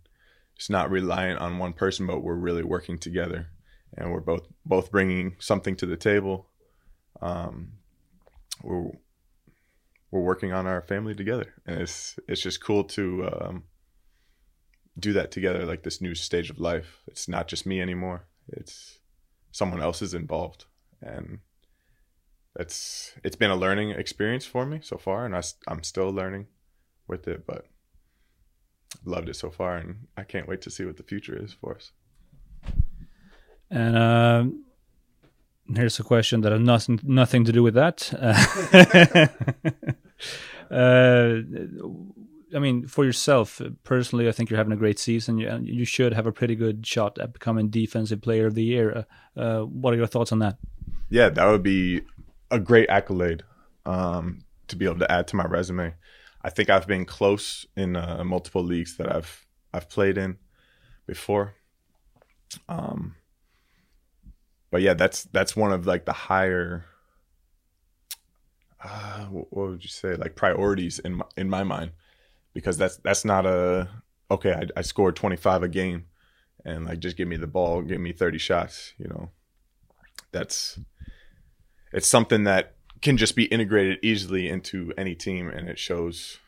it's 0.57 0.71
not 0.71 0.91
reliant 0.91 1.41
on 1.41 1.59
one 1.59 1.73
person, 1.73 2.07
but 2.07 2.23
we're 2.23 2.35
really 2.35 2.63
working 2.63 2.99
together, 2.99 3.49
and 3.97 4.13
we're 4.13 4.21
both 4.21 4.47
both 4.65 4.91
bringing 4.91 5.37
something 5.39 5.77
to 5.77 5.87
the 5.87 5.97
table. 5.97 6.49
Um, 7.21 7.73
we're 8.63 8.91
we're 10.11 10.21
working 10.21 10.53
on 10.53 10.67
our 10.67 10.81
family 10.81 11.15
together, 11.15 11.55
and 11.67 11.81
it's 11.81 12.19
it's 12.29 12.43
just 12.43 12.63
cool 12.63 12.85
to 12.85 13.29
um, 13.41 13.65
do 14.99 15.13
that 15.13 15.33
together, 15.33 15.65
like 15.65 15.83
this 15.83 16.01
new 16.01 16.15
stage 16.15 16.51
of 16.51 16.61
life. 16.61 17.03
It's 17.09 17.29
not 17.29 17.49
just 17.49 17.67
me 17.67 17.81
anymore; 17.81 18.27
it's 18.49 18.99
someone 19.51 19.81
else 19.81 20.03
is 20.03 20.15
involved, 20.15 20.67
and 21.03 21.41
it's 22.59 23.15
it's 23.25 23.37
been 23.37 23.51
a 23.51 23.57
learning 23.57 23.91
experience 23.91 24.47
for 24.47 24.65
me 24.65 24.81
so 24.83 24.97
far, 24.97 25.27
and 25.27 25.35
I, 25.35 25.43
I'm 25.67 25.83
still 25.83 26.11
learning 26.11 26.47
with 27.09 27.27
it, 27.27 27.45
but 27.47 27.67
loved 29.05 29.29
it 29.29 29.37
so 29.37 29.51
far, 29.51 29.77
and 29.77 30.07
I 30.17 30.25
can't 30.25 30.49
wait 30.49 30.63
to 30.63 30.71
see 30.71 30.85
what 30.85 30.97
the 30.97 31.03
future 31.03 31.37
is 31.37 31.53
for 31.53 31.75
us. 31.75 31.93
And 33.71 33.97
uh, 33.97 34.45
here's 35.75 35.99
a 35.99 36.05
question 36.05 36.43
that 36.43 36.53
has 36.53 36.61
nothing 36.61 37.01
nothing 37.03 37.45
to 37.45 37.53
do 37.53 37.63
with 37.63 37.75
that. 37.75 38.13
uh, 40.71 41.41
I 42.55 42.59
mean, 42.61 42.87
for 42.87 43.05
yourself 43.05 43.61
personally, 43.83 44.29
I 44.29 44.33
think 44.33 44.49
you're 44.49 44.59
having 44.59 44.73
a 44.73 44.77
great 44.77 44.99
season. 44.99 45.39
You, 45.39 45.59
you 45.63 45.85
should 45.85 46.15
have 46.15 46.27
a 46.27 46.33
pretty 46.33 46.55
good 46.55 46.87
shot 46.87 47.19
at 47.19 47.33
becoming 47.33 47.69
Defensive 47.69 48.21
Player 48.23 48.47
of 48.47 48.55
the 48.55 48.63
Year. 48.63 49.05
Uh, 49.37 49.41
uh, 49.41 49.61
what 49.63 49.93
are 49.93 49.97
your 49.97 50.07
thoughts 50.07 50.31
on 50.31 50.39
that? 50.39 50.59
Yeah, 51.11 51.31
that 51.31 51.47
would 51.47 51.63
be 51.63 52.03
a 52.51 52.61
great 52.61 52.89
accolade 52.89 53.43
um, 53.87 54.45
to 54.69 54.77
be 54.77 54.85
able 54.85 55.01
to 55.01 55.11
add 55.11 55.27
to 55.29 55.37
my 55.37 55.45
resume. 55.45 55.95
I 56.45 56.51
think 56.51 56.69
I've 56.69 56.87
been 56.87 57.07
close 57.07 57.65
in 57.75 57.97
uh, 57.97 58.23
multiple 58.23 58.63
leagues 58.63 58.99
that 58.99 59.11
I've 59.11 59.47
I've 59.73 59.89
played 59.89 60.19
in 60.19 60.37
before. 61.07 61.55
Um, 62.69 63.17
but 64.71 64.83
yeah, 64.83 64.93
that's 64.93 65.25
that's 65.25 65.57
one 65.57 65.73
of 65.73 65.87
like 65.87 66.05
the 66.05 66.13
higher. 66.13 66.85
Uh, 68.83 69.25
what 69.25 69.71
would 69.71 69.83
you 69.83 69.89
say? 69.89 70.17
Like 70.17 70.37
priorities 70.37 70.99
in 70.99 71.15
my, 71.15 71.25
in 71.39 71.49
my 71.49 71.65
mind, 71.65 71.93
because 72.53 72.77
that's 72.77 72.99
that's 72.99 73.25
not 73.25 73.47
a 73.47 73.89
okay. 74.31 74.53
I, 74.53 74.65
I 74.77 74.83
scored 74.83 75.17
twenty 75.17 75.37
five 75.37 75.63
a 75.63 75.69
game, 75.69 76.05
and 76.63 76.85
like 76.85 76.99
just 76.99 77.17
give 77.17 77.27
me 77.27 77.37
the 77.37 77.47
ball, 77.47 77.81
give 77.81 78.01
me 78.01 78.13
thirty 78.13 78.39
shots. 78.39 78.93
You 78.99 79.09
know, 79.09 79.31
that's 80.31 80.79
it's 81.91 82.07
something 82.07 82.45
that 82.45 82.75
can 83.05 83.19
just 83.19 83.37
be 83.37 83.45
integrated 83.45 83.99
easily 84.03 84.49
into 84.49 84.91
any 84.97 85.15
team, 85.15 85.49
and 85.49 85.69
it 85.69 85.79
shows 85.79 86.39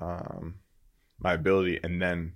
um, 0.00 0.60
my 1.18 1.32
ability. 1.34 1.80
And 1.82 2.00
then, 2.00 2.34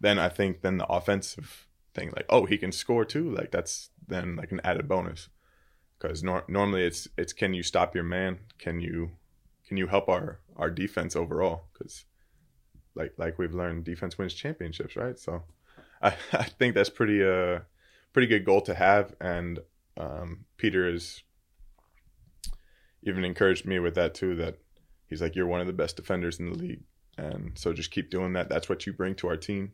then 0.00 0.16
I 0.16 0.28
think 0.28 0.62
then 0.62 0.78
the 0.78 0.86
offensive 0.86 1.66
thing, 1.92 2.12
like 2.14 2.26
oh, 2.28 2.46
he 2.46 2.56
can 2.56 2.70
score 2.70 3.04
too. 3.04 3.28
Like 3.28 3.50
that's 3.50 3.90
then 4.06 4.36
like 4.36 4.52
an 4.52 4.60
added 4.62 4.88
bonus 4.88 5.28
because 5.98 6.22
nor- 6.22 6.44
normally 6.46 6.84
it's 6.84 7.08
it's 7.18 7.32
can 7.32 7.52
you 7.52 7.64
stop 7.64 7.96
your 7.96 8.04
man? 8.04 8.38
Can 8.58 8.80
you 8.80 9.10
can 9.66 9.76
you 9.76 9.88
help 9.88 10.08
our 10.08 10.38
our 10.56 10.70
defense 10.70 11.16
overall? 11.16 11.64
Because 11.72 12.04
like 12.94 13.14
like 13.18 13.40
we've 13.40 13.54
learned, 13.54 13.82
defense 13.84 14.16
wins 14.16 14.34
championships, 14.34 14.94
right? 14.94 15.18
So 15.18 15.42
I, 16.00 16.14
I 16.32 16.44
think 16.44 16.76
that's 16.76 16.90
pretty 16.90 17.24
uh 17.24 17.60
pretty 18.12 18.28
good 18.28 18.44
goal 18.44 18.60
to 18.60 18.74
have, 18.76 19.16
and 19.20 19.58
um, 19.96 20.44
Peter 20.56 20.88
has 20.88 21.24
even 23.04 23.24
encouraged 23.24 23.66
me 23.66 23.78
with 23.78 23.94
that 23.94 24.14
too. 24.14 24.34
That 24.36 24.58
he's 25.06 25.22
like, 25.22 25.34
you're 25.34 25.46
one 25.46 25.60
of 25.60 25.66
the 25.66 25.72
best 25.72 25.96
defenders 25.96 26.38
in 26.38 26.50
the 26.50 26.58
league, 26.58 26.82
and 27.16 27.52
so 27.56 27.72
just 27.72 27.90
keep 27.90 28.10
doing 28.10 28.32
that. 28.34 28.48
That's 28.48 28.68
what 28.68 28.86
you 28.86 28.92
bring 28.92 29.14
to 29.16 29.28
our 29.28 29.36
team. 29.36 29.72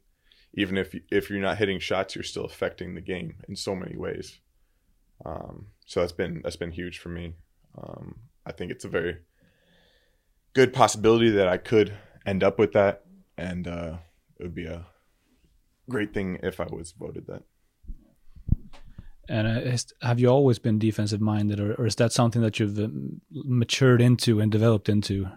Even 0.55 0.77
if 0.77 0.95
if 1.11 1.31
you're 1.31 1.41
not 1.41 1.59
hitting 1.59 1.79
shots, 1.79 2.15
you're 2.15 2.25
still 2.25 2.45
affecting 2.45 2.95
the 2.95 3.01
game 3.01 3.37
in 3.49 3.57
so 3.57 3.75
many 3.75 3.97
ways. 3.97 4.39
Um, 5.25 5.67
so 5.87 6.01
that's 6.01 6.13
been 6.13 6.41
that's 6.43 6.57
been 6.57 6.73
huge 6.73 6.99
for 6.99 7.09
me. 7.09 7.35
Um, 7.79 8.17
I 8.47 8.53
think 8.53 8.71
it's 8.71 8.85
a 8.85 8.89
very 8.89 9.19
good 10.55 10.73
possibility 10.73 11.31
that 11.31 11.49
I 11.49 11.57
could 11.57 11.93
end 12.27 12.43
up 12.43 12.59
with 12.59 12.73
that, 12.73 13.05
and 13.37 13.69
uh, 13.69 13.99
it 14.39 14.43
would 14.43 14.55
be 14.55 14.67
a 14.67 14.87
great 15.89 16.15
thing 16.15 16.39
if 16.43 16.61
I 16.61 16.67
was 16.71 16.93
voted 16.93 17.27
that. 17.27 17.43
And 19.31 19.47
uh, 19.47 19.77
have 20.03 20.19
you 20.19 20.27
always 20.27 20.59
been 20.59 20.81
defensive 20.81 21.21
minded, 21.21 21.61
or, 21.61 21.75
or, 21.75 21.87
is 21.87 21.95
that 21.97 22.13
something 22.13 22.43
that 22.43 22.59
you've 22.59 22.77
um, 22.81 23.21
matured 23.31 24.03
into 24.03 24.41
and 24.41 24.51
developed 24.51 24.89
into? 24.89 25.29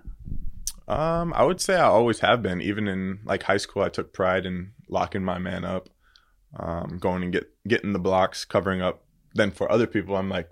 Um, 0.87 1.31
I 1.35 1.43
would 1.43 1.61
say 1.61 1.75
I 1.75 1.83
always 1.83 2.19
have 2.21 2.41
been. 2.41 2.59
Even 2.59 2.87
in 2.87 3.19
like 3.23 3.43
high 3.43 3.57
school, 3.57 3.83
I 3.83 3.89
took 3.89 4.11
pride 4.11 4.47
in 4.47 4.71
locking 4.89 5.23
my 5.23 5.37
man 5.37 5.63
up, 5.63 5.89
um, 6.57 6.97
going 6.99 7.21
and 7.21 7.31
get 7.31 7.51
getting 7.67 7.93
the 7.93 7.99
blocks, 7.99 8.45
covering 8.45 8.81
up. 8.81 9.03
Then 9.35 9.51
for 9.51 9.71
other 9.71 9.85
people, 9.85 10.15
I'm 10.15 10.29
like, 10.29 10.49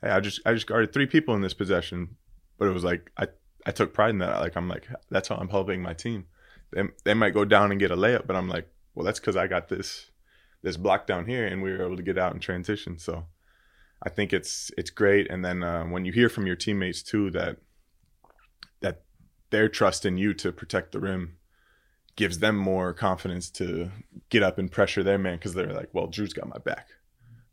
hey, 0.00 0.08
I 0.08 0.20
just 0.20 0.40
I 0.46 0.54
just 0.54 0.66
guarded 0.66 0.94
three 0.94 1.06
people 1.06 1.34
in 1.34 1.42
this 1.42 1.54
possession, 1.54 2.16
but 2.56 2.68
it 2.68 2.72
was 2.72 2.84
like 2.84 3.12
I 3.18 3.26
I 3.66 3.70
took 3.70 3.92
pride 3.92 4.10
in 4.10 4.18
that. 4.20 4.40
Like 4.40 4.56
I'm 4.56 4.66
like 4.66 4.88
that's 5.10 5.28
how 5.28 5.36
I'm 5.36 5.50
helping 5.50 5.82
my 5.82 5.92
team. 5.92 6.24
They 6.70 6.84
they 7.04 7.12
might 7.12 7.34
go 7.34 7.44
down 7.44 7.70
and 7.70 7.78
get 7.78 7.90
a 7.90 7.96
layup, 7.96 8.26
but 8.26 8.34
I'm 8.34 8.48
like, 8.48 8.66
well, 8.94 9.04
that's 9.04 9.20
because 9.20 9.36
I 9.36 9.46
got 9.46 9.68
this 9.68 10.10
this 10.68 10.76
block 10.76 11.06
down 11.06 11.26
here, 11.26 11.46
and 11.46 11.62
we 11.62 11.72
were 11.72 11.84
able 11.84 11.96
to 11.96 12.02
get 12.02 12.18
out 12.18 12.32
and 12.32 12.42
transition. 12.42 12.98
So 12.98 13.24
I 14.02 14.10
think 14.10 14.32
it's 14.32 14.70
it's 14.76 14.90
great. 14.90 15.30
And 15.30 15.44
then 15.44 15.62
uh, 15.62 15.84
when 15.84 16.04
you 16.04 16.12
hear 16.12 16.28
from 16.28 16.46
your 16.46 16.56
teammates 16.56 17.02
too 17.02 17.30
that 17.30 17.56
that 18.80 19.02
their 19.50 19.68
trust 19.68 20.04
in 20.04 20.18
you 20.18 20.34
to 20.34 20.52
protect 20.52 20.92
the 20.92 21.00
rim 21.00 21.38
gives 22.16 22.40
them 22.40 22.56
more 22.56 22.92
confidence 22.92 23.48
to 23.48 23.90
get 24.28 24.42
up 24.42 24.58
and 24.58 24.70
pressure 24.70 25.02
their 25.02 25.18
man 25.18 25.36
because 25.36 25.54
they're 25.54 25.72
like, 25.72 25.88
well, 25.92 26.06
Drew's 26.06 26.32
got 26.34 26.48
my 26.48 26.58
back. 26.58 26.88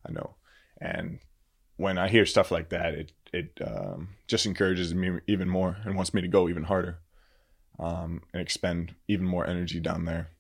I 0.06 0.12
know. 0.12 0.36
And 0.82 1.20
when 1.78 1.98
I 1.98 2.10
hear 2.10 2.26
stuff 2.26 2.52
like 2.52 2.70
that, 2.70 2.94
it 2.94 3.12
it 3.32 3.58
um, 3.66 4.10
just 4.28 4.46
encourages 4.46 4.94
me 4.94 5.20
even 5.26 5.48
more 5.48 5.78
and 5.86 5.96
wants 5.96 6.14
me 6.14 6.22
to 6.22 6.28
go 6.28 6.50
even 6.50 6.64
harder 6.64 7.00
um, 7.80 8.24
and 8.34 8.42
expend 8.42 8.94
even 9.08 9.26
more 9.26 9.48
energy 9.48 9.80
down 9.80 10.04
there. 10.04 10.32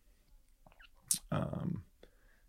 Um, 1.32 1.85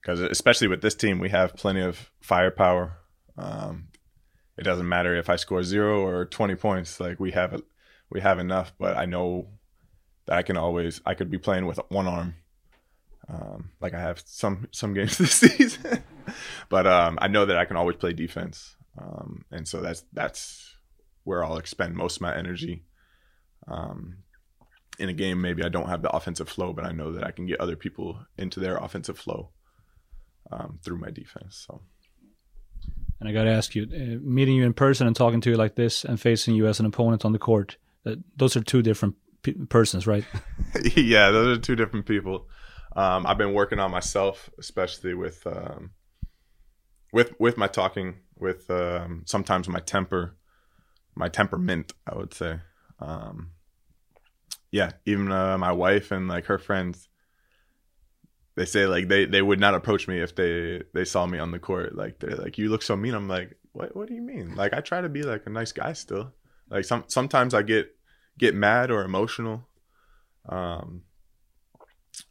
because 0.06 0.20
especially 0.20 0.68
with 0.68 0.82
this 0.82 0.94
team, 0.94 1.18
we 1.18 1.30
have 1.30 1.56
plenty 1.56 1.80
of 1.80 2.12
firepower. 2.20 2.96
Um, 3.36 3.88
it 4.56 4.62
doesn't 4.62 4.88
matter 4.88 5.16
if 5.16 5.28
I 5.28 5.34
score 5.34 5.64
zero 5.64 6.00
or 6.06 6.24
twenty 6.24 6.54
points; 6.54 7.00
like 7.00 7.18
we 7.18 7.32
have, 7.32 7.60
we 8.08 8.20
have 8.20 8.38
enough. 8.38 8.72
But 8.78 8.96
I 8.96 9.06
know 9.06 9.48
that 10.26 10.36
I 10.36 10.42
can 10.42 10.56
always, 10.56 11.00
I 11.04 11.14
could 11.14 11.28
be 11.28 11.38
playing 11.38 11.66
with 11.66 11.80
one 11.88 12.06
arm, 12.06 12.34
um, 13.28 13.70
like 13.80 13.94
I 13.94 14.00
have 14.00 14.22
some 14.24 14.68
some 14.70 14.94
games 14.94 15.18
this 15.18 15.32
season. 15.32 16.04
but 16.68 16.86
um, 16.86 17.18
I 17.20 17.26
know 17.26 17.44
that 17.44 17.58
I 17.58 17.64
can 17.64 17.76
always 17.76 17.96
play 17.96 18.12
defense, 18.12 18.76
um, 18.96 19.44
and 19.50 19.66
so 19.66 19.80
that's 19.80 20.04
that's 20.12 20.76
where 21.24 21.44
I'll 21.44 21.58
expend 21.58 21.96
most 21.96 22.16
of 22.16 22.22
my 22.22 22.36
energy. 22.36 22.84
Um, 23.66 24.18
in 25.00 25.08
a 25.08 25.12
game, 25.12 25.40
maybe 25.40 25.64
I 25.64 25.68
don't 25.68 25.88
have 25.88 26.02
the 26.02 26.10
offensive 26.10 26.48
flow, 26.48 26.72
but 26.72 26.84
I 26.84 26.92
know 26.92 27.12
that 27.12 27.24
I 27.24 27.32
can 27.32 27.46
get 27.46 27.60
other 27.60 27.74
people 27.74 28.20
into 28.38 28.60
their 28.60 28.76
offensive 28.76 29.18
flow 29.18 29.50
um, 30.52 30.78
through 30.82 30.98
my 30.98 31.10
defense. 31.10 31.64
So. 31.66 31.82
And 33.18 33.28
I 33.28 33.32
got 33.32 33.44
to 33.44 33.50
ask 33.50 33.74
you, 33.74 33.84
uh, 33.84 34.18
meeting 34.22 34.56
you 34.56 34.64
in 34.64 34.74
person 34.74 35.06
and 35.06 35.16
talking 35.16 35.40
to 35.42 35.50
you 35.50 35.56
like 35.56 35.74
this, 35.74 36.04
and 36.04 36.20
facing 36.20 36.54
you 36.54 36.66
as 36.66 36.80
an 36.80 36.86
opponent 36.86 37.24
on 37.24 37.32
the 37.32 37.38
court, 37.38 37.78
uh, 38.04 38.16
those 38.36 38.56
are 38.56 38.62
two 38.62 38.82
different 38.82 39.16
persons, 39.68 40.06
right? 40.06 40.24
yeah, 40.94 41.30
those 41.30 41.58
are 41.58 41.60
two 41.60 41.76
different 41.76 42.06
people. 42.06 42.48
Um, 42.94 43.26
I've 43.26 43.38
been 43.38 43.54
working 43.54 43.78
on 43.78 43.90
myself, 43.90 44.50
especially 44.58 45.14
with 45.14 45.46
um, 45.46 45.90
with 47.12 47.32
with 47.38 47.56
my 47.56 47.66
talking, 47.66 48.16
with 48.38 48.70
um, 48.70 49.22
sometimes 49.26 49.68
my 49.68 49.80
temper, 49.80 50.36
my 51.14 51.28
temperament. 51.28 51.92
I 52.06 52.16
would 52.16 52.34
say, 52.34 52.58
um, 53.00 53.50
yeah. 54.70 54.92
Even 55.04 55.30
uh, 55.30 55.58
my 55.58 55.72
wife 55.72 56.10
and 56.10 56.28
like 56.28 56.46
her 56.46 56.58
friends, 56.58 57.08
they 58.56 58.64
say 58.64 58.86
like 58.86 59.08
they 59.08 59.26
they 59.26 59.42
would 59.42 59.60
not 59.60 59.74
approach 59.74 60.08
me 60.08 60.20
if 60.20 60.34
they 60.34 60.82
they 60.94 61.04
saw 61.04 61.26
me 61.26 61.38
on 61.38 61.50
the 61.50 61.58
court. 61.58 61.94
Like 61.94 62.18
they're 62.18 62.36
like 62.36 62.58
you 62.58 62.68
look 62.68 62.82
so 62.82 62.96
mean. 62.96 63.14
I'm 63.14 63.28
like 63.28 63.56
what 63.72 63.94
what 63.94 64.08
do 64.08 64.14
you 64.14 64.22
mean? 64.22 64.56
Like 64.56 64.72
i 64.72 64.80
try 64.80 65.00
to 65.00 65.08
be 65.08 65.22
like 65.22 65.42
a 65.46 65.50
nice 65.50 65.72
guy 65.72 65.92
still. 65.92 66.32
Like 66.70 66.84
some 66.84 67.04
sometimes 67.06 67.54
i 67.54 67.62
get 67.62 67.94
get 68.38 68.54
mad 68.54 68.90
or 68.90 69.02
emotional 69.02 69.66
um 70.48 71.02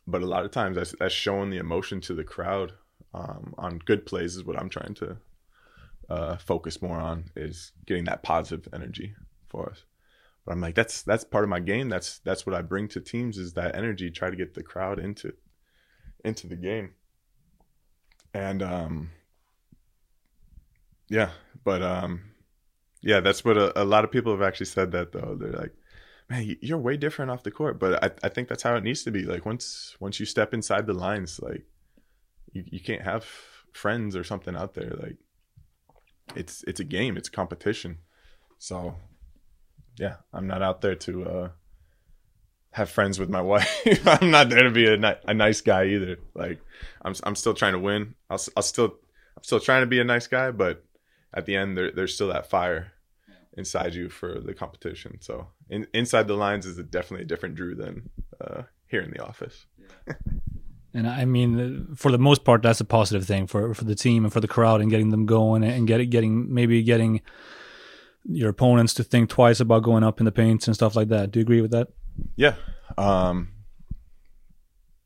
but 0.07 0.21
a 0.21 0.25
lot 0.25 0.45
of 0.45 0.51
times 0.51 0.75
that's 0.75 0.95
that's 0.99 1.13
showing 1.13 1.49
the 1.49 1.57
emotion 1.57 2.01
to 2.01 2.13
the 2.13 2.23
crowd 2.23 2.73
um 3.13 3.53
on 3.57 3.79
good 3.79 4.05
plays 4.05 4.35
is 4.35 4.43
what 4.43 4.57
i'm 4.57 4.69
trying 4.69 4.93
to 4.93 5.17
uh 6.09 6.37
focus 6.37 6.81
more 6.81 6.99
on 6.99 7.25
is 7.35 7.71
getting 7.85 8.05
that 8.05 8.23
positive 8.23 8.71
energy 8.73 9.13
for 9.49 9.69
us. 9.69 9.83
But 10.45 10.53
i'm 10.53 10.61
like 10.61 10.75
that's 10.75 11.01
that's 11.03 11.23
part 11.23 11.43
of 11.43 11.49
my 11.49 11.59
game. 11.59 11.89
That's 11.89 12.19
that's 12.19 12.45
what 12.45 12.55
i 12.55 12.61
bring 12.61 12.87
to 12.89 12.99
teams 12.99 13.37
is 13.37 13.53
that 13.53 13.75
energy. 13.75 14.11
Try 14.11 14.29
to 14.29 14.35
get 14.35 14.53
the 14.53 14.63
crowd 14.63 14.99
into 14.99 15.33
into 16.25 16.47
the 16.47 16.55
game. 16.55 16.91
And 18.33 18.61
um 18.61 19.11
yeah, 21.09 21.29
but 21.63 21.81
um 21.81 22.21
yeah, 23.01 23.19
that's 23.19 23.45
what 23.45 23.57
a, 23.57 23.81
a 23.81 23.85
lot 23.85 24.03
of 24.03 24.11
people 24.11 24.31
have 24.31 24.41
actually 24.41 24.65
said 24.65 24.91
that 24.91 25.11
though. 25.11 25.37
They're 25.39 25.51
like, 25.51 25.73
"Man, 26.29 26.57
you're 26.61 26.79
way 26.79 26.97
different 26.97 27.31
off 27.31 27.43
the 27.43 27.51
court." 27.51 27.79
But 27.79 28.03
I 28.03 28.11
I 28.23 28.29
think 28.29 28.47
that's 28.49 28.63
how 28.63 28.75
it 28.75 28.83
needs 28.83 29.03
to 29.03 29.11
be. 29.11 29.23
Like 29.23 29.45
once 29.45 29.95
once 29.99 30.19
you 30.19 30.25
step 30.25 30.53
inside 30.53 30.87
the 30.87 30.93
lines, 30.93 31.39
like 31.39 31.63
you 32.51 32.63
you 32.65 32.79
can't 32.79 33.03
have 33.03 33.25
friends 33.71 34.15
or 34.15 34.23
something 34.23 34.55
out 34.55 34.73
there 34.73 34.91
like 35.01 35.17
it's 36.35 36.63
it's 36.67 36.79
a 36.79 36.83
game, 36.83 37.17
it's 37.17 37.29
competition. 37.29 37.99
So 38.57 38.95
yeah, 39.99 40.15
I'm 40.33 40.47
not 40.47 40.61
out 40.61 40.81
there 40.81 40.95
to 40.95 41.25
uh 41.25 41.49
have 42.75 42.89
friends 42.89 43.17
with 43.17 43.29
my 43.29 43.39
wife. 43.39 43.87
I'm 44.05 44.31
not 44.31 44.49
there 44.49 44.63
to 44.63 44.69
be 44.69 44.85
a, 44.85 44.97
ni- 44.97 45.21
a 45.25 45.33
nice 45.33 45.61
guy 45.61 45.85
either. 45.85 46.17
Like 46.33 46.59
I'm 47.01 47.15
I'm 47.23 47.35
still 47.35 47.53
trying 47.53 47.71
to 47.71 47.79
win. 47.79 48.15
I'll 48.29 48.41
I'll 48.57 48.63
still 48.63 48.95
I'm 49.37 49.43
still 49.43 49.61
trying 49.61 49.83
to 49.83 49.87
be 49.87 50.01
a 50.01 50.03
nice 50.03 50.27
guy, 50.27 50.51
but 50.51 50.83
at 51.33 51.45
the 51.45 51.55
end 51.55 51.77
there 51.77 51.89
there's 51.91 52.13
still 52.13 52.27
that 52.27 52.49
fire 52.49 52.91
inside 53.53 53.93
you 53.93 54.09
for 54.09 54.41
the 54.41 54.53
competition. 54.53 55.21
So 55.21 55.47
in, 55.69 55.87
inside 55.93 56.27
the 56.27 56.33
lines 56.33 56.65
is 56.65 56.77
a, 56.77 56.83
definitely 56.83 57.23
a 57.23 57.27
different 57.27 57.55
Drew 57.55 57.75
than 57.75 58.09
uh, 58.41 58.63
here 58.87 58.99
in 58.99 59.11
the 59.11 59.23
office. 59.23 59.65
and 60.93 61.07
I 61.07 61.23
mean, 61.23 61.95
for 61.95 62.11
the 62.11 62.19
most 62.19 62.43
part, 62.43 62.61
that's 62.61 62.81
a 62.81 62.85
positive 62.85 63.25
thing 63.25 63.47
for 63.47 63.73
for 63.73 63.85
the 63.85 63.95
team 63.95 64.25
and 64.25 64.33
for 64.33 64.41
the 64.41 64.49
crowd 64.49 64.81
and 64.81 64.89
getting 64.89 65.11
them 65.11 65.25
going 65.25 65.63
and 65.63 65.87
getting 65.87 66.09
getting 66.09 66.53
maybe 66.53 66.83
getting 66.83 67.21
your 68.25 68.49
opponents 68.49 68.93
to 68.95 69.03
think 69.05 69.29
twice 69.29 69.61
about 69.61 69.83
going 69.83 70.03
up 70.03 70.19
in 70.19 70.25
the 70.25 70.31
paints 70.33 70.67
and 70.67 70.75
stuff 70.75 70.93
like 70.93 71.07
that. 71.07 71.31
Do 71.31 71.39
you 71.39 71.43
agree 71.43 71.61
with 71.61 71.71
that? 71.71 71.87
Yeah. 72.35 72.55
Um, 72.97 73.49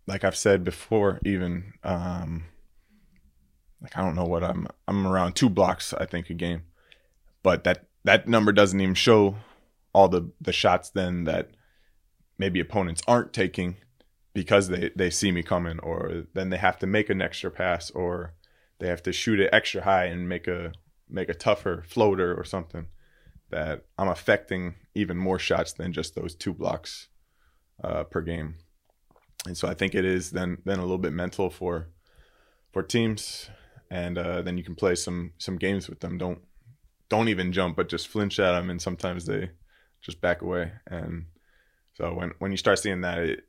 like 0.08 0.24
I've 0.24 0.36
said 0.36 0.64
before, 0.64 1.20
even 1.24 1.74
um, 1.84 2.46
like 3.82 3.98
I 3.98 4.02
don't 4.02 4.16
know 4.16 4.26
what 4.26 4.44
I'm. 4.44 4.68
I'm 4.88 5.08
around 5.08 5.34
two 5.34 5.50
blocks, 5.50 5.94
I 5.94 6.06
think, 6.06 6.30
a 6.30 6.34
game, 6.34 6.64
but 7.44 7.64
that 7.64 7.86
that 8.04 8.28
number 8.28 8.52
doesn't 8.52 8.82
even 8.82 8.96
show 8.96 9.36
all 9.94 10.10
the 10.10 10.32
the 10.42 10.54
shots 10.54 10.90
then 10.90 11.26
that 11.26 11.52
maybe 12.38 12.60
opponents 12.60 13.02
aren't 13.08 13.34
taking 13.34 13.78
because 14.34 14.70
they 14.70 14.92
they 14.96 15.10
see 15.10 15.32
me 15.32 15.44
coming, 15.44 15.80
or 15.80 16.26
then 16.34 16.50
they 16.50 16.58
have 16.58 16.80
to 16.80 16.88
make 16.88 17.10
an 17.10 17.22
extra 17.22 17.52
pass, 17.52 17.92
or 17.92 18.34
they 18.80 18.88
have 18.88 19.04
to 19.04 19.14
shoot 19.14 19.40
it 19.40 19.50
extra 19.54 19.84
high 19.84 20.06
and 20.06 20.28
make 20.28 20.48
a 20.48 20.72
make 21.08 21.30
a 21.30 21.34
tougher 21.34 21.84
floater 21.88 22.34
or 22.36 22.44
something 22.44 22.88
that 23.50 23.86
I'm 23.98 24.08
affecting 24.08 24.76
even 24.96 25.18
more 25.18 25.40
shots 25.40 25.74
than 25.74 25.94
just 25.94 26.16
those 26.16 26.36
two 26.36 26.54
blocks 26.54 27.08
uh, 27.84 28.04
per 28.04 28.22
game. 28.22 28.56
And 29.46 29.58
so 29.58 29.68
I 29.68 29.74
think 29.74 29.96
it 29.96 30.06
is 30.06 30.32
then 30.32 30.58
then 30.66 30.80
a 30.80 30.84
little 30.84 30.98
bit 30.98 31.14
mental 31.14 31.50
for 31.50 31.90
for 32.72 32.84
teams, 32.84 33.50
and 33.90 34.18
uh, 34.18 34.42
then 34.42 34.58
you 34.58 34.64
can 34.64 34.76
play 34.76 34.96
some 34.96 35.34
some 35.38 35.58
games 35.58 35.90
with 35.90 36.02
them. 36.02 36.18
Don't 36.18 36.40
don't 37.10 37.30
even 37.30 37.52
jump, 37.52 37.76
but 37.78 37.90
just 37.90 38.08
flinch 38.08 38.40
at 38.40 38.52
them, 38.52 38.70
and 38.70 38.82
sometimes 38.82 39.26
they 39.26 39.52
just 40.02 40.22
back 40.22 40.42
away. 40.42 40.74
And 40.88 41.26
so 41.94 42.14
when 42.14 42.34
when 42.40 42.52
you 42.52 42.58
start 42.58 42.80
seeing 42.80 43.02
that, 43.02 43.20
it 43.20 43.46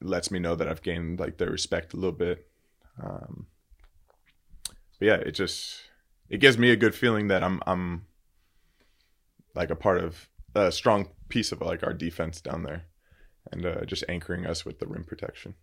lets 0.00 0.30
me 0.30 0.38
know 0.38 0.54
that 0.56 0.68
I've 0.68 0.82
gained 0.82 1.20
like 1.20 1.38
their 1.38 1.50
respect 1.50 1.92
a 1.92 1.96
little 1.96 2.12
bit. 2.12 2.46
Um, 3.02 3.46
but 4.98 5.06
yeah, 5.06 5.16
it 5.16 5.32
just 5.32 5.82
it 6.28 6.38
gives 6.38 6.58
me 6.58 6.70
a 6.70 6.76
good 6.76 6.94
feeling 6.94 7.28
that 7.28 7.42
I'm 7.42 7.60
I'm 7.66 8.06
like 9.56 9.70
a 9.70 9.76
part 9.76 10.00
of 10.00 10.28
a 10.54 10.70
strong 10.70 11.08
piece 11.28 11.52
of 11.52 11.60
like 11.60 11.82
our 11.82 11.92
defense 11.92 12.40
down 12.40 12.62
there, 12.62 12.84
and 13.50 13.64
uh, 13.64 13.84
just 13.84 14.04
anchoring 14.08 14.46
us 14.46 14.64
with 14.64 14.78
the 14.78 14.86
rim 14.86 15.04
protection. 15.04 15.54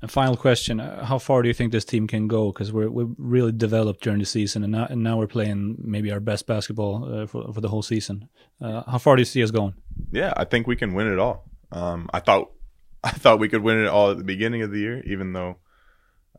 And 0.00 0.10
final 0.10 0.36
question: 0.36 0.80
uh, 0.80 1.04
How 1.04 1.18
far 1.18 1.42
do 1.42 1.48
you 1.48 1.54
think 1.54 1.72
this 1.72 1.84
team 1.84 2.06
can 2.06 2.28
go? 2.28 2.52
Because 2.52 2.72
we're 2.72 2.88
we 2.88 3.04
really 3.18 3.52
developed 3.52 4.02
during 4.02 4.20
the 4.20 4.26
season, 4.26 4.62
and 4.62 4.72
now, 4.72 4.86
and 4.88 5.02
now 5.02 5.18
we're 5.18 5.26
playing 5.26 5.76
maybe 5.78 6.12
our 6.12 6.20
best 6.20 6.46
basketball 6.46 7.22
uh, 7.22 7.26
for 7.26 7.52
for 7.52 7.60
the 7.60 7.68
whole 7.68 7.82
season. 7.82 8.28
Uh, 8.60 8.82
how 8.88 8.98
far 8.98 9.16
do 9.16 9.20
you 9.20 9.26
see 9.26 9.42
us 9.42 9.50
going? 9.50 9.74
Yeah, 10.12 10.32
I 10.36 10.44
think 10.44 10.66
we 10.66 10.76
can 10.76 10.94
win 10.94 11.12
it 11.12 11.18
all. 11.18 11.50
Um, 11.72 12.08
I 12.12 12.20
thought 12.20 12.52
I 13.04 13.10
thought 13.10 13.40
we 13.40 13.48
could 13.48 13.62
win 13.62 13.78
it 13.78 13.88
all 13.88 14.12
at 14.12 14.18
the 14.18 14.24
beginning 14.24 14.62
of 14.62 14.70
the 14.70 14.78
year, 14.78 15.02
even 15.04 15.32
though 15.32 15.56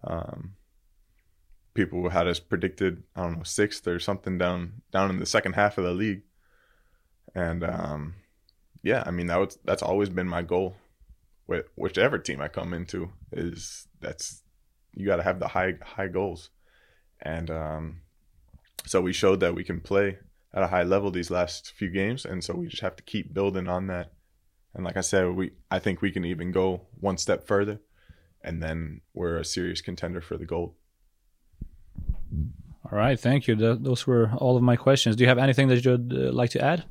um, 0.04 0.56
people 1.80 2.10
had 2.10 2.28
us 2.28 2.40
predicted 2.40 3.04
I 3.16 3.24
don't 3.24 3.38
know 3.38 3.44
sixth 3.44 3.88
or 3.88 4.00
something 4.00 4.38
down 4.38 4.82
down 4.92 5.10
in 5.10 5.20
the 5.20 5.26
second 5.26 5.54
half 5.54 5.78
of 5.78 5.86
the 5.86 5.94
league. 5.94 6.24
And 7.34 7.64
um, 7.64 8.16
yeah, 8.84 9.04
I 9.06 9.12
mean 9.12 9.28
that 9.28 9.40
was 9.40 9.58
that's 9.64 9.84
always 9.84 10.10
been 10.10 10.28
my 10.28 10.42
goal 10.42 10.76
With 11.48 11.66
whichever 11.76 12.18
team 12.20 12.42
I 12.42 12.48
come 12.48 12.74
into 12.74 13.12
is 13.32 13.88
that's 14.02 14.44
you 14.94 15.06
got 15.06 15.18
to 15.18 15.24
have 15.24 15.40
the 15.40 15.48
high 15.48 15.76
high 15.82 16.08
goals, 16.10 16.50
and 17.22 17.50
um, 17.50 18.02
so 18.86 19.02
we 19.02 19.14
showed 19.14 19.40
that 19.40 19.56
we 19.56 19.64
can 19.64 19.80
play 19.80 20.18
at 20.54 20.64
a 20.64 20.68
high 20.68 20.84
level 20.84 21.12
these 21.12 21.32
last 21.32 21.72
few 21.78 21.90
games, 21.90 22.26
and 22.26 22.44
so 22.44 22.54
we 22.56 22.68
just 22.68 22.82
have 22.82 22.96
to 22.98 23.04
keep 23.04 23.34
building 23.34 23.68
on 23.68 23.88
that. 23.88 24.12
And 24.74 24.84
like 24.84 24.98
I 24.98 25.02
said, 25.02 25.36
we 25.36 25.52
I 25.72 25.80
think 25.80 26.02
we 26.02 26.12
can 26.12 26.26
even 26.26 26.52
go 26.52 26.88
one 27.00 27.18
step 27.18 27.48
further, 27.48 27.80
and 28.44 28.62
then 28.62 29.02
we're 29.14 29.38
a 29.38 29.46
serious 29.46 29.82
contender 29.82 30.22
for 30.22 30.38
the 30.38 30.46
gold. 30.46 30.74
All 32.92 32.98
right, 32.98 33.20
thank 33.20 33.48
you. 33.48 33.56
those 33.56 34.08
were 34.08 34.32
all 34.38 34.56
of 34.56 34.64
my 34.64 34.76
questions. 34.76 35.16
Do 35.16 35.24
you 35.24 35.30
have 35.30 35.38
anything 35.44 35.70
that 35.70 35.86
you'd 35.86 36.14
uh, 36.14 36.32
like 36.42 36.52
to 36.60 36.66
add? 36.66 36.84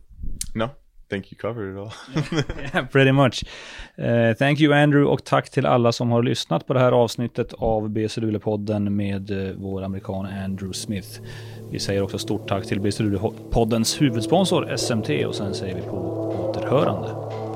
No, 0.55 0.71
think 1.09 1.33
you 1.33 1.39
covered 1.39 1.75
it 1.75 1.79
all. 1.79 1.93
yeah, 2.59 2.87
pretty 2.87 3.13
much. 3.13 3.45
Uh, 3.99 4.35
thank 4.35 4.61
you 4.61 4.73
Andrew 4.75 5.05
och 5.05 5.25
tack 5.25 5.51
till 5.51 5.67
alla 5.67 5.93
som 5.93 6.11
har 6.11 6.23
lyssnat 6.23 6.67
på 6.67 6.75
det 6.75 6.81
här 6.81 6.93
avsnittet 6.93 7.53
av 7.53 7.91
BC 7.91 8.21
Luleå-podden 8.21 8.91
med 8.91 9.31
uh, 9.31 9.53
vår 9.57 9.83
amerikan 9.83 10.27
Andrew 10.27 10.73
Smith. 10.73 11.21
Vi 11.71 11.79
säger 11.79 12.03
också 12.03 12.19
stort 12.19 12.49
tack 12.49 12.67
till 12.67 12.81
BC 12.81 13.03
Luleå-poddens 13.03 14.03
huvudsponsor 14.03 14.77
SMT 14.77 15.27
och 15.27 15.35
sen 15.35 15.55
säger 15.55 15.75
vi 15.75 15.83
på 15.83 15.97
återhörande. 16.49 17.48